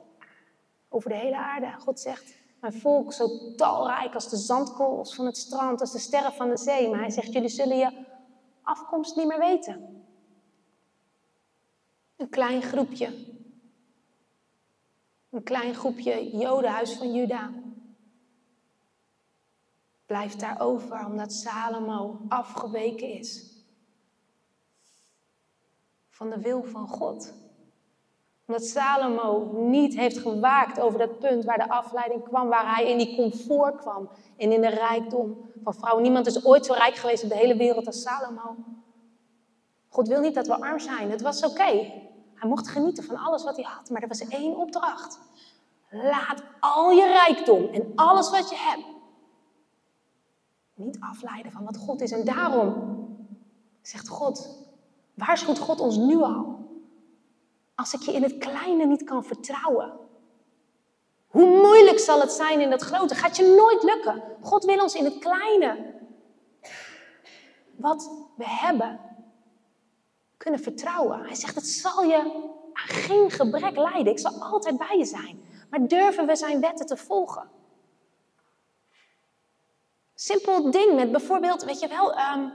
over 0.89 1.11
de 1.11 1.17
hele 1.17 1.37
aarde. 1.37 1.73
God 1.79 2.01
zegt, 2.01 2.35
mijn 2.61 2.73
volk 2.73 3.13
zo 3.13 3.55
talrijk 3.57 4.15
als 4.15 4.29
de 4.29 4.37
zandkorrels 4.37 5.15
van 5.15 5.27
het 5.27 5.37
strand, 5.37 5.81
als 5.81 5.93
de 5.93 5.99
sterren 5.99 6.33
van 6.33 6.49
de 6.49 6.57
zee. 6.57 6.89
Maar 6.89 6.99
hij 6.99 7.11
zegt, 7.11 7.33
jullie 7.33 7.49
zullen 7.49 7.77
je 7.77 8.05
afkomst 8.63 9.17
niet 9.17 9.27
meer 9.27 9.39
weten. 9.39 10.05
Een 12.17 12.29
klein 12.29 12.63
groepje. 12.63 13.35
Een 15.31 15.43
klein 15.43 15.75
groepje 15.75 16.37
Jodenhuis 16.37 16.93
van 16.93 17.15
Juda. 17.15 17.51
Blijft 20.07 20.41
daar 20.41 20.61
over 20.61 21.07
omdat 21.07 21.33
Salomo 21.33 22.21
afgeweken 22.29 23.09
is. 23.09 23.56
Van 26.17 26.31
de 26.31 26.41
wil 26.41 26.62
van 26.62 26.89
God 26.89 27.35
omdat 28.47 28.64
Salomo 28.64 29.51
niet 29.53 29.97
heeft 29.97 30.19
gewaakt 30.19 30.81
over 30.81 30.99
dat 30.99 31.19
punt 31.19 31.45
waar 31.45 31.59
de 31.59 31.69
afleiding 31.69 32.23
kwam, 32.23 32.49
waar 32.49 32.75
hij 32.75 32.91
in 32.91 32.99
die 32.99 33.17
comfort 33.17 33.77
kwam 33.77 34.09
en 34.37 34.53
in 34.53 34.61
de 34.61 34.69
rijkdom 34.69 35.51
van 35.62 35.75
vrouwen. 35.75 36.03
Niemand 36.03 36.27
is 36.27 36.45
ooit 36.45 36.67
zo 36.67 36.73
rijk 36.73 36.95
geweest 36.95 37.23
op 37.23 37.29
de 37.29 37.37
hele 37.37 37.57
wereld 37.57 37.87
als 37.87 38.03
Salomo. 38.03 38.57
God 39.89 40.09
wil 40.09 40.21
niet 40.21 40.35
dat 40.35 40.47
we 40.47 40.61
arm 40.61 40.79
zijn. 40.79 41.11
Het 41.11 41.23
was 41.23 41.45
oké. 41.45 41.93
Hij 42.35 42.49
mocht 42.49 42.69
genieten 42.69 43.05
van 43.05 43.17
alles 43.17 43.45
wat 43.45 43.57
hij 43.57 43.64
had, 43.64 43.91
maar 43.91 44.03
er 44.03 44.09
was 44.09 44.29
één 44.29 44.57
opdracht. 44.57 45.19
Laat 45.91 46.43
al 46.61 46.91
je 46.91 47.07
rijkdom 47.07 47.64
en 47.73 47.93
alles 47.95 48.31
wat 48.31 48.51
je 48.51 48.57
hebt 48.57 48.87
niet 50.75 51.01
afleiden 51.01 51.53
van 51.53 51.64
wat 51.64 51.77
God 51.77 52.01
is. 52.01 52.12
En 52.12 52.25
daarom 52.25 52.75
zegt 53.83 54.09
God, 54.09 54.66
waarschuwt 55.17 55.59
God 55.59 55.81
ons 55.81 55.97
nu 55.97 56.17
al 56.17 56.55
als 57.75 57.93
ik 57.93 58.01
je 58.01 58.12
in 58.12 58.23
het 58.23 58.39
kleine 58.39 58.87
niet 58.87 59.05
kan 59.05 59.25
vertrouwen? 59.25 59.93
Hoe 61.27 61.61
moeilijk 61.62 61.99
zal 61.99 62.21
het 62.21 62.33
zijn 62.33 62.61
in 62.61 62.71
dat 62.71 62.83
grote? 62.83 63.14
Gaat 63.14 63.37
je 63.37 63.55
nooit 63.57 63.83
lukken. 63.83 64.23
God 64.41 64.64
wil 64.64 64.83
ons 64.83 64.95
in 64.95 65.05
het 65.05 65.19
kleine, 65.19 65.95
wat 67.77 68.11
we 68.37 68.49
hebben, 68.49 69.01
kunnen 70.37 70.61
vertrouwen. 70.61 71.25
Hij 71.25 71.35
zegt, 71.35 71.55
het 71.55 71.67
zal 71.67 72.03
je 72.03 72.17
aan 72.73 72.89
geen 72.89 73.31
gebrek 73.31 73.77
leiden. 73.77 74.12
Ik 74.12 74.19
zal 74.19 74.43
altijd 74.43 74.79
bij 74.79 74.99
je 74.99 75.05
zijn. 75.05 75.41
Maar 75.71 75.87
durven 75.87 76.27
we 76.27 76.37
zijn 76.37 76.61
wetten 76.61 76.87
te 76.87 76.97
volgen? 76.97 77.51
Simpel 80.14 80.71
ding 80.71 80.95
met 80.95 81.11
bijvoorbeeld, 81.11 81.64
weet 81.64 81.81
je 81.81 81.89
wel, 81.89 82.14
ehm, 82.14 82.49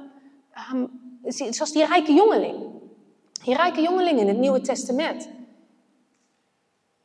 ehm, 0.52 0.86
zoals 1.24 1.72
die 1.72 1.86
rijke 1.86 2.14
jongeling. 2.14 2.70
Die 3.44 3.56
rijke 3.56 3.82
jongeling 3.82 4.20
in 4.20 4.28
het 4.28 4.38
Nieuwe 4.38 4.62
Testament. 4.62 5.30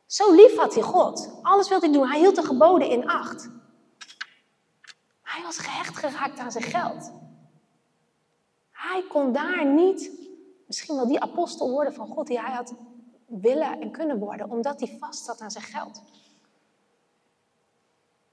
Zo 0.06 0.34
lief 0.34 0.56
had 0.56 0.74
hij 0.74 0.82
God. 0.82 1.30
Alles 1.42 1.68
wilde 1.68 1.86
hij 1.86 1.94
doen. 1.94 2.08
Hij 2.08 2.18
hield 2.18 2.36
de 2.36 2.42
geboden 2.42 2.88
in 2.88 3.08
acht. 3.08 3.48
Hij 5.22 5.42
was 5.42 5.58
gehecht 5.58 5.96
geraakt 5.96 6.38
aan 6.38 6.52
zijn 6.52 6.64
geld. 6.64 7.12
Hij 8.70 9.04
kon 9.08 9.32
daar 9.32 9.66
niet, 9.66 10.10
misschien 10.66 10.96
wel 10.96 11.06
die 11.06 11.20
apostel 11.20 11.70
worden 11.70 11.94
van 11.94 12.06
God 12.06 12.26
die 12.26 12.40
hij 12.40 12.52
had 12.54 12.74
willen 13.26 13.80
en 13.80 13.90
kunnen 13.90 14.18
worden, 14.18 14.50
omdat 14.50 14.80
hij 14.80 14.96
vast 15.00 15.24
zat 15.24 15.40
aan 15.40 15.50
zijn 15.50 15.64
geld. 15.64 16.02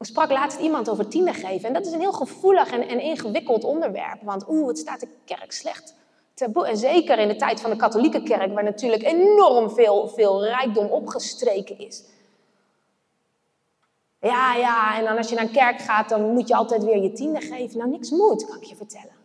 Ik 0.04 0.10
sprak 0.10 0.32
laatst 0.32 0.60
iemand 0.60 0.90
over 0.90 1.08
tiende 1.08 1.34
geven. 1.34 1.68
En 1.68 1.74
dat 1.74 1.86
is 1.86 1.92
een 1.92 2.00
heel 2.00 2.12
gevoelig 2.12 2.72
en, 2.72 2.88
en 2.88 3.00
ingewikkeld 3.00 3.64
onderwerp. 3.64 4.22
Want 4.22 4.50
oeh, 4.50 4.68
het 4.68 4.78
staat 4.78 5.00
de 5.00 5.08
kerk 5.26 5.52
slecht 5.52 5.96
taboe. 6.34 6.68
En 6.68 6.78
zeker 6.78 7.20
in 7.20 7.28
de 7.28 7.36
tijd 7.36 7.62
van 7.62 7.70
de 7.70 7.76
katholieke 7.76 8.24
kerk, 8.24 8.54
waar 8.54 8.64
natuurlijk 8.64 9.04
enorm 9.04 9.70
veel, 9.70 10.08
veel 10.08 10.46
rijkdom 10.46 10.88
opgestreken 10.88 11.80
is. 11.80 12.04
Ja, 14.20 14.56
ja, 14.56 14.98
en 14.98 15.06
dan 15.06 15.18
als 15.18 15.30
je 15.30 15.36
naar 15.36 15.44
een 15.44 15.52
kerk 15.52 15.80
gaat, 15.80 16.10
dan 16.10 16.34
moet 16.34 16.48
je 16.48 16.56
altijd 16.56 16.84
weer 16.84 17.02
je 17.02 17.12
tiende 17.12 17.42
geven. 17.42 17.78
Nou, 17.78 17.90
niks 17.90 18.10
moet, 18.10 18.46
kan 18.46 18.58
ik 18.58 18.64
je 18.64 18.76
vertellen. 18.76 19.16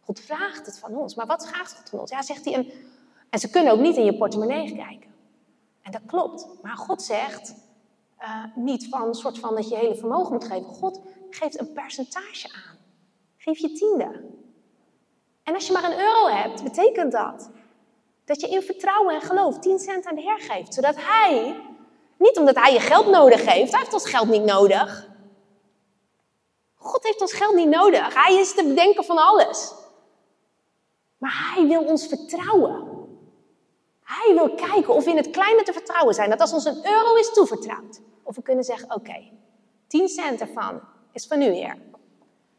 God 0.00 0.20
vraagt 0.20 0.66
het 0.66 0.78
van 0.78 0.96
ons. 0.96 1.14
Maar 1.14 1.26
wat 1.26 1.48
vraagt 1.48 1.74
God 1.76 1.88
van 1.88 1.98
ons? 1.98 2.10
Ja, 2.10 2.22
zegt 2.22 2.44
hij, 2.44 2.72
en 3.30 3.38
ze 3.38 3.50
kunnen 3.50 3.72
ook 3.72 3.80
niet 3.80 3.96
in 3.96 4.04
je 4.04 4.16
portemonnee 4.16 4.74
kijken. 4.74 5.10
En 5.82 5.92
dat 5.92 6.02
klopt. 6.06 6.46
Maar 6.62 6.76
God 6.76 7.02
zegt 7.02 7.54
uh, 8.20 8.44
niet 8.54 8.88
van 8.88 9.08
een 9.08 9.14
soort 9.14 9.38
van 9.38 9.54
dat 9.54 9.68
je 9.68 9.76
hele 9.76 9.96
vermogen 9.96 10.32
moet 10.32 10.44
geven. 10.44 10.64
God 10.64 11.00
geeft 11.30 11.60
een 11.60 11.72
percentage 11.72 12.48
aan. 12.54 12.78
Geef 13.36 13.58
je 13.58 13.72
tiende. 13.72 14.24
En 15.42 15.54
als 15.54 15.66
je 15.66 15.72
maar 15.72 15.84
een 15.84 16.00
euro 16.00 16.28
hebt, 16.28 16.62
betekent 16.62 17.12
dat 17.12 17.50
dat 18.30 18.40
je 18.40 18.48
in 18.48 18.62
vertrouwen 18.62 19.14
en 19.14 19.20
geloof 19.20 19.58
10 19.58 19.78
cent 19.78 20.06
aan 20.06 20.14
de 20.14 20.20
Heer 20.20 20.38
geeft. 20.38 20.74
Zodat 20.74 20.94
Hij, 20.98 21.60
niet 22.18 22.38
omdat 22.38 22.56
Hij 22.56 22.72
je 22.72 22.80
geld 22.80 23.06
nodig 23.06 23.44
heeft, 23.44 23.70
Hij 23.70 23.80
heeft 23.80 23.92
ons 23.92 24.08
geld 24.08 24.28
niet 24.28 24.44
nodig. 24.44 25.08
God 26.74 27.04
heeft 27.04 27.20
ons 27.20 27.32
geld 27.32 27.54
niet 27.54 27.68
nodig. 27.68 28.14
Hij 28.24 28.34
is 28.34 28.54
de 28.54 28.64
bedenker 28.64 29.04
van 29.04 29.18
alles. 29.18 29.72
Maar 31.18 31.52
Hij 31.54 31.66
wil 31.66 31.84
ons 31.84 32.06
vertrouwen. 32.06 32.89
Hij 34.10 34.34
wil 34.34 34.54
kijken 34.54 34.94
of 34.94 35.04
we 35.04 35.10
in 35.10 35.16
het 35.16 35.30
kleine 35.30 35.62
te 35.62 35.72
vertrouwen 35.72 36.14
zijn. 36.14 36.30
Dat 36.30 36.40
als 36.40 36.52
ons 36.52 36.64
een 36.64 36.86
euro 36.86 37.14
is 37.14 37.32
toevertrouwd. 37.32 38.00
Of 38.22 38.36
we 38.36 38.42
kunnen 38.42 38.64
zeggen, 38.64 38.94
oké, 38.94 39.30
10 39.86 40.08
cent 40.08 40.40
ervan 40.40 40.80
is 41.12 41.26
van 41.26 41.42
u, 41.42 41.44
Heer. 41.44 41.76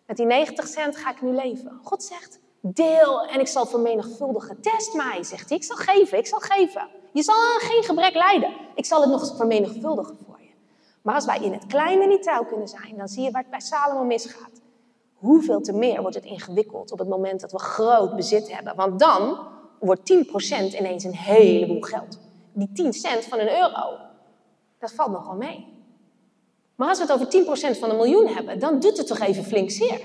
Met 0.06 0.18
die 0.18 0.26
90 0.26 0.68
cent 0.68 0.96
ga 0.98 1.12
ik 1.12 1.22
nu 1.22 1.32
leven. 1.32 1.80
God 1.84 2.04
zegt, 2.04 2.40
deel 2.60 3.26
en 3.26 3.40
ik 3.40 3.48
zal 3.48 3.66
vermenigvuldigen. 3.66 4.62
Test 4.62 4.94
mij, 4.94 5.24
zegt 5.24 5.50
hij. 5.50 5.58
Ik 5.58 5.64
zal 5.64 5.76
geven, 5.76 6.18
ik 6.18 6.28
zal 6.28 6.40
geven. 6.40 6.88
Je 7.12 7.24
zal 7.24 7.36
geen 7.58 7.84
gebrek 7.84 8.14
lijden. 8.14 8.54
Ik 8.76 8.86
zal 8.86 9.02
het 9.02 9.10
nog 9.10 9.36
vermenigvuldigen 9.36 10.18
voor 10.26 10.40
je. 10.40 10.52
Maar 11.02 11.16
als 11.16 11.26
wij 11.26 11.40
in 11.40 11.54
het 11.54 11.66
kleine 11.66 12.06
niet 12.06 12.24
trouw 12.24 12.46
kunnen 12.46 12.68
zijn, 12.68 12.98
dan 12.98 13.08
zie 13.08 13.24
je 13.24 13.32
waar 13.32 13.42
het 13.42 13.52
bij 13.52 13.60
Salomo 13.60 14.04
misgaat. 14.04 14.62
Hoeveel 15.14 15.62
te 15.62 15.74
meer 15.74 16.02
wordt 16.02 16.16
het 16.16 16.26
ingewikkeld 16.26 16.92
op 16.92 17.00
het 17.00 17.10
moment 17.10 17.42
dat 17.42 17.52
we 17.52 17.60
groot 17.60 18.16
bezit 18.16 18.52
hebben. 18.52 18.76
Want 18.76 19.00
dan 19.00 19.50
wordt 19.82 20.14
10% 20.14 20.78
ineens 20.78 21.04
een 21.04 21.16
heleboel 21.16 21.82
geld. 21.82 22.20
Die 22.54 22.72
10 22.74 22.94
cent 22.94 23.26
van 23.26 23.40
een 23.40 23.52
euro, 23.52 23.98
dat 24.80 24.92
valt 24.92 25.12
nogal 25.12 25.36
mee. 25.36 25.68
Maar 26.76 26.90
als 26.90 26.98
we 26.98 27.04
het 27.04 27.14
over 27.14 27.76
10% 27.76 27.80
van 27.80 27.90
een 27.90 27.96
miljoen 27.96 28.28
hebben, 28.28 28.60
dan 28.60 28.80
doet 28.80 28.98
het 28.98 29.08
toch 29.08 29.20
even 29.20 29.44
flink 29.44 29.72
zeer. 29.72 30.02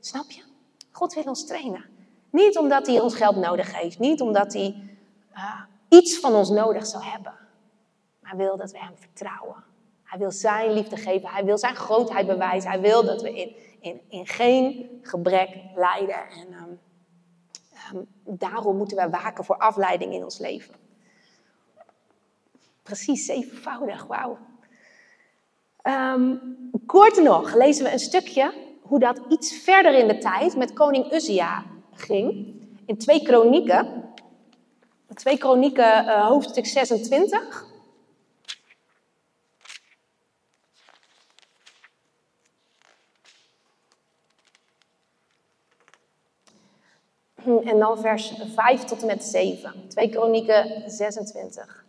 Snap 0.00 0.30
je? 0.30 0.42
God 0.90 1.14
wil 1.14 1.22
ons 1.22 1.46
trainen. 1.46 1.84
Niet 2.30 2.58
omdat 2.58 2.86
hij 2.86 3.00
ons 3.00 3.14
geld 3.14 3.36
nodig 3.36 3.80
heeft, 3.80 3.98
niet 3.98 4.20
omdat 4.20 4.52
hij 4.52 4.74
uh, 5.34 5.60
iets 5.88 6.18
van 6.18 6.34
ons 6.34 6.48
nodig 6.48 6.86
zou 6.86 7.04
hebben. 7.04 7.34
Maar 8.20 8.36
wil 8.36 8.56
dat 8.56 8.70
we 8.70 8.78
hem 8.78 8.96
vertrouwen. 8.96 9.64
Hij 10.02 10.18
wil 10.18 10.30
zijn 10.30 10.72
liefde 10.72 10.96
geven, 10.96 11.28
hij 11.28 11.44
wil 11.44 11.58
zijn 11.58 11.76
grootheid 11.76 12.26
bewijzen. 12.26 12.70
Hij 12.70 12.80
wil 12.80 13.04
dat 13.04 13.22
we 13.22 13.34
in, 13.34 13.56
in, 13.80 14.00
in 14.08 14.26
geen 14.26 14.90
gebrek 15.02 15.48
lijden. 15.74 16.28
En 16.30 16.52
um, 16.52 16.80
daarom 18.24 18.76
moeten 18.76 18.96
wij 18.96 19.10
waken 19.10 19.44
voor 19.44 19.56
afleiding 19.56 20.14
in 20.14 20.24
ons 20.24 20.38
leven. 20.38 20.74
Precies, 22.82 23.24
zevenvoudig, 23.24 24.06
wauw. 24.06 24.38
Um, 25.82 26.40
kort 26.86 27.22
nog 27.22 27.54
lezen 27.54 27.84
we 27.84 27.92
een 27.92 27.98
stukje 27.98 28.52
hoe 28.82 28.98
dat 28.98 29.20
iets 29.28 29.52
verder 29.52 29.94
in 29.94 30.08
de 30.08 30.18
tijd 30.18 30.56
met 30.56 30.72
koning 30.72 31.12
Uzia 31.12 31.64
ging. 31.92 32.54
In 32.86 32.98
twee 32.98 33.22
kronieken. 33.22 34.08
Twee 35.14 35.38
kronieken, 35.38 36.04
uh, 36.04 36.26
hoofdstuk 36.26 36.66
26. 36.66 37.69
En 47.44 47.78
dan 47.78 47.98
vers 47.98 48.32
5 48.54 48.84
tot 48.84 49.00
en 49.00 49.06
met 49.06 49.24
7. 49.24 49.88
2 49.88 50.08
Kronieken 50.08 50.90
26, 50.90 51.84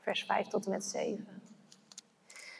vers 0.00 0.24
5 0.24 0.46
tot 0.46 0.64
en 0.64 0.70
met 0.70 0.84
7. 0.84 1.42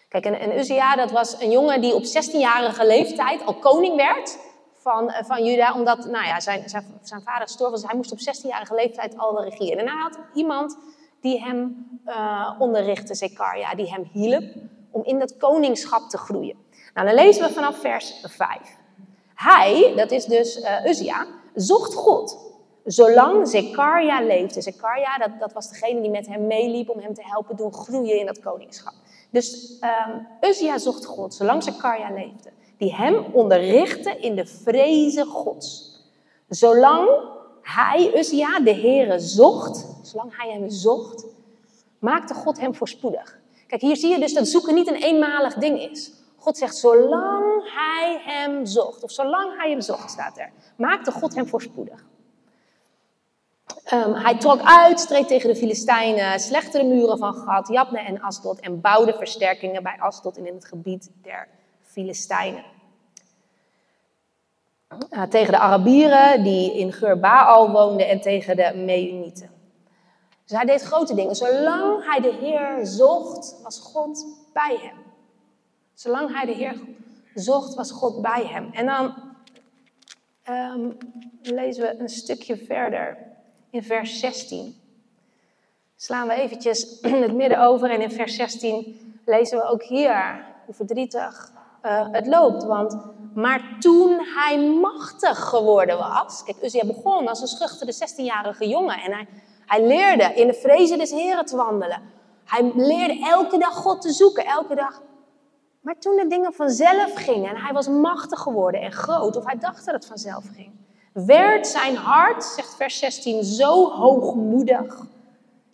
Kijk, 0.09 0.24
en, 0.24 0.40
en 0.40 0.59
Uzia, 0.59 0.97
dat 0.97 1.11
was 1.11 1.40
een 1.40 1.51
jongen 1.51 1.80
die 1.80 1.95
op 1.95 2.03
16-jarige 2.03 2.86
leeftijd 2.86 3.47
al 3.47 3.55
koning 3.55 3.97
werd 3.97 4.38
van, 4.74 5.11
eh, 5.11 5.24
van 5.24 5.45
Juda. 5.45 5.74
Omdat, 5.74 6.05
nou 6.05 6.26
ja, 6.26 6.40
zijn, 6.40 6.68
zijn, 7.03 7.22
vader 7.24 7.42
gestorven 7.42 7.70
was. 7.70 7.82
Hij 7.82 7.97
moest 7.97 8.12
op 8.12 8.18
16-jarige 8.18 8.74
leeftijd 8.74 9.18
al 9.18 9.42
regeren. 9.42 9.78
En 9.78 9.88
hij 9.88 10.03
had 10.03 10.18
iemand 10.34 10.78
die 11.20 11.42
hem 11.42 11.86
uh, 12.07 12.57
onderrichtte, 12.59 13.14
Zekaria, 13.14 13.74
die 13.74 13.90
hem 13.90 14.09
hielp 14.12 14.45
om 14.90 15.05
in 15.05 15.18
dat 15.18 15.36
koningschap 15.36 16.09
te 16.09 16.18
groeien. 16.18 16.57
Nou, 16.95 17.07
dan 17.07 17.16
lezen 17.16 17.47
we 17.47 17.53
vanaf 17.53 17.78
vers 17.80 18.20
5. 18.22 18.59
Hij, 19.34 19.92
dat 19.97 20.11
is 20.11 20.24
dus 20.24 20.59
uh, 20.59 20.84
Uzia, 20.84 21.26
zocht 21.55 21.94
God. 21.94 22.38
Zolang 22.84 23.48
Zekaria 23.48 24.20
leefde. 24.20 24.61
Zekaria, 24.62 25.18
dat, 25.18 25.30
dat 25.38 25.52
was 25.52 25.68
degene 25.68 26.00
die 26.00 26.11
met 26.11 26.26
hem 26.26 26.46
meeliep 26.46 26.90
om 26.90 26.98
hem 26.98 27.14
te 27.14 27.22
helpen 27.24 27.57
doen 27.57 27.72
groeien 27.72 28.18
in 28.18 28.26
dat 28.26 28.40
koningschap. 28.40 28.94
Dus 29.30 29.78
um, 29.80 30.26
Uzia 30.50 30.78
zocht 30.78 31.05
God, 31.05 31.34
zolang 31.34 31.62
Zekaria 31.62 32.11
leefde. 32.11 32.50
Die 32.78 32.94
hem 32.94 33.24
onderrichtte 33.32 34.16
in 34.18 34.34
de 34.34 34.46
vrezen 34.46 35.26
Gods. 35.26 35.98
Zolang 36.48 37.09
hij, 37.62 38.18
Uzia, 38.18 38.61
de 38.61 38.74
Heere 38.74 39.18
zocht, 39.18 39.86
zolang 40.02 40.36
hij 40.36 40.50
hem 40.50 40.70
zocht, 40.70 41.24
maakte 41.98 42.34
God 42.34 42.61
hem 42.61 42.74
voorspoedig. 42.74 43.38
Kijk, 43.66 43.80
hier 43.80 43.96
zie 43.96 44.11
je 44.11 44.18
dus 44.18 44.34
dat 44.34 44.48
zoeken 44.48 44.74
niet 44.74 44.88
een 44.88 45.02
eenmalig 45.02 45.55
ding 45.55 45.90
is. 45.90 46.12
God 46.45 46.59
zegt, 46.59 46.76
zolang 46.76 47.72
hij 47.74 48.20
hem 48.24 48.66
zocht, 48.66 49.03
of 49.03 49.11
zolang 49.11 49.57
hij 49.59 49.70
hem 49.70 49.80
zocht, 49.80 50.11
staat 50.11 50.38
er, 50.38 50.51
maakte 50.76 51.12
God 51.12 51.34
hem 51.34 51.49
voorspoedig. 51.49 52.05
Um, 53.92 54.14
hij 54.14 54.38
trok 54.38 54.61
uit, 54.61 55.01
streed 55.01 55.28
tegen 55.28 55.49
de 55.49 55.57
Filistijnen, 55.57 56.40
slechte 56.40 56.78
de 56.78 56.84
muren 56.84 57.18
van 57.18 57.34
Gad, 57.34 57.68
Jabne 57.68 57.99
en 57.99 58.20
Asdod 58.20 58.61
en 58.61 58.80
bouwde 58.80 59.12
versterkingen 59.12 59.82
bij 59.82 59.97
Asdod 59.99 60.36
en 60.36 60.47
in 60.47 60.55
het 60.55 60.64
gebied 60.64 61.11
der 61.22 61.49
Filistijnen. 61.82 62.64
Uh, 65.11 65.22
tegen 65.22 65.53
de 65.53 65.59
Arabieren 65.59 66.42
die 66.42 66.78
in 66.78 66.92
Gur-Baal 66.92 67.70
woonden 67.70 68.09
en 68.09 68.20
tegen 68.20 68.57
de 68.57 68.72
Meunieten. 68.74 69.51
Dus 70.47 70.57
hij 70.57 70.66
deed 70.66 70.82
grote 70.82 71.14
dingen. 71.14 71.34
Zolang 71.34 72.05
hij 72.05 72.20
de 72.20 72.32
Heer 72.32 72.86
zocht, 72.86 73.61
was 73.62 73.78
God 73.78 74.26
bij 74.53 74.78
hem. 74.80 75.03
Zolang 75.95 76.32
hij 76.32 76.47
de 76.47 76.53
Heer 76.53 76.80
zocht, 77.34 77.74
was 77.74 77.90
God 77.90 78.22
bij 78.22 78.47
hem. 78.47 78.70
En 78.72 78.86
dan 78.86 79.14
um, 80.49 80.97
lezen 81.42 81.82
we 81.82 82.01
een 82.01 82.09
stukje 82.09 82.57
verder 82.57 83.18
in 83.70 83.82
vers 83.82 84.18
16. 84.18 84.82
Slaan 85.97 86.28
we 86.28 86.34
eventjes 86.34 86.99
het 87.24 87.34
midden 87.34 87.61
over 87.61 87.90
en 87.90 88.01
in 88.01 88.11
vers 88.11 88.36
16 88.36 89.14
lezen 89.24 89.59
we 89.59 89.64
ook 89.64 89.82
hier 89.82 90.45
hoe 90.64 90.74
verdrietig 90.74 91.53
uh, 91.84 92.09
het 92.11 92.26
loopt. 92.26 92.64
Want, 92.64 92.97
maar 93.34 93.76
toen 93.78 94.20
hij 94.34 94.59
machtig 94.80 95.38
geworden 95.38 95.99
was, 95.99 96.45
kijk, 96.45 96.62
Uzia 96.62 96.86
begon 96.86 97.28
als 97.28 97.40
een 97.40 97.47
schuchtere 97.47 97.95
16-jarige 97.95 98.68
jongen 98.68 99.01
en 99.01 99.12
hij, 99.12 99.26
hij 99.66 99.86
leerde 99.86 100.34
in 100.34 100.47
de 100.47 100.55
vrezen 100.55 100.99
des 100.99 101.11
Heren 101.11 101.45
te 101.45 101.57
wandelen. 101.57 102.03
Hij 102.45 102.72
leerde 102.74 103.26
elke 103.26 103.59
dag 103.59 103.74
God 103.74 104.03
te 104.03 104.12
zoeken, 104.12 104.45
elke 104.45 104.74
dag. 104.74 105.03
Maar 105.85 105.99
toen 105.99 106.16
de 106.16 106.26
dingen 106.26 106.53
vanzelf 106.53 107.14
gingen 107.14 107.51
en 107.51 107.62
hij 107.62 107.72
was 107.72 107.89
machtig 107.89 108.39
geworden 108.41 108.80
en 108.80 108.93
groot, 108.93 109.37
of 109.37 109.45
hij 109.45 109.59
dacht 109.59 109.85
dat 109.85 109.95
het 109.95 110.07
vanzelf 110.07 110.45
ging, 110.55 110.70
werd 111.12 111.66
zijn 111.66 111.97
hart, 111.97 112.45
zegt 112.45 112.74
vers 112.76 112.99
16, 112.99 113.45
zo 113.45 113.91
hoogmoedig 113.91 115.07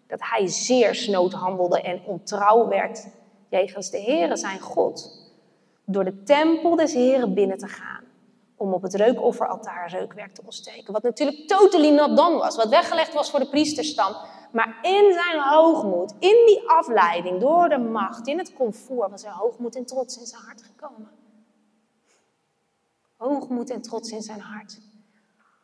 dat 0.06 0.20
hij 0.22 0.46
zeer 0.46 0.94
snood 0.94 1.32
handelde 1.32 1.82
en 1.82 2.02
ontrouw 2.04 2.68
werd 2.68 3.06
jegens 3.48 3.90
de 3.90 4.00
Heere 4.00 4.36
zijn 4.36 4.60
God. 4.60 5.28
Door 5.84 6.04
de 6.04 6.22
tempel 6.22 6.76
des 6.76 6.92
Heeren 6.92 7.34
binnen 7.34 7.58
te 7.58 7.68
gaan. 7.68 8.04
Om 8.60 8.72
op 8.72 8.82
het 8.82 8.94
reukofferaltaar 8.94 9.90
reukwerk 9.90 10.34
te 10.34 10.42
ontsteken. 10.44 10.92
Wat 10.92 11.02
natuurlijk 11.02 11.48
totally 11.48 11.90
not 11.90 12.16
done 12.16 12.36
was, 12.36 12.56
wat 12.56 12.68
weggelegd 12.68 13.14
was 13.14 13.30
voor 13.30 13.38
de 13.38 13.48
priesterstam. 13.48 14.16
Maar 14.52 14.78
in 14.82 15.12
zijn 15.12 15.42
hoogmoed, 15.42 16.14
in 16.18 16.46
die 16.46 16.62
afleiding, 16.66 17.40
door 17.40 17.68
de 17.68 17.78
macht, 17.78 18.26
in 18.26 18.38
het 18.38 18.52
comfort, 18.52 19.10
was 19.10 19.24
er 19.24 19.30
hoogmoed 19.30 19.76
en 19.76 19.86
trots 19.86 20.18
in 20.18 20.26
zijn 20.26 20.42
hart 20.42 20.62
gekomen. 20.62 21.10
Hoogmoed 23.16 23.70
en 23.70 23.82
trots 23.82 24.10
in 24.10 24.22
zijn 24.22 24.40
hart. 24.40 24.80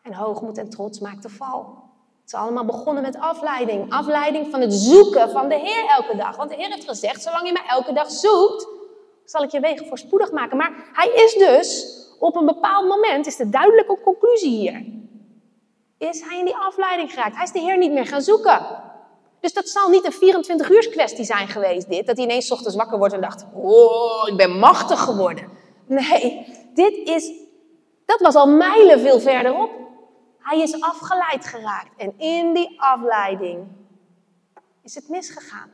En 0.02 0.14
hoogmoed 0.14 0.58
en 0.58 0.70
trots 0.70 1.00
maakt 1.00 1.22
de 1.22 1.28
val. 1.28 1.84
Het 2.20 2.34
is 2.34 2.34
allemaal 2.34 2.64
begonnen 2.64 3.02
met 3.02 3.16
afleiding. 3.16 3.92
Afleiding 3.92 4.50
van 4.50 4.60
het 4.60 4.72
zoeken 4.74 5.30
van 5.30 5.48
de 5.48 5.58
Heer 5.58 5.86
elke 5.86 6.16
dag. 6.16 6.36
Want 6.36 6.50
de 6.50 6.56
Heer 6.56 6.70
heeft 6.70 6.88
gezegd, 6.88 7.22
zolang 7.22 7.46
je 7.46 7.52
mij 7.52 7.66
elke 7.66 7.92
dag 7.92 8.10
zoekt, 8.10 8.66
zal 9.24 9.42
ik 9.42 9.50
je 9.50 9.60
wegen 9.60 9.86
voorspoedig 9.86 10.32
maken. 10.32 10.56
Maar 10.56 10.90
hij 10.92 11.08
is 11.08 11.34
dus, 11.34 12.04
op 12.18 12.36
een 12.36 12.46
bepaald 12.46 12.88
moment, 12.88 13.26
is 13.26 13.36
de 13.36 13.48
duidelijke 13.48 13.98
conclusie 14.04 14.50
hier. 14.50 14.84
Is 15.98 16.20
hij 16.20 16.38
in 16.38 16.44
die 16.44 16.56
afleiding 16.56 17.10
geraakt. 17.10 17.34
Hij 17.34 17.44
is 17.44 17.52
de 17.52 17.58
Heer 17.58 17.78
niet 17.78 17.92
meer 17.92 18.06
gaan 18.06 18.22
zoeken. 18.22 18.84
Dus 19.40 19.52
dat 19.52 19.68
zal 19.68 19.88
niet 19.88 20.04
een 20.04 20.12
24 20.12 20.70
uurs 20.70 20.88
kwestie 20.88 21.24
zijn 21.24 21.48
geweest, 21.48 21.88
dit. 21.88 22.06
Dat 22.06 22.16
hij 22.16 22.24
ineens 22.24 22.50
ochtends 22.50 22.76
wakker 22.76 22.98
wordt 22.98 23.14
en 23.14 23.20
dacht, 23.20 23.46
oh, 23.54 24.28
ik 24.28 24.36
ben 24.36 24.58
machtig 24.58 25.00
geworden. 25.00 25.48
Nee, 25.86 26.46
dit 26.74 27.08
is, 27.08 27.32
dat 28.06 28.20
was 28.20 28.34
al 28.34 28.46
mijlen 28.46 29.00
veel 29.00 29.20
verderop. 29.20 29.70
Hij 30.38 30.60
is 30.60 30.80
afgeleid 30.80 31.46
geraakt. 31.46 31.90
En 31.96 32.18
in 32.18 32.54
die 32.54 32.80
afleiding 32.80 33.66
is 34.82 34.94
het 34.94 35.08
misgegaan. 35.08 35.70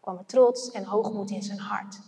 Kwam 0.00 0.16
er 0.18 0.26
trots 0.26 0.70
en 0.70 0.84
hoogmoed 0.84 1.30
in 1.30 1.42
zijn 1.42 1.58
hart. 1.58 2.00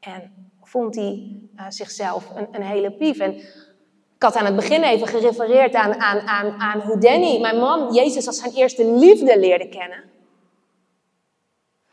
En 0.00 0.52
vond 0.74 0.94
hij 0.94 1.40
uh, 1.56 1.64
zichzelf 1.68 2.24
een, 2.34 2.48
een, 2.52 2.62
hele 2.62 2.90
pief. 2.90 3.18
En 3.18 3.34
ik 4.16 4.22
had 4.22 4.36
aan 4.36 4.44
het 4.44 4.56
begin 4.56 4.82
even 4.82 5.06
gerefereerd 5.06 5.74
aan, 5.74 5.94
aan, 5.94 6.20
aan, 6.20 6.50
aan 6.58 6.80
hoe 6.80 6.98
Danny, 6.98 7.40
mijn 7.40 7.58
man, 7.58 7.92
Jezus 7.92 8.26
als 8.26 8.38
zijn 8.38 8.52
eerste 8.52 8.84
liefde 8.84 9.38
leerde 9.38 9.68
kennen. 9.68 10.02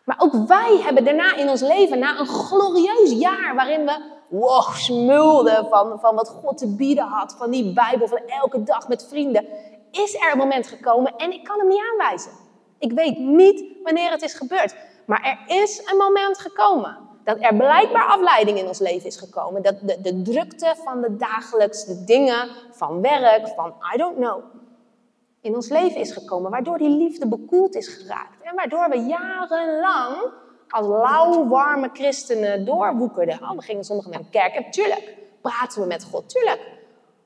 Maar 0.04 0.16
ook 0.20 0.48
wij 0.48 0.80
hebben 0.84 1.04
daarna 1.04 1.36
in 1.36 1.50
ons 1.50 1.62
leven, 1.62 2.00
na 2.00 2.20
een 2.20 2.28
glorieus 2.28 3.12
jaar 3.12 3.56
waarin 3.56 3.86
we 3.86 4.02
wow, 4.30 4.74
smulden 4.74 5.68
van, 5.70 6.00
van 6.00 6.16
wat 6.16 6.30
God 6.30 6.58
te 6.58 6.76
bieden 6.76 7.06
had, 7.06 7.36
van 7.38 7.52
die 7.52 7.74
Bijbel, 7.74 8.08
van 8.08 8.22
elke 8.28 8.64
dag 8.64 8.88
met 8.88 9.08
vrienden, 9.10 9.46
is 9.92 10.16
er 10.16 10.32
een 10.32 10.38
moment 10.38 10.68
gekomen 10.68 11.16
en 11.16 11.32
ik 11.34 11.44
kan 11.44 11.60
hem 11.60 11.68
niet 11.68 11.84
aanwijzen. 11.92 12.32
Ik 12.80 12.92
weet 12.92 13.18
niet 13.18 13.64
wanneer 13.84 14.12
het 14.12 14.22
is 14.22 14.34
gebeurd, 14.34 14.76
maar 15.06 15.24
er 15.24 15.62
is 15.62 15.82
een 15.92 15.98
moment 15.98 16.40
gekomen 16.40 17.10
dat 17.24 17.38
er 17.40 17.56
blijkbaar 17.56 18.06
afleiding 18.06 18.58
in 18.58 18.68
ons 18.68 18.80
leven 18.80 19.08
is 19.08 19.18
gekomen. 19.18 19.62
Dat 19.62 19.76
de, 19.82 20.02
de 20.02 20.22
drukte 20.22 20.76
van 20.84 21.02
de 21.02 21.16
dagelijkse 21.16 22.04
dingen, 22.04 22.50
van 22.72 23.02
werk, 23.02 23.48
van 23.48 23.74
I 23.94 23.98
don't 23.98 24.16
know, 24.16 24.44
in 25.42 25.56
ons 25.56 25.70
leven 25.70 26.02
is 26.02 26.12
gekomen. 26.12 26.52
Waardoor 26.52 26.78
die 26.78 26.90
liefde 26.90 27.28
bekoeld 27.28 27.76
is 27.76 27.88
geraakt. 27.88 28.42
En 28.42 28.56
waardoor 28.56 28.90
we 28.90 28.98
jarenlang 28.98 30.32
als 30.70 30.88
lauw, 30.88 31.48
warme 31.48 31.90
christenen 31.94 32.66
doorwoekerden. 32.66 33.42
Oh, 33.42 33.52
we 33.52 33.62
gingen 33.62 33.84
zondag 33.84 34.06
naar 34.06 34.22
de 34.22 34.30
kerk 34.30 34.54
en 34.54 34.72
tuurlijk 34.72 35.18
praten 35.42 35.82
we 35.82 35.88
met 35.88 36.04
God. 36.04 36.30
Tuurlijk 36.30 36.80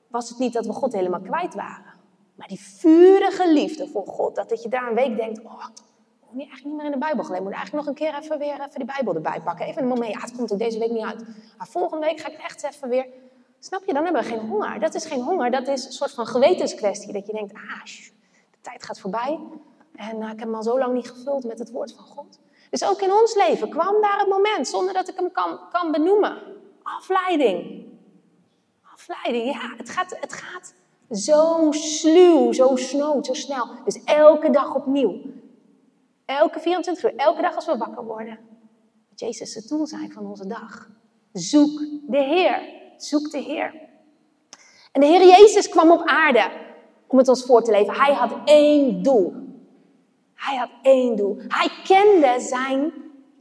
was 0.08 0.30
het 0.30 0.38
niet 0.38 0.54
dat 0.54 0.66
we 0.66 0.74
God 0.74 0.93
helemaal 0.93 1.20
kwijt 1.22 1.56
waren. 1.56 1.93
Maar 2.36 2.48
die 2.48 2.60
vurige 2.60 3.52
liefde 3.52 3.88
voor 3.88 4.08
God, 4.08 4.36
dat, 4.36 4.50
dat 4.50 4.64
je 4.64 4.70
daar 4.70 4.88
een 4.88 4.96
week 4.96 5.18
denkt, 5.18 5.43
oh, 5.43 5.66
je 6.44 6.50
eigenlijk 6.50 6.66
niet 6.66 6.76
meer 6.76 6.86
in 6.86 7.00
de 7.00 7.06
Bijbel 7.06 7.24
gelezen. 7.24 7.44
Moet 7.44 7.54
eigenlijk 7.54 7.86
nog 7.86 7.96
een 7.96 8.02
keer 8.02 8.22
even 8.22 8.38
weer 8.38 8.54
even 8.54 8.76
die 8.76 8.86
Bijbel 8.86 9.16
erbij 9.16 9.42
pakken. 9.42 9.66
Even 9.66 9.82
een 9.82 9.88
moment, 9.88 10.14
ja, 10.14 10.20
het 10.20 10.36
komt 10.36 10.52
er 10.52 10.58
deze 10.58 10.80
week 10.80 10.92
niet 10.92 11.06
uit. 11.06 11.26
Maar 11.58 11.68
volgende 11.68 12.06
week 12.06 12.20
ga 12.20 12.30
ik 12.30 12.38
echt 12.38 12.64
even 12.64 12.90
weer... 12.90 13.08
Snap 13.60 13.86
je, 13.86 13.94
dan 13.94 14.04
hebben 14.04 14.22
we 14.22 14.28
geen 14.28 14.48
honger. 14.48 14.80
Dat 14.80 14.94
is 14.94 15.06
geen 15.06 15.22
honger, 15.22 15.52
dat 15.52 15.68
is 15.68 15.86
een 15.86 15.92
soort 15.92 16.12
van 16.12 16.28
gewetenskwestie. 16.28 17.14
Dat 17.14 17.28
je 17.28 17.34
denkt, 17.34 17.54
ah, 17.54 17.86
de 18.52 18.58
tijd 18.62 18.84
gaat 18.84 19.00
voorbij. 19.00 19.40
En 19.96 20.22
uh, 20.22 20.32
ik 20.32 20.40
heb 20.40 20.48
hem 20.48 20.56
al 20.56 20.64
zo 20.64 20.80
lang 20.80 20.94
niet 20.94 21.10
gevuld 21.10 21.44
met 21.44 21.60
het 21.60 21.72
woord 21.72 21.94
van 21.94 22.04
God. 22.04 22.40
Dus 22.70 22.86
ook 22.86 23.02
in 23.02 23.12
ons 23.12 23.36
leven 23.36 23.70
kwam 23.70 24.02
daar 24.02 24.20
het 24.20 24.30
moment, 24.30 24.68
zonder 24.68 24.94
dat 24.94 25.08
ik 25.08 25.16
hem 25.16 25.32
kan, 25.32 25.60
kan 25.72 25.92
benoemen. 25.92 26.38
Afleiding. 26.84 27.86
Afleiding, 28.94 29.54
ja, 29.54 29.74
het 29.78 29.90
gaat, 29.90 30.18
het 30.20 30.34
gaat 30.34 30.74
zo 31.12 31.68
sluw, 31.72 32.52
zo 32.52 32.76
snood, 32.76 33.26
zo 33.26 33.34
snel. 33.34 33.68
Dus 33.86 34.04
elke 34.04 34.50
dag 34.50 34.76
opnieuw. 34.76 35.22
Elke 36.26 36.59
24 36.59 37.03
uur, 37.03 37.15
elke 37.15 37.41
dag 37.41 37.55
als 37.55 37.65
we 37.65 37.78
wakker 37.78 38.05
worden. 38.05 38.39
Dat 39.09 39.19
Jezus 39.19 39.53
het 39.55 39.67
doel 39.67 39.88
zijn 39.88 40.11
van 40.11 40.26
onze 40.26 40.47
dag. 40.47 40.89
Zoek 41.32 41.80
de 42.07 42.17
Heer. 42.17 42.61
Zoek 42.97 43.32
de 43.32 43.38
Heer. 43.38 43.73
En 44.91 45.01
de 45.01 45.07
Heer 45.07 45.28
Jezus 45.28 45.69
kwam 45.69 45.91
op 45.91 46.01
aarde 46.05 46.51
om 47.07 47.17
het 47.17 47.28
ons 47.28 47.45
voor 47.45 47.63
te 47.63 47.71
leven. 47.71 47.93
Hij 47.93 48.13
had 48.13 48.32
één 48.45 49.03
doel. 49.03 49.34
Hij 50.34 50.57
had 50.57 50.69
één 50.82 51.15
doel. 51.15 51.38
Hij 51.47 51.69
kende 51.84 52.39
zijn 52.39 52.93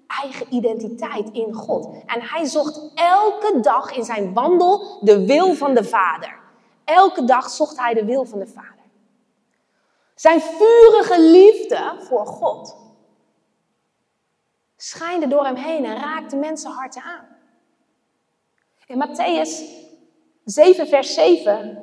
eigen 0.07 0.55
identiteit 0.55 1.31
in 1.33 1.53
God. 1.53 1.87
En 2.07 2.23
hij 2.23 2.45
zocht 2.45 2.91
elke 2.95 3.61
dag 3.61 3.97
in 3.97 4.05
zijn 4.05 4.33
wandel 4.33 4.99
de 5.01 5.27
wil 5.27 5.55
van 5.55 5.75
de 5.75 5.85
Vader. 5.85 6.39
Elke 6.85 7.25
dag 7.25 7.51
zocht 7.51 7.79
hij 7.79 7.95
de 7.95 8.05
wil 8.05 8.25
van 8.25 8.39
de 8.39 8.47
Vader. 8.47 8.74
Zijn 10.15 10.41
vurige 10.41 11.21
liefde 11.21 11.97
voor 11.99 12.27
God 12.27 12.83
schijnde 14.77 15.29
door 15.29 15.45
hem 15.45 15.55
heen 15.57 15.85
en 15.85 15.97
raakte 15.97 16.37
mensenharten 16.37 17.03
aan. 17.03 17.27
In 18.87 19.07
Matthäus 19.09 19.63
7, 20.45 20.87
vers 20.87 21.15
7 21.15 21.79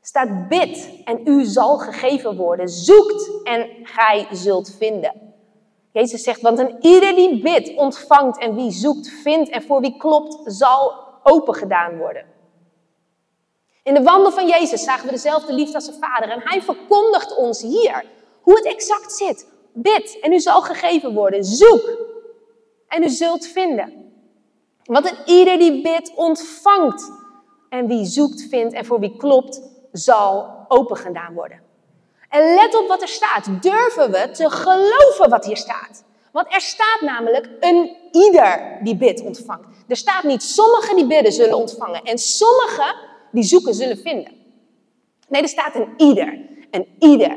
staat: 0.00 0.48
Bid 0.48 1.02
en 1.04 1.20
u 1.24 1.44
zal 1.44 1.78
gegeven 1.78 2.36
worden. 2.36 2.68
Zoekt 2.68 3.44
en 3.44 3.68
gij 3.82 4.26
zult 4.30 4.74
vinden. 4.78 5.34
Jezus 5.92 6.22
zegt: 6.22 6.40
Want 6.40 6.58
een 6.58 6.76
ieder 6.80 7.14
die 7.14 7.42
bidt, 7.42 7.74
ontvangt. 7.74 8.38
En 8.38 8.54
wie 8.54 8.70
zoekt, 8.70 9.08
vindt. 9.08 9.50
En 9.50 9.62
voor 9.62 9.80
wie 9.80 9.96
klopt, 9.96 10.38
zal 10.44 10.92
open 11.22 11.54
gedaan 11.54 11.98
worden. 11.98 12.24
In 13.88 13.94
de 13.94 14.02
wandel 14.02 14.32
van 14.32 14.46
Jezus 14.46 14.82
zagen 14.82 15.04
we 15.06 15.10
dezelfde 15.10 15.52
liefde 15.52 15.74
als 15.74 15.84
zijn 15.84 15.96
vader. 16.00 16.30
En 16.30 16.40
hij 16.44 16.62
verkondigt 16.62 17.36
ons 17.36 17.62
hier 17.62 18.04
hoe 18.40 18.54
het 18.54 18.64
exact 18.64 19.12
zit. 19.12 19.46
Bid 19.72 20.18
en 20.20 20.32
u 20.32 20.40
zal 20.40 20.62
gegeven 20.62 21.14
worden. 21.14 21.44
Zoek 21.44 21.98
en 22.88 23.02
u 23.02 23.08
zult 23.08 23.46
vinden. 23.46 24.12
Want 24.84 25.10
een 25.10 25.16
ieder 25.24 25.58
die 25.58 25.82
bidt 25.82 26.12
ontvangt. 26.14 27.10
En 27.68 27.86
wie 27.86 28.04
zoekt 28.04 28.46
vindt 28.50 28.74
en 28.74 28.84
voor 28.84 29.00
wie 29.00 29.16
klopt 29.16 29.62
zal 29.92 30.64
opengedaan 30.68 31.34
worden. 31.34 31.60
En 32.28 32.54
let 32.54 32.80
op 32.80 32.88
wat 32.88 33.02
er 33.02 33.08
staat. 33.08 33.62
Durven 33.62 34.10
we 34.10 34.30
te 34.30 34.50
geloven 34.50 35.30
wat 35.30 35.44
hier 35.44 35.56
staat? 35.56 36.04
Want 36.32 36.54
er 36.54 36.60
staat 36.60 37.00
namelijk 37.00 37.48
een 37.60 37.96
ieder 38.12 38.78
die 38.82 38.96
bidt 38.96 39.20
ontvangt. 39.20 39.66
Er 39.88 39.96
staat 39.96 40.22
niet 40.22 40.42
sommigen 40.42 40.96
die 40.96 41.06
bidden 41.06 41.32
zullen 41.32 41.56
ontvangen 41.56 42.02
en 42.02 42.18
sommigen 42.18 43.07
die 43.32 43.42
zoeken 43.42 43.74
zullen 43.74 43.98
vinden. 43.98 44.32
Nee, 45.28 45.42
er 45.42 45.48
staat 45.48 45.74
een 45.74 45.92
ieder. 45.96 46.46
Een 46.70 46.86
ieder. 46.98 47.36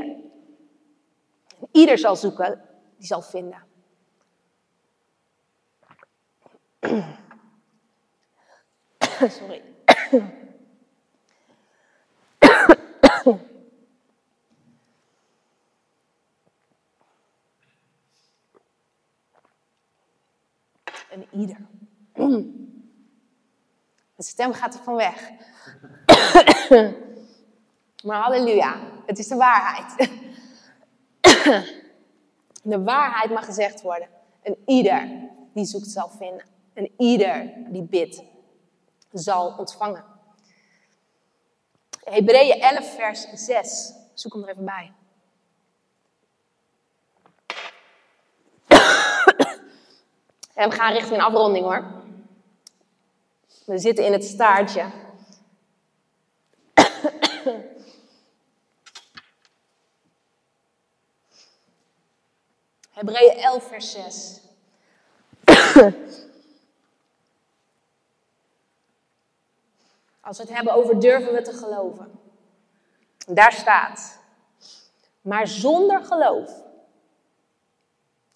Een 1.60 1.68
ieder 1.72 1.98
zal 1.98 2.16
zoeken, 2.16 2.62
die 2.98 3.08
zal 3.08 3.22
vinden. 3.22 3.64
Sorry. 9.30 9.62
Een 21.12 21.26
ieder. 21.32 21.58
De 24.22 24.28
stem 24.28 24.54
gaat 24.54 24.74
er 24.74 24.84
van 24.84 24.96
weg. 24.96 25.32
maar 28.08 28.22
halleluja, 28.22 28.80
het 29.06 29.20
is 29.20 29.28
de 29.28 29.36
waarheid. 29.36 30.10
de 32.64 32.84
waarheid 32.84 33.32
mag 33.32 33.46
gezegd 33.46 33.82
worden. 33.82 34.08
Een 34.44 34.58
ieder 34.66 35.10
die 35.54 35.66
zoekt 35.66 35.88
zal 35.88 36.10
vinden. 36.10 36.46
En 36.74 36.92
ieder 36.98 37.54
die 37.68 37.84
bidt 37.84 38.24
zal 39.12 39.56
ontvangen. 39.58 40.04
Hebreeën 42.04 42.62
11, 42.62 42.96
vers 42.96 43.28
6. 43.34 43.94
Zoek 44.14 44.34
hem 44.34 44.44
er 44.44 44.50
even 44.50 44.66
bij. 44.66 44.92
En 50.54 50.70
we 50.70 50.76
gaan 50.76 50.94
richting 50.94 51.20
een 51.20 51.26
afronding 51.26 51.66
hoor. 51.66 52.01
We 53.72 53.78
zitten 53.78 54.06
in 54.06 54.12
het 54.12 54.24
staartje. 54.24 54.86
Hebreeën 62.92 63.38
11, 63.38 63.68
vers 63.68 63.92
6. 63.92 64.40
Als 70.22 70.38
we 70.38 70.44
het 70.44 70.54
hebben 70.54 70.74
over 70.74 71.00
durven 71.00 71.34
we 71.34 71.42
te 71.42 71.54
geloven. 71.54 72.20
Daar 73.28 73.54
staat. 73.54 74.20
Maar 75.22 75.48
zonder 75.48 76.04
geloof 76.04 76.64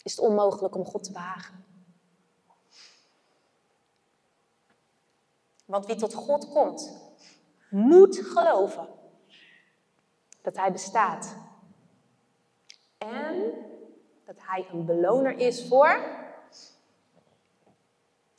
is 0.03 0.11
het 0.11 0.19
onmogelijk 0.19 0.75
om 0.75 0.85
God 0.85 1.03
te 1.03 1.11
behagen. 1.11 1.65
Want 5.65 5.85
wie 5.85 5.95
tot 5.95 6.13
God 6.13 6.49
komt, 6.49 6.91
moet 7.69 8.17
geloven 8.17 8.87
dat 10.41 10.57
Hij 10.57 10.71
bestaat. 10.71 11.35
En 12.97 13.53
dat 14.25 14.35
Hij 14.37 14.67
een 14.71 14.85
beloner 14.85 15.37
is 15.37 15.67
voor 15.67 15.99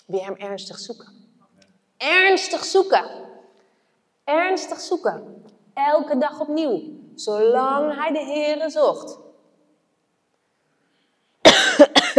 wie 0.07 0.23
Hem 0.23 0.35
ernstig 0.35 0.79
zoeken. 0.79 1.13
Ernstig 1.97 2.65
zoeken. 2.65 3.11
Ernstig 4.25 4.81
zoeken. 4.81 5.45
Elke 5.75 6.19
dag 6.19 6.41
opnieuw. 6.41 6.83
Zolang 7.15 7.95
Hij 7.95 8.13
de 8.13 8.25
Heere 8.25 8.71
zocht. 8.71 9.19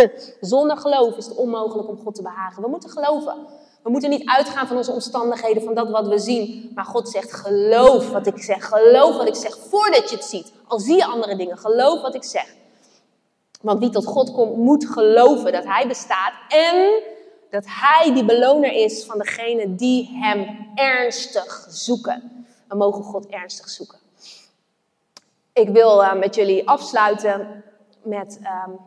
Zonder 0.52 0.78
geloof 0.78 1.18
is 1.18 1.26
het 1.26 1.36
onmogelijk 1.36 1.90
om 1.90 1.98
God 1.98 2.16
te 2.16 2.22
behagen. 2.22 2.64
We 2.64 2.70
moeten 2.70 2.90
geloven. 2.90 3.48
We 3.88 3.94
moeten 3.94 4.10
niet 4.10 4.30
uitgaan 4.30 4.68
van 4.68 4.78
onze 4.78 4.92
omstandigheden, 4.92 5.64
van 5.64 5.74
dat 5.74 5.90
wat 5.90 6.08
we 6.08 6.20
zien. 6.20 6.72
Maar 6.76 6.86
God 6.86 7.10
zegt: 7.10 7.34
geloof 7.34 8.10
wat 8.10 8.28
ik 8.28 8.38
zeg. 8.38 8.66
Geloof 8.66 9.18
wat 9.18 9.28
ik 9.28 9.36
zeg 9.36 9.58
voordat 9.70 10.10
je 10.10 10.16
het 10.16 10.26
ziet. 10.26 10.52
Al 10.68 10.80
zie 10.80 10.96
je 10.96 11.06
andere 11.06 11.36
dingen, 11.36 11.58
geloof 11.58 12.02
wat 12.02 12.16
ik 12.16 12.24
zeg. 12.24 12.56
Want 13.62 13.80
wie 13.80 13.90
tot 13.90 14.06
God 14.06 14.32
komt, 14.32 14.58
moet 14.58 14.86
geloven 14.86 15.52
dat 15.52 15.64
Hij 15.64 15.88
bestaat 15.88 16.34
en 16.48 17.02
dat 17.50 17.64
Hij 17.68 18.14
die 18.14 18.26
beloner 18.26 18.72
is 18.72 19.06
van 19.06 19.18
degene 19.18 19.76
die 19.76 20.10
Hem 20.22 20.68
ernstig 20.76 21.68
zoeken. 21.70 22.46
We 22.68 22.76
mogen 22.76 23.04
God 23.04 23.28
ernstig 23.28 23.70
zoeken. 23.70 24.00
Ik 25.54 25.70
wil 25.70 26.02
uh, 26.02 26.14
met 26.14 26.36
jullie 26.36 26.70
afsluiten 26.70 27.64
met 28.04 28.40
um, 28.68 28.80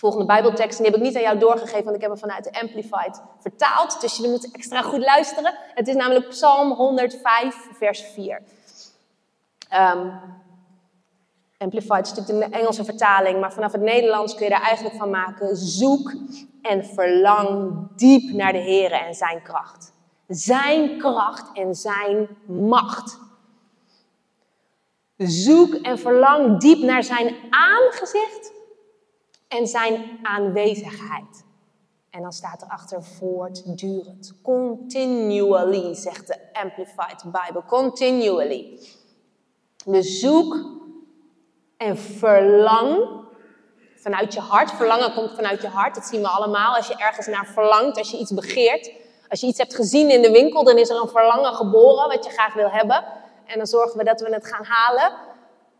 volgende 0.00 0.26
Bijbeltekst. 0.26 0.78
En 0.78 0.84
die 0.84 0.92
heb 0.92 1.00
ik 1.00 1.06
niet 1.06 1.16
aan 1.16 1.22
jou 1.22 1.38
doorgegeven, 1.38 1.84
want 1.84 1.96
ik 1.96 2.02
heb 2.02 2.10
hem 2.10 2.20
vanuit 2.20 2.44
de 2.44 2.60
Amplified 2.60 3.22
vertaald. 3.38 4.00
Dus 4.00 4.16
jullie 4.16 4.30
moeten 4.30 4.52
extra 4.52 4.82
goed 4.82 5.04
luisteren. 5.04 5.54
Het 5.74 5.88
is 5.88 5.94
namelijk 5.94 6.28
Psalm 6.28 6.72
105, 6.72 7.68
vers 7.72 8.00
4. 8.00 8.36
Um, 8.36 8.42
ehm, 9.68 10.08
Amplified 11.58 12.06
is 12.06 12.14
natuurlijk 12.14 12.52
de 12.52 12.58
Engelse 12.58 12.84
vertaling, 12.84 13.40
maar 13.40 13.52
vanaf 13.52 13.72
het 13.72 13.80
Nederlands 13.80 14.34
kun 14.34 14.44
je 14.44 14.50
daar 14.50 14.62
eigenlijk 14.62 14.96
van 14.96 15.10
maken: 15.10 15.56
zoek 15.56 16.14
en 16.62 16.84
verlang 16.84 17.72
diep 17.96 18.32
naar 18.32 18.52
de 18.52 18.58
Heer 18.58 18.92
en 18.92 19.14
zijn 19.14 19.42
kracht. 19.42 19.92
Zijn 20.26 20.98
kracht 20.98 21.50
en 21.52 21.74
zijn 21.74 22.28
macht. 22.46 23.18
Zoek 25.16 25.74
en 25.74 25.98
verlang 25.98 26.60
diep 26.60 26.82
naar 26.82 27.04
zijn 27.04 27.34
aangezicht 27.50 28.39
en 29.58 29.66
zijn 29.66 30.18
aanwezigheid. 30.22 31.44
En 32.10 32.22
dan 32.22 32.32
staat 32.32 32.62
erachter 32.62 33.04
voortdurend. 33.04 34.32
Continually, 34.42 35.94
zegt 35.94 36.26
de 36.26 36.36
Amplified 36.52 37.22
Bible. 37.24 37.64
Continually. 37.66 38.78
Dus 39.84 40.20
zoek 40.20 40.56
en 41.76 41.98
verlang 41.98 43.08
vanuit 43.96 44.34
je 44.34 44.40
hart. 44.40 44.70
Verlangen 44.70 45.14
komt 45.14 45.34
vanuit 45.34 45.62
je 45.62 45.68
hart. 45.68 45.94
Dat 45.94 46.04
zien 46.04 46.20
we 46.20 46.28
allemaal. 46.28 46.76
Als 46.76 46.88
je 46.88 46.96
ergens 46.96 47.26
naar 47.26 47.46
verlangt, 47.46 47.98
als 47.98 48.10
je 48.10 48.18
iets 48.18 48.34
begeert. 48.34 48.92
Als 49.28 49.40
je 49.40 49.46
iets 49.46 49.58
hebt 49.58 49.74
gezien 49.74 50.10
in 50.10 50.22
de 50.22 50.30
winkel, 50.30 50.64
dan 50.64 50.78
is 50.78 50.88
er 50.88 51.00
een 51.00 51.08
verlangen 51.08 51.54
geboren 51.54 52.08
wat 52.08 52.24
je 52.24 52.30
graag 52.30 52.54
wil 52.54 52.70
hebben. 52.70 53.04
En 53.46 53.56
dan 53.56 53.66
zorgen 53.66 53.98
we 53.98 54.04
dat 54.04 54.20
we 54.20 54.34
het 54.34 54.46
gaan 54.46 54.64
halen. 54.64 55.12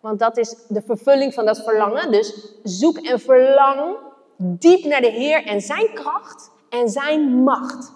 Want 0.01 0.18
dat 0.18 0.36
is 0.36 0.57
de 0.68 0.82
vervulling 0.82 1.34
van 1.34 1.44
dat 1.44 1.62
verlangen. 1.62 2.11
Dus 2.11 2.55
zoek 2.62 2.96
en 2.96 3.20
verlang 3.20 3.96
diep 4.36 4.84
naar 4.84 5.01
de 5.01 5.11
Heer 5.11 5.44
en 5.44 5.61
zijn 5.61 5.94
kracht 5.94 6.51
en 6.68 6.88
zijn 6.88 7.42
macht. 7.42 7.92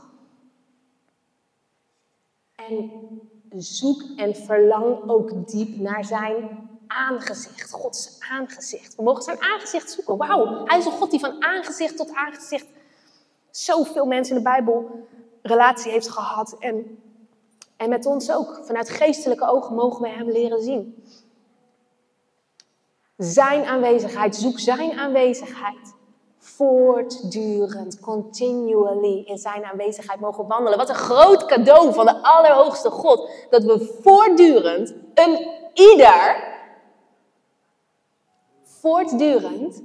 En 2.55 2.90
zoek 3.57 4.02
en 4.16 4.34
verlang 4.36 5.11
ook 5.11 5.48
diep 5.48 5.76
naar 5.76 6.05
zijn 6.05 6.68
aangezicht. 6.86 7.70
Gods 7.70 8.16
aangezicht. 8.30 8.94
We 8.94 9.02
mogen 9.02 9.22
zijn 9.22 9.42
aangezicht 9.42 9.90
zoeken. 9.90 10.16
Wauw, 10.16 10.64
hij 10.64 10.78
is 10.78 10.84
een 10.84 10.92
God 10.92 11.11
die 11.11 11.20
van 11.20 11.44
aangezicht 11.44 11.96
tot 11.96 12.14
aangezicht 12.14 12.66
zoveel 13.50 14.07
mensen 14.07 14.36
in 14.36 14.42
de 14.42 14.48
Bijbel 14.48 15.07
relatie 15.42 15.92
heeft 15.92 16.09
gehad. 16.09 16.57
En, 16.59 16.98
en 17.76 17.88
met 17.88 18.07
ons 18.07 18.30
ook. 18.32 18.61
Vanuit 18.64 18.90
geestelijke 18.90 19.48
ogen 19.48 19.74
mogen 19.74 20.02
we 20.02 20.09
hem 20.09 20.30
leren 20.30 20.62
zien. 20.62 21.05
Zijn 23.16 23.64
aanwezigheid, 23.64 24.36
zoek 24.36 24.58
zijn 24.58 24.98
aanwezigheid. 24.98 25.94
Voortdurend, 26.38 28.00
continually 28.00 29.22
in 29.24 29.38
zijn 29.38 29.64
aanwezigheid 29.64 30.20
mogen 30.20 30.46
wandelen. 30.46 30.78
Wat 30.78 30.88
een 30.88 30.94
groot 30.94 31.44
cadeau 31.46 31.92
van 31.92 32.06
de 32.06 32.22
Allerhoogste 32.22 32.90
God. 32.90 33.30
Dat 33.50 33.64
we 33.64 33.98
voortdurend, 34.02 34.94
een 35.14 35.48
ieder, 35.74 36.52
voortdurend 38.62 39.82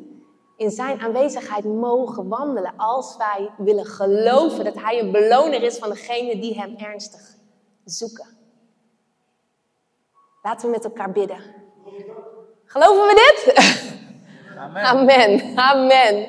in 0.58 0.72
zijn 0.72 1.00
aanwezigheid 1.00 1.64
mogen 1.64 2.28
wandelen. 2.28 2.74
Als 2.78 3.18
wij 3.18 3.50
willen 3.58 3.86
geloven 3.86 4.64
dat 4.64 4.76
hij 4.76 5.00
een 5.00 5.12
beloner 5.12 5.64
is 5.64 5.78
van 5.78 5.90
degene 5.90 6.40
die 6.40 6.60
hem 6.60 6.76
ernstig 6.78 7.36
zoeken. 7.84 8.38
Laten 10.42 10.66
we 10.66 10.72
met 10.72 10.84
elkaar 10.84 11.12
bidden. 11.12 11.59
Geloven 12.72 13.08
we 13.08 13.14
dit? 13.14 13.58
Amen. 14.58 14.84
Amen. 14.84 15.58
Amen. 15.58 16.28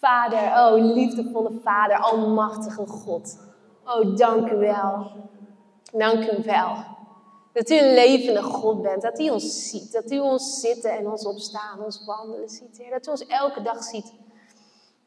Vader, 0.00 0.38
oh 0.38 0.94
liefdevolle 0.94 1.50
Vader, 1.62 1.96
almachtige 1.96 2.86
God. 2.86 3.38
Oh, 3.84 4.16
dank 4.16 4.50
u 4.50 4.56
wel. 4.56 5.10
Dank 5.92 6.30
u 6.30 6.42
wel. 6.44 6.76
Dat 7.52 7.70
u 7.70 7.78
een 7.78 7.94
levende 7.94 8.42
God 8.42 8.82
bent. 8.82 9.02
Dat 9.02 9.20
u 9.20 9.28
ons 9.30 9.68
ziet. 9.70 9.92
Dat 9.92 10.10
u 10.10 10.18
ons 10.18 10.60
zitten 10.60 10.90
en 10.90 11.10
ons 11.10 11.26
opstaan, 11.26 11.84
ons 11.84 12.04
wandelen 12.04 12.48
ziet. 12.48 12.78
Heer. 12.78 12.90
Dat 12.90 13.06
u 13.06 13.10
ons 13.10 13.26
elke 13.26 13.62
dag 13.62 13.82
ziet. 13.82 14.12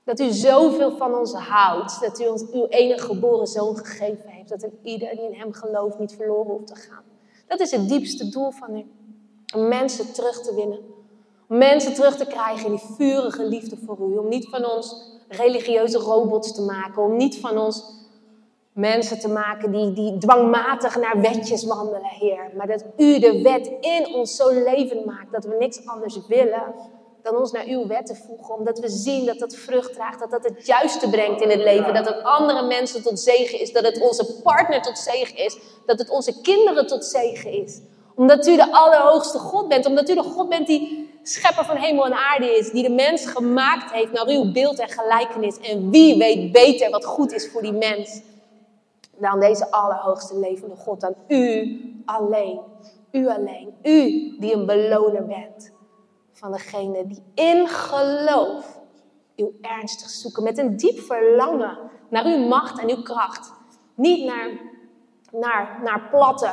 Dat 0.03 0.19
u 0.19 0.29
zoveel 0.29 0.97
van 0.97 1.15
ons 1.15 1.33
houdt. 1.33 2.01
Dat 2.01 2.19
u 2.19 2.27
ons 2.27 2.43
uw 2.51 2.65
enige 2.65 3.05
geboren 3.05 3.47
zoon 3.47 3.77
gegeven 3.77 4.29
heeft. 4.29 4.49
Dat 4.49 4.63
een 4.63 4.79
ieder 4.83 5.09
die 5.09 5.31
in 5.31 5.39
hem 5.39 5.53
gelooft 5.53 5.99
niet 5.99 6.15
verloren 6.15 6.51
hoeft 6.51 6.67
te 6.67 6.75
gaan. 6.75 7.08
Dat 7.49 7.59
is 7.59 7.71
het 7.71 7.89
diepste 7.89 8.29
doel 8.29 8.51
van 8.51 8.77
u. 8.77 8.85
Om 9.55 9.67
mensen 9.67 10.13
terug 10.13 10.41
te 10.41 10.55
winnen. 10.55 10.79
Om 11.47 11.57
mensen 11.57 11.93
terug 11.93 12.17
te 12.17 12.25
krijgen 12.25 12.69
die 12.69 12.81
vurige 12.95 13.45
liefde 13.45 13.77
voor 13.85 13.97
u. 14.11 14.17
Om 14.17 14.27
niet 14.27 14.49
van 14.49 14.65
ons 14.65 14.95
religieuze 15.27 15.97
robots 15.97 16.53
te 16.53 16.61
maken. 16.61 17.03
Om 17.03 17.15
niet 17.15 17.39
van 17.39 17.57
ons 17.57 17.83
mensen 18.73 19.19
te 19.19 19.27
maken 19.27 19.71
die, 19.71 19.93
die 19.93 20.17
dwangmatig 20.17 20.99
naar 20.99 21.21
wetjes 21.21 21.63
wandelen, 21.63 22.03
Heer. 22.03 22.51
Maar 22.57 22.67
dat 22.67 22.85
u 22.97 23.19
de 23.19 23.41
wet 23.41 23.71
in 23.81 24.13
ons 24.13 24.35
zo 24.35 24.63
levend 24.63 25.05
maakt 25.05 25.31
dat 25.31 25.45
we 25.45 25.55
niks 25.59 25.85
anders 25.85 26.27
willen 26.27 26.73
dan 27.23 27.35
ons 27.35 27.51
naar 27.51 27.65
uw 27.65 27.87
wet 27.87 28.05
te 28.05 28.15
voegen. 28.15 28.55
Omdat 28.55 28.79
we 28.79 28.89
zien 28.89 29.25
dat 29.25 29.39
dat 29.39 29.55
vrucht 29.55 29.93
draagt, 29.93 30.19
dat 30.19 30.31
dat 30.31 30.43
het 30.43 30.65
juiste 30.65 31.09
brengt 31.09 31.41
in 31.41 31.49
het 31.49 31.59
leven. 31.59 31.93
Dat 31.93 32.05
het 32.05 32.23
andere 32.23 32.67
mensen 32.67 33.03
tot 33.03 33.19
zegen 33.19 33.59
is, 33.59 33.71
dat 33.71 33.83
het 33.83 34.01
onze 34.01 34.41
partner 34.43 34.81
tot 34.81 34.97
zegen 34.97 35.37
is. 35.37 35.57
Dat 35.85 35.99
het 35.99 36.09
onze 36.09 36.41
kinderen 36.41 36.87
tot 36.87 37.05
zegen 37.05 37.51
is. 37.51 37.81
Omdat 38.15 38.47
u 38.47 38.55
de 38.55 38.71
allerhoogste 38.71 39.37
God 39.37 39.67
bent. 39.67 39.85
Omdat 39.85 40.09
u 40.09 40.15
de 40.15 40.23
God 40.23 40.49
bent 40.49 40.67
die 40.67 41.09
schepper 41.23 41.65
van 41.65 41.75
hemel 41.75 42.05
en 42.05 42.13
aarde 42.13 42.57
is. 42.57 42.71
Die 42.71 42.83
de 42.83 42.93
mens 42.93 43.25
gemaakt 43.25 43.91
heeft 43.91 44.11
naar 44.11 44.27
uw 44.27 44.51
beeld 44.51 44.79
en 44.79 44.89
gelijkenis. 44.89 45.59
En 45.59 45.89
wie 45.89 46.17
weet 46.17 46.51
beter 46.51 46.89
wat 46.89 47.05
goed 47.05 47.33
is 47.33 47.49
voor 47.49 47.61
die 47.61 47.73
mens 47.73 48.21
dan 49.19 49.39
deze 49.39 49.71
allerhoogste 49.71 50.39
levende 50.39 50.75
God, 50.75 51.01
dan 51.01 51.15
u 51.27 51.79
alleen. 52.05 52.59
U 53.11 53.27
alleen. 53.27 53.73
U 53.83 54.35
die 54.39 54.53
een 54.53 54.65
beloner 54.65 55.25
bent 55.25 55.71
van 56.39 56.51
degene 56.51 57.07
die 57.07 57.23
in 57.33 57.67
geloof 57.67 58.79
uw 59.35 59.53
ernstig 59.61 60.09
zoeken. 60.09 60.43
Met 60.43 60.57
een 60.57 60.77
diep 60.77 60.99
verlangen 60.99 61.77
naar 62.09 62.25
uw 62.25 62.47
macht 62.47 62.79
en 62.79 62.89
uw 62.89 63.01
kracht. 63.01 63.51
Niet 63.95 64.25
naar, 64.25 64.49
naar, 65.31 65.79
naar 65.83 66.07
platte 66.11 66.51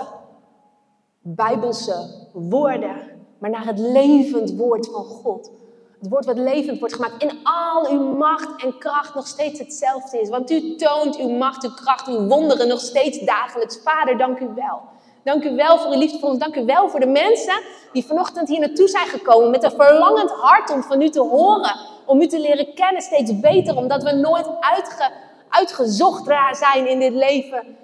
bijbelse 1.21 2.29
woorden, 2.33 2.97
maar 3.39 3.51
naar 3.51 3.67
het 3.67 3.79
levend 3.79 4.57
woord 4.57 4.87
van 4.87 5.05
God. 5.05 5.51
Het 5.99 6.09
woord 6.09 6.25
wat 6.25 6.39
levend 6.39 6.79
wordt 6.79 6.95
gemaakt 6.95 7.23
in 7.23 7.39
al 7.43 7.91
uw 7.91 8.17
macht 8.17 8.63
en 8.63 8.79
kracht 8.79 9.15
nog 9.15 9.27
steeds 9.27 9.59
hetzelfde 9.59 10.21
is. 10.21 10.29
Want 10.29 10.51
u 10.51 10.77
toont 10.77 11.17
uw 11.17 11.29
macht, 11.29 11.65
uw 11.65 11.75
kracht, 11.75 12.07
uw 12.07 12.27
wonderen 12.27 12.69
nog 12.69 12.81
steeds 12.81 13.19
dagelijks. 13.19 13.81
Vader, 13.83 14.19
dank 14.19 14.39
u 14.39 14.49
wel. 14.55 14.83
Dank 15.27 15.45
u 15.45 15.55
wel 15.55 15.79
voor 15.79 15.93
uw 15.93 15.99
liefde 15.99 16.19
voor 16.19 16.29
ons. 16.29 16.39
Dank 16.39 16.57
u 16.57 16.65
wel 16.65 16.89
voor 16.89 17.01
de 17.01 17.07
mensen 17.07 17.61
die 17.93 18.05
vanochtend 18.05 18.49
hier 18.49 18.61
naartoe 18.61 18.89
zijn 18.89 19.07
gekomen 19.07 19.51
met 19.51 19.63
een 19.63 19.71
verlangend 19.71 20.31
hart 20.31 20.71
om 20.71 20.83
van 20.83 21.03
u 21.03 21.09
te 21.09 21.21
horen. 21.21 21.77
Om 22.05 22.21
u 22.21 22.27
te 22.27 22.41
leren 22.41 22.75
kennen 22.75 23.03
steeds 23.03 23.41
beter. 23.41 23.77
Omdat 23.77 24.03
we 24.03 24.13
nooit 24.13 24.49
uitge, 24.61 25.13
uitgezocht 25.49 26.27
zijn 26.53 26.89
in 26.89 26.99
dit 26.99 27.13
leven 27.13 27.77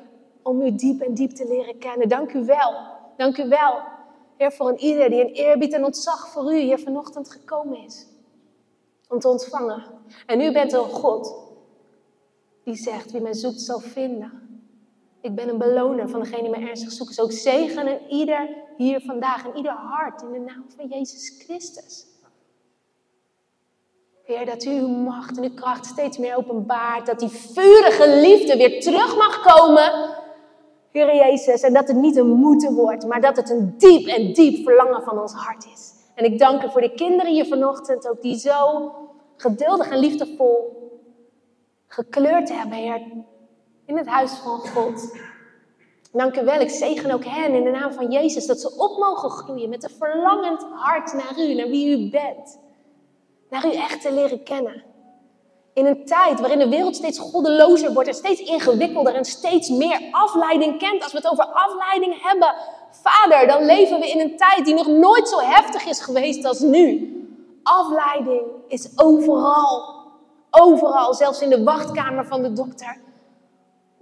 om 0.42 0.60
u 0.60 0.74
diep 0.74 1.00
en 1.00 1.14
diep 1.14 1.30
te 1.30 1.46
leren 1.48 1.78
kennen. 1.78 2.08
Dank 2.08 2.32
u 2.32 2.44
wel. 2.44 2.74
Dank 3.16 3.38
u 3.38 3.48
wel, 3.48 3.78
Heer, 4.36 4.52
voor 4.52 4.68
een 4.68 4.78
ieder 4.78 5.10
die 5.10 5.20
een 5.20 5.32
eerbied 5.32 5.72
en 5.72 5.84
ontzag 5.84 6.28
voor 6.28 6.52
u 6.52 6.58
hier 6.58 6.78
vanochtend 6.78 7.30
gekomen 7.30 7.84
is. 7.84 8.06
Om 9.08 9.18
te 9.18 9.28
ontvangen. 9.28 9.84
En 10.26 10.40
u 10.40 10.52
bent 10.52 10.72
een 10.72 10.80
God 10.80 11.34
die 12.64 12.76
zegt, 12.76 13.10
wie 13.10 13.20
mij 13.20 13.34
zoekt 13.34 13.60
zal 13.60 13.78
vinden. 13.78 14.51
Ik 15.22 15.34
ben 15.34 15.48
een 15.48 15.58
beloner 15.58 16.08
van 16.08 16.20
degene 16.20 16.42
die 16.42 16.50
mij 16.50 16.68
ernstig 16.68 16.92
zoeken. 16.92 17.16
Dus 17.16 17.24
ook 17.24 17.32
zegen 17.32 17.86
en 17.86 18.00
ieder 18.08 18.48
hier 18.76 19.00
vandaag 19.00 19.46
en 19.46 19.56
ieder 19.56 19.72
hart 19.72 20.22
in 20.22 20.32
de 20.32 20.38
naam 20.38 20.64
van 20.76 20.86
Jezus 20.86 21.42
Christus. 21.44 22.06
Heer, 24.24 24.46
dat 24.46 24.64
u 24.64 24.70
uw 24.70 24.88
macht 24.88 25.36
en 25.36 25.42
uw 25.42 25.54
kracht 25.54 25.86
steeds 25.86 26.18
meer 26.18 26.36
openbaart. 26.36 27.06
Dat 27.06 27.18
die 27.18 27.28
vurige 27.28 28.08
liefde 28.08 28.56
weer 28.56 28.80
terug 28.80 29.16
mag 29.16 29.54
komen. 29.54 30.16
Heer 30.90 31.14
Jezus, 31.14 31.62
en 31.62 31.72
dat 31.72 31.88
het 31.88 31.96
niet 31.96 32.16
een 32.16 32.30
moeten 32.30 32.74
wordt, 32.74 33.06
maar 33.06 33.20
dat 33.20 33.36
het 33.36 33.50
een 33.50 33.74
diep 33.78 34.06
en 34.06 34.32
diep 34.32 34.64
verlangen 34.64 35.02
van 35.02 35.20
ons 35.20 35.32
hart 35.32 35.66
is. 35.74 35.92
En 36.14 36.24
ik 36.24 36.38
dank 36.38 36.62
u 36.62 36.70
voor 36.70 36.80
de 36.80 36.94
kinderen 36.94 37.32
hier 37.32 37.46
vanochtend 37.46 38.08
ook, 38.08 38.22
die 38.22 38.38
zo 38.38 38.92
geduldig 39.36 39.88
en 39.88 39.98
liefdevol 39.98 40.80
gekleurd 41.86 42.52
hebben, 42.52 42.78
Heer, 42.78 43.02
in 43.92 43.98
het 43.98 44.06
huis 44.06 44.32
van 44.32 44.58
God. 44.58 45.16
Dank 46.12 46.36
u 46.36 46.44
wel, 46.44 46.60
ik 46.60 46.70
zegen 46.70 47.10
ook 47.10 47.24
hen 47.24 47.54
in 47.54 47.64
de 47.64 47.70
naam 47.70 47.92
van 47.92 48.10
Jezus, 48.10 48.46
dat 48.46 48.60
ze 48.60 48.74
op 48.76 48.98
mogen 48.98 49.30
groeien 49.30 49.68
met 49.68 49.84
een 49.84 49.96
verlangend 49.98 50.66
hart 50.74 51.12
naar 51.12 51.34
u, 51.38 51.54
naar 51.54 51.68
wie 51.68 51.98
u 51.98 52.10
bent. 52.10 52.58
Naar 53.50 53.66
u 53.66 53.72
echt 53.72 54.00
te 54.00 54.12
leren 54.12 54.42
kennen. 54.42 54.82
In 55.74 55.86
een 55.86 56.04
tijd 56.04 56.40
waarin 56.40 56.58
de 56.58 56.68
wereld 56.68 56.96
steeds 56.96 57.18
goddelozer 57.18 57.92
wordt 57.92 58.08
en 58.08 58.14
steeds 58.14 58.40
ingewikkelder 58.40 59.14
en 59.14 59.24
steeds 59.24 59.68
meer 59.68 60.08
afleiding 60.10 60.78
kent. 60.78 61.02
Als 61.02 61.12
we 61.12 61.18
het 61.18 61.30
over 61.30 61.44
afleiding 61.44 62.22
hebben, 62.22 62.54
Vader, 62.90 63.46
dan 63.46 63.64
leven 63.64 64.00
we 64.00 64.10
in 64.10 64.20
een 64.20 64.36
tijd 64.36 64.64
die 64.64 64.74
nog 64.74 64.86
nooit 64.86 65.28
zo 65.28 65.38
heftig 65.38 65.86
is 65.86 66.00
geweest 66.00 66.44
als 66.44 66.60
nu. 66.60 67.10
Afleiding 67.62 68.42
is 68.68 68.88
overal. 68.96 70.00
Overal, 70.50 71.14
zelfs 71.14 71.40
in 71.40 71.50
de 71.50 71.62
wachtkamer 71.62 72.26
van 72.26 72.42
de 72.42 72.52
dokter, 72.52 73.00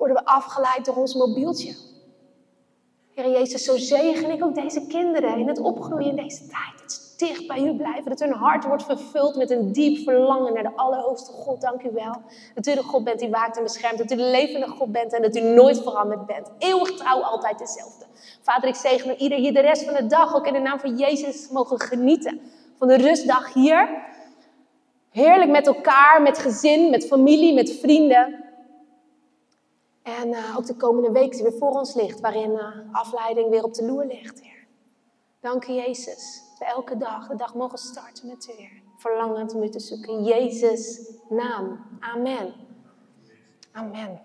worden 0.00 0.16
we 0.16 0.24
afgeleid 0.24 0.84
door 0.84 0.96
ons 0.96 1.14
mobieltje. 1.14 1.74
Heer 3.14 3.30
Jezus, 3.30 3.64
zo 3.64 3.76
zegen 3.76 4.30
ik 4.30 4.44
ook 4.44 4.54
deze 4.54 4.86
kinderen 4.86 5.38
in 5.38 5.48
het 5.48 5.58
opgroeien 5.58 6.08
in 6.08 6.16
deze 6.16 6.46
tijd. 6.46 6.80
Dat 6.80 6.92
ze 6.92 7.16
dicht 7.16 7.46
bij 7.46 7.62
u 7.62 7.76
blijven. 7.76 8.10
Dat 8.10 8.20
hun 8.20 8.32
hart 8.32 8.64
wordt 8.64 8.84
vervuld 8.84 9.36
met 9.36 9.50
een 9.50 9.72
diep 9.72 10.04
verlangen 10.04 10.52
naar 10.52 10.62
de 10.62 10.76
Allerhoogste 10.76 11.32
God. 11.32 11.60
Dank 11.60 11.82
u 11.82 11.90
wel. 11.92 12.22
Dat 12.54 12.66
u 12.66 12.74
de 12.74 12.82
God 12.82 13.04
bent 13.04 13.18
die 13.18 13.30
waakt 13.30 13.56
en 13.56 13.62
beschermt. 13.62 13.98
Dat 13.98 14.10
u 14.10 14.16
de 14.16 14.22
levende 14.22 14.68
God 14.68 14.92
bent 14.92 15.12
en 15.12 15.22
dat 15.22 15.36
u 15.36 15.40
nooit 15.40 15.82
veranderd 15.82 16.26
bent. 16.26 16.50
Eeuwig 16.58 16.90
trouw, 16.90 17.20
altijd 17.20 17.58
dezelfde. 17.58 18.04
Vader, 18.42 18.68
ik 18.68 18.74
zegen 18.74 19.20
ieder 19.20 19.38
hier 19.38 19.52
de 19.52 19.60
rest 19.60 19.84
van 19.84 19.94
de 19.94 20.06
dag 20.06 20.34
ook 20.34 20.46
in 20.46 20.52
de 20.52 20.58
naam 20.58 20.80
van 20.80 20.96
Jezus 20.96 21.48
mogen 21.48 21.80
genieten. 21.80 22.40
Van 22.78 22.88
de 22.88 22.96
rustdag 22.96 23.52
hier. 23.52 23.88
Heerlijk 25.10 25.50
met 25.50 25.66
elkaar, 25.66 26.22
met 26.22 26.38
gezin, 26.38 26.90
met 26.90 27.06
familie, 27.06 27.54
met 27.54 27.72
vrienden. 27.72 28.48
En 30.02 30.28
uh, 30.28 30.56
ook 30.56 30.66
de 30.66 30.76
komende 30.76 31.10
week 31.10 31.32
die 31.32 31.42
weer 31.42 31.58
voor 31.58 31.70
ons 31.70 31.94
ligt, 31.94 32.20
waarin 32.20 32.50
uh, 32.50 32.66
afleiding 32.92 33.50
weer 33.50 33.64
op 33.64 33.74
de 33.74 33.84
loer 33.84 34.06
ligt, 34.06 34.40
Heer. 34.40 34.66
Dank 35.40 35.66
u, 35.66 35.72
Jezus. 35.72 36.42
We 36.58 36.64
elke 36.64 36.96
dag 36.96 37.28
de 37.28 37.36
dag 37.36 37.54
mogen 37.54 37.78
starten 37.78 38.26
met 38.26 38.48
u, 38.48 38.52
Heer. 38.52 38.82
Verlangend 38.96 39.54
om 39.54 39.62
u 39.62 39.68
te 39.68 39.80
zoeken. 39.80 40.12
In 40.12 40.24
Jezus' 40.24 41.12
naam. 41.28 41.86
Amen. 42.00 42.54
Amen. 43.72 44.20